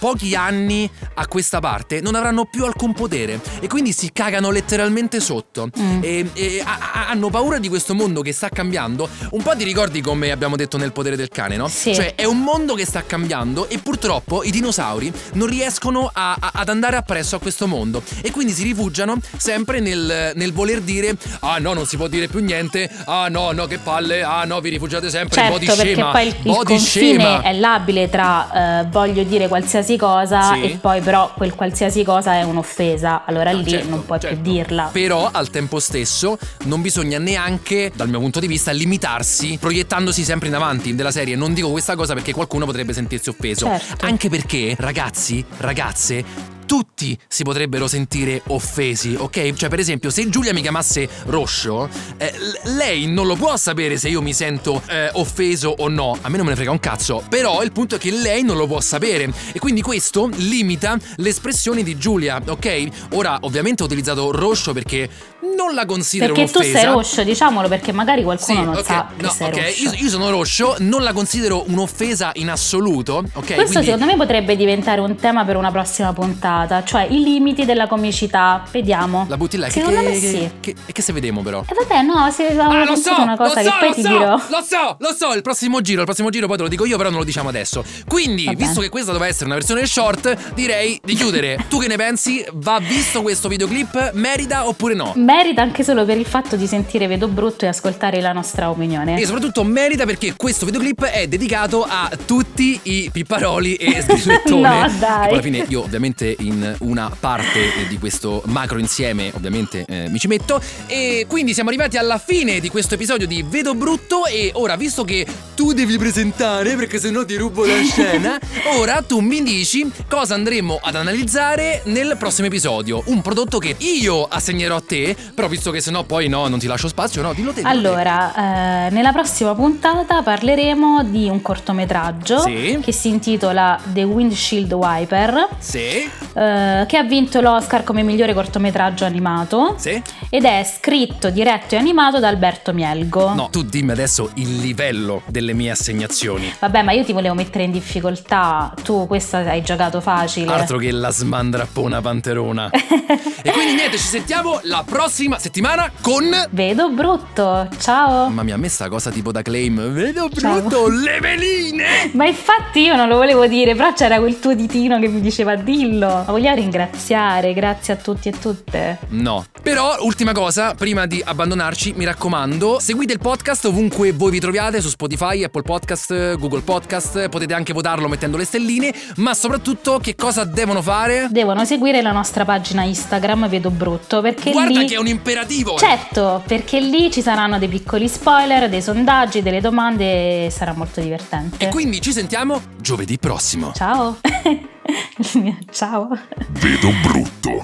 pochi 0.00 0.34
anni 0.34 0.90
a 1.14 1.26
questa 1.28 1.60
parte 1.60 2.00
non 2.00 2.14
avranno 2.16 2.46
più 2.46 2.64
alcun 2.64 2.92
potere. 2.94 3.38
E 3.60 3.68
quindi 3.68 3.92
si 3.92 4.10
cagano 4.12 4.50
letteralmente 4.50 5.20
sotto. 5.20 5.68
Mm. 5.78 5.98
e, 6.02 6.30
e 6.32 6.62
ha- 6.64 6.78
ha- 6.92 7.08
hanno 7.10 7.28
paura 7.30 7.58
di 7.58 7.68
questo 7.68 7.94
mondo 7.94 8.22
che 8.22 8.32
sta 8.32 8.48
cambiando. 8.48 9.08
Un 9.30 9.42
po' 9.42 9.54
ti 9.54 9.64
ricordi 9.64 10.00
come 10.00 10.30
abbiamo 10.32 10.56
detto 10.56 10.76
nel 10.78 10.92
potere 10.92 11.14
del 11.16 11.28
cane 11.28 11.56
no? 11.56 11.68
Sì. 11.68 11.94
cioè 11.94 12.14
è 12.14 12.24
un 12.24 12.40
mondo 12.40 12.74
che 12.74 12.86
sta 12.86 13.04
cambiando 13.04 13.68
e 13.68 13.78
purtroppo 13.78 14.42
i 14.42 14.50
dinosauri 14.50 15.12
non 15.34 15.46
riescono 15.48 16.10
a- 16.12 16.36
a- 16.40 16.50
ad 16.54 16.68
andare 16.70 16.96
appresso 16.96 17.36
a 17.36 17.38
questo 17.40 17.66
mondo. 17.66 18.02
E 18.22 18.30
quindi 18.30 18.52
si 18.52 18.62
rifugiano 18.62 19.16
sempre 19.36 19.80
nel, 19.80 20.32
nel 20.34 20.52
voler 20.52 20.80
dire 20.80 21.14
ah 21.40 21.58
no 21.58 21.74
non 21.74 21.84
si 21.86 21.96
può 21.98 22.06
dire 22.08 22.26
più 22.28 22.40
niente. 22.40 22.88
Ah 23.04 23.28
no 23.28 23.52
no 23.52 23.66
che 23.66 23.78
palle. 23.78 24.22
Ah 24.22 24.44
no 24.44 24.60
vi 24.60 24.70
rifugiate 24.70 25.10
sempre 25.10 25.34
Certo, 25.34 25.52
body 25.52 25.66
perché 25.66 25.82
scema. 25.92 26.10
poi 26.10 26.26
il, 26.26 26.34
il 26.36 26.42
body 26.52 26.64
confine 26.64 27.18
scema. 27.18 27.42
è 27.42 27.52
labile 27.52 28.08
tra 28.08 28.80
eh, 28.80 28.86
voglio 28.90 29.22
dire 29.24 29.48
qualsiasi 29.48 29.89
cosa 29.96 30.54
Sì. 30.54 30.62
e 30.62 30.78
poi 30.80 31.00
però 31.00 31.32
quel 31.34 31.54
qualsiasi 31.54 32.02
cosa 32.04 32.34
è 32.34 32.42
un'offesa, 32.42 33.22
allora 33.24 33.50
No, 33.52 33.58
lì 33.58 33.68
certo, 33.70 33.88
non 33.88 34.04
puoi 34.04 34.20
certo. 34.20 34.40
più 34.40 34.52
dirla. 34.52 34.88
Però 34.92 35.28
al 35.32 35.50
tempo 35.50 35.78
stesso 35.80 36.38
non 36.64 36.80
bisogna 36.82 37.18
neanche, 37.18 37.92
dal 37.94 38.08
mio 38.08 38.18
punto 38.20 38.40
di 38.40 38.46
vista, 38.46 38.70
limitarsi 38.72 39.58
proiettandosi 39.60 40.24
sempre 40.24 40.48
in 40.48 40.54
avanti 40.54 40.94
della 40.94 41.10
serie. 41.10 41.36
Non 41.36 41.52
dico 41.54 41.70
questa 41.70 41.96
cosa 41.96 42.14
perché 42.14 42.32
qualcuno 42.32 42.64
potrebbe 42.66 42.92
sentirsi 42.92 43.28
offeso. 43.28 43.66
Certo. 43.66 44.06
Anche 44.06 44.28
perché, 44.28 44.74
ragazzi, 44.78 45.44
ragazze. 45.58 46.49
Tutti 46.70 47.18
si 47.26 47.42
potrebbero 47.42 47.88
sentire 47.88 48.42
offesi, 48.46 49.16
ok? 49.18 49.54
Cioè, 49.54 49.68
per 49.68 49.80
esempio, 49.80 50.08
se 50.08 50.28
Giulia 50.28 50.52
mi 50.52 50.60
chiamasse 50.60 51.08
Roscio, 51.24 51.88
eh, 52.16 52.32
lei 52.76 53.08
non 53.08 53.26
lo 53.26 53.34
può 53.34 53.56
sapere 53.56 53.96
se 53.96 54.08
io 54.08 54.22
mi 54.22 54.32
sento 54.32 54.80
eh, 54.86 55.10
offeso 55.14 55.74
o 55.78 55.88
no. 55.88 56.16
A 56.20 56.28
me 56.28 56.36
non 56.36 56.44
me 56.44 56.50
ne 56.50 56.54
frega 56.54 56.70
un 56.70 56.78
cazzo. 56.78 57.24
Però 57.28 57.64
il 57.64 57.72
punto 57.72 57.96
è 57.96 57.98
che 57.98 58.12
lei 58.12 58.44
non 58.44 58.56
lo 58.56 58.68
può 58.68 58.80
sapere. 58.80 59.32
E 59.52 59.58
quindi 59.58 59.82
questo 59.82 60.30
limita 60.32 60.96
l'espressione 61.16 61.82
di 61.82 61.98
Giulia, 61.98 62.40
ok? 62.46 62.86
Ora, 63.14 63.38
ovviamente 63.40 63.82
ho 63.82 63.86
utilizzato 63.86 64.30
Roscio 64.30 64.72
perché 64.72 65.10
non 65.56 65.74
la 65.74 65.84
considero 65.86 66.34
Perché 66.34 66.50
tu 66.50 66.58
un'offesa. 66.58 66.78
sei 66.80 66.88
roscio, 66.92 67.22
diciamolo, 67.24 67.68
perché 67.68 67.92
magari 67.92 68.22
qualcuno 68.22 68.58
Sì, 68.58 68.64
non 68.64 68.76
ok, 68.76 68.84
sa 68.84 69.08
che 69.16 69.22
no, 69.22 69.30
sei 69.30 69.48
ok, 69.48 69.56
roscio. 69.56 69.82
Io, 69.82 69.92
io 69.94 70.08
sono 70.08 70.30
roscio, 70.30 70.76
non 70.80 71.02
la 71.02 71.12
considero 71.12 71.64
un'offesa 71.66 72.30
in 72.34 72.50
assoluto, 72.50 73.16
ok? 73.16 73.32
Questo 73.32 73.54
Quindi- 73.64 73.84
secondo 73.84 74.04
me 74.06 74.16
potrebbe 74.16 74.56
diventare 74.56 75.00
un 75.00 75.16
tema 75.16 75.44
per 75.44 75.56
una 75.56 75.70
prossima 75.70 76.12
puntata, 76.12 76.84
cioè 76.84 77.06
i 77.08 77.22
limiti 77.22 77.64
della 77.64 77.86
comicità. 77.86 78.62
Vediamo. 78.70 79.26
La 79.28 79.36
butti 79.36 79.56
là, 79.56 79.66
che, 79.66 79.72
Secondo 79.72 80.00
che, 80.00 80.08
me 80.08 80.14
sì. 80.14 80.30
che, 80.30 80.50
che, 80.60 80.74
e 80.86 80.92
che 80.92 81.02
se 81.02 81.12
vediamo 81.12 81.42
però? 81.42 81.64
E 81.66 81.74
vabbè, 81.74 82.02
no, 82.02 82.30
se 82.30 82.48
Ah, 82.58 82.84
lo 82.84 82.96
so, 82.96 83.20
una 83.20 83.36
cosa 83.36 83.62
lo 83.62 83.68
so, 83.68 83.70
che 83.70 83.76
poi 83.78 83.88
lo 83.88 83.94
ti 83.94 84.02
so, 84.02 84.08
dirò. 84.08 84.30
lo 84.30 84.62
so, 84.62 84.96
lo 84.98 85.14
so, 85.16 85.34
il 85.34 85.42
prossimo 85.42 85.80
giro, 85.80 86.00
il 86.00 86.06
prossimo 86.06 86.30
giro 86.30 86.46
poi 86.46 86.56
te 86.56 86.62
lo 86.64 86.68
dico 86.68 86.84
io, 86.84 86.96
però 86.96 87.08
non 87.10 87.18
lo 87.20 87.24
diciamo 87.24 87.48
adesso. 87.48 87.82
Quindi, 88.06 88.44
Va 88.44 88.52
bene. 88.52 88.64
visto 88.66 88.80
che 88.80 88.88
questa 88.88 89.12
doveva 89.12 89.28
essere 89.30 89.46
una 89.46 89.54
versione 89.54 89.86
short, 89.86 90.52
direi 90.54 91.00
di 91.02 91.14
chiudere. 91.14 91.64
tu 91.68 91.78
che 91.78 91.86
ne 91.88 91.96
pensi? 91.96 92.44
Va 92.54 92.78
visto 92.80 93.22
questo 93.22 93.48
videoclip? 93.48 94.12
Merita 94.14 94.66
oppure 94.68 94.94
no? 94.94 95.12
Merita 95.30 95.62
anche 95.62 95.84
solo 95.84 96.04
per 96.04 96.18
il 96.18 96.26
fatto 96.26 96.56
di 96.56 96.66
sentire 96.66 97.06
Vedo 97.06 97.28
Brutto 97.28 97.64
e 97.64 97.68
ascoltare 97.68 98.20
la 98.20 98.32
nostra 98.32 98.68
opinione. 98.68 99.16
E 99.16 99.26
soprattutto 99.26 99.62
merita 99.62 100.04
perché 100.04 100.34
questo 100.34 100.66
videoclip 100.66 101.04
è 101.04 101.28
dedicato 101.28 101.84
a 101.88 102.10
tutti 102.26 102.80
i 102.82 103.10
pipparoli 103.12 103.76
e 103.76 104.02
sgrillettone. 104.02 104.80
No, 104.80 104.92
dai. 104.98 105.28
Poi 105.28 105.32
alla 105.34 105.40
fine 105.40 105.64
io 105.68 105.84
ovviamente 105.84 106.34
in 106.40 106.74
una 106.80 107.16
parte 107.16 107.86
di 107.88 107.96
questo 107.96 108.42
macro 108.46 108.80
insieme 108.80 109.30
ovviamente 109.32 109.84
eh, 109.86 110.08
mi 110.08 110.18
ci 110.18 110.26
metto. 110.26 110.60
E 110.88 111.26
quindi 111.28 111.54
siamo 111.54 111.68
arrivati 111.68 111.96
alla 111.96 112.18
fine 112.18 112.58
di 112.58 112.68
questo 112.68 112.94
episodio 112.94 113.28
di 113.28 113.44
Vedo 113.48 113.76
Brutto 113.76 114.26
e 114.26 114.50
ora 114.54 114.74
visto 114.74 115.04
che 115.04 115.24
tu 115.54 115.72
devi 115.72 115.96
presentare 115.96 116.74
perché 116.74 116.98
sennò 116.98 117.24
ti 117.24 117.36
rubo 117.36 117.64
la 117.64 117.80
scena, 117.84 118.36
ora 118.76 119.00
tu 119.02 119.20
mi 119.20 119.42
dici 119.42 119.88
cosa 120.08 120.34
andremo 120.34 120.80
ad 120.82 120.96
analizzare 120.96 121.82
nel 121.84 122.16
prossimo 122.18 122.48
episodio. 122.48 123.02
Un 123.06 123.22
prodotto 123.22 123.58
che 123.58 123.76
io 123.78 124.24
assegnerò 124.24 124.74
a 124.74 124.82
te, 124.84 125.14
però 125.34 125.48
visto 125.48 125.70
che 125.70 125.80
sennò 125.80 126.02
poi 126.04 126.28
no, 126.28 126.48
non 126.48 126.58
ti 126.58 126.66
lascio 126.66 126.88
spazio, 126.88 127.22
no, 127.22 127.32
dillo 127.32 127.50
te. 127.52 127.56
dillo. 127.62 127.68
Allora, 127.68 128.86
eh, 128.86 128.90
nella 128.90 129.12
prossima 129.12 129.54
puntata 129.54 130.22
parleremo 130.22 131.04
di 131.04 131.28
un 131.28 131.40
cortometraggio 131.42 132.38
Sì. 132.40 132.78
che 132.82 132.92
si 132.92 133.08
intitola 133.08 133.78
The 133.84 134.02
Windshield 134.04 134.72
Wiper, 134.72 135.48
Sì, 135.58 135.78
eh, 135.78 136.84
che 136.86 136.96
ha 136.96 137.02
vinto 137.02 137.40
l'Oscar 137.40 137.84
come 137.84 138.02
migliore 138.02 138.32
cortometraggio 138.34 139.04
animato 139.04 139.74
sì. 139.78 140.00
ed 140.30 140.44
è 140.44 140.64
scritto, 140.64 141.30
diretto 141.30 141.74
e 141.74 141.78
animato 141.78 142.18
da 142.18 142.28
Alberto 142.28 142.72
Mielgo. 142.72 143.34
No, 143.34 143.48
tu 143.50 143.62
dimmi 143.62 143.90
adesso 143.92 144.30
il 144.34 144.56
livello 144.58 145.22
delle 145.26 145.52
mie 145.52 145.70
assegnazioni. 145.70 146.52
Vabbè, 146.58 146.82
ma 146.82 146.92
io 146.92 147.04
ti 147.04 147.12
volevo 147.12 147.34
mettere 147.34 147.64
in 147.64 147.70
difficoltà. 147.72 148.72
Tu 148.82 149.06
questa 149.06 149.38
hai 149.38 149.62
giocato 149.62 150.00
facile. 150.00 150.52
Altro 150.52 150.78
che 150.78 150.90
la 150.90 151.10
smandrappona 151.10 152.00
panterona. 152.00 152.70
e 153.42 153.50
quindi 153.50 153.74
niente, 153.74 153.96
ci 153.98 154.06
sentiamo 154.06 154.60
la 154.64 154.82
prossima 154.86 155.08
settimana 155.10 155.90
con... 156.00 156.24
Vedo 156.50 156.88
brutto. 156.90 157.68
Ciao. 157.78 158.28
Mamma 158.28 158.44
mia, 158.44 158.54
a 158.54 158.58
me 158.58 158.68
sta 158.68 158.88
cosa 158.88 159.10
tipo 159.10 159.32
da 159.32 159.42
claim. 159.42 159.92
Vedo 159.92 160.30
Ciao. 160.30 160.60
brutto, 160.60 160.88
le 160.88 161.18
veline! 161.20 162.10
Ma 162.14 162.26
infatti 162.26 162.80
io 162.82 162.94
non 162.94 163.08
lo 163.08 163.16
volevo 163.16 163.46
dire, 163.46 163.74
però 163.74 163.92
c'era 163.92 164.18
quel 164.18 164.38
tuo 164.38 164.54
ditino 164.54 164.98
che 165.00 165.08
mi 165.08 165.20
diceva 165.20 165.56
dillo. 165.56 166.06
Ma 166.06 166.24
vogliamo 166.28 166.56
ringraziare, 166.56 167.52
grazie 167.52 167.94
a 167.94 167.96
tutti 167.96 168.28
e 168.28 168.38
tutte. 168.38 168.98
No. 169.08 169.44
Però, 169.62 169.96
ultima 170.00 170.32
cosa, 170.32 170.74
prima 170.74 171.06
di 171.06 171.20
abbandonarci, 171.22 171.94
mi 171.96 172.04
raccomando, 172.04 172.78
seguite 172.80 173.12
il 173.12 173.18
podcast 173.18 173.64
ovunque 173.64 174.12
voi 174.12 174.30
vi 174.30 174.40
troviate, 174.40 174.80
su 174.80 174.88
Spotify, 174.88 175.42
Apple 175.42 175.62
Podcast, 175.62 176.36
Google 176.36 176.60
Podcast, 176.60 177.28
potete 177.28 177.52
anche 177.52 177.72
votarlo 177.72 178.08
mettendo 178.08 178.36
le 178.36 178.44
stelline, 178.44 178.94
ma 179.16 179.34
soprattutto 179.34 179.98
che 179.98 180.14
cosa 180.14 180.44
devono 180.44 180.80
fare? 180.80 181.28
Devono 181.30 181.64
seguire 181.64 182.00
la 182.00 182.12
nostra 182.12 182.44
pagina 182.44 182.82
Instagram 182.82 183.48
Vedo 183.48 183.70
Brutto 183.70 184.20
perché 184.20 184.50
Guarda 184.50 184.80
lì 184.80 184.86
che 184.86 184.96
un 185.00 185.06
imperativo! 185.06 185.76
Certo, 185.76 186.42
perché 186.46 186.78
lì 186.80 187.10
ci 187.10 187.22
saranno 187.22 187.58
dei 187.58 187.68
piccoli 187.68 188.08
spoiler, 188.08 188.68
dei 188.68 188.82
sondaggi, 188.82 189.42
delle 189.42 189.60
domande 189.60 190.46
e 190.46 190.50
sarà 190.50 190.72
molto 190.74 191.00
divertente. 191.00 191.66
E 191.66 191.68
quindi 191.68 192.00
ci 192.00 192.12
sentiamo 192.12 192.60
giovedì 192.80 193.18
prossimo. 193.18 193.72
Ciao! 193.74 194.18
Ciao! 195.70 196.08
Vedo 196.50 196.90
brutto. 197.02 197.60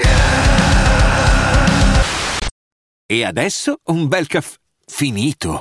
E 3.06 3.24
adesso 3.24 3.80
un 3.84 4.08
bel 4.08 4.26
caffè 4.26 4.56
finito. 4.86 5.60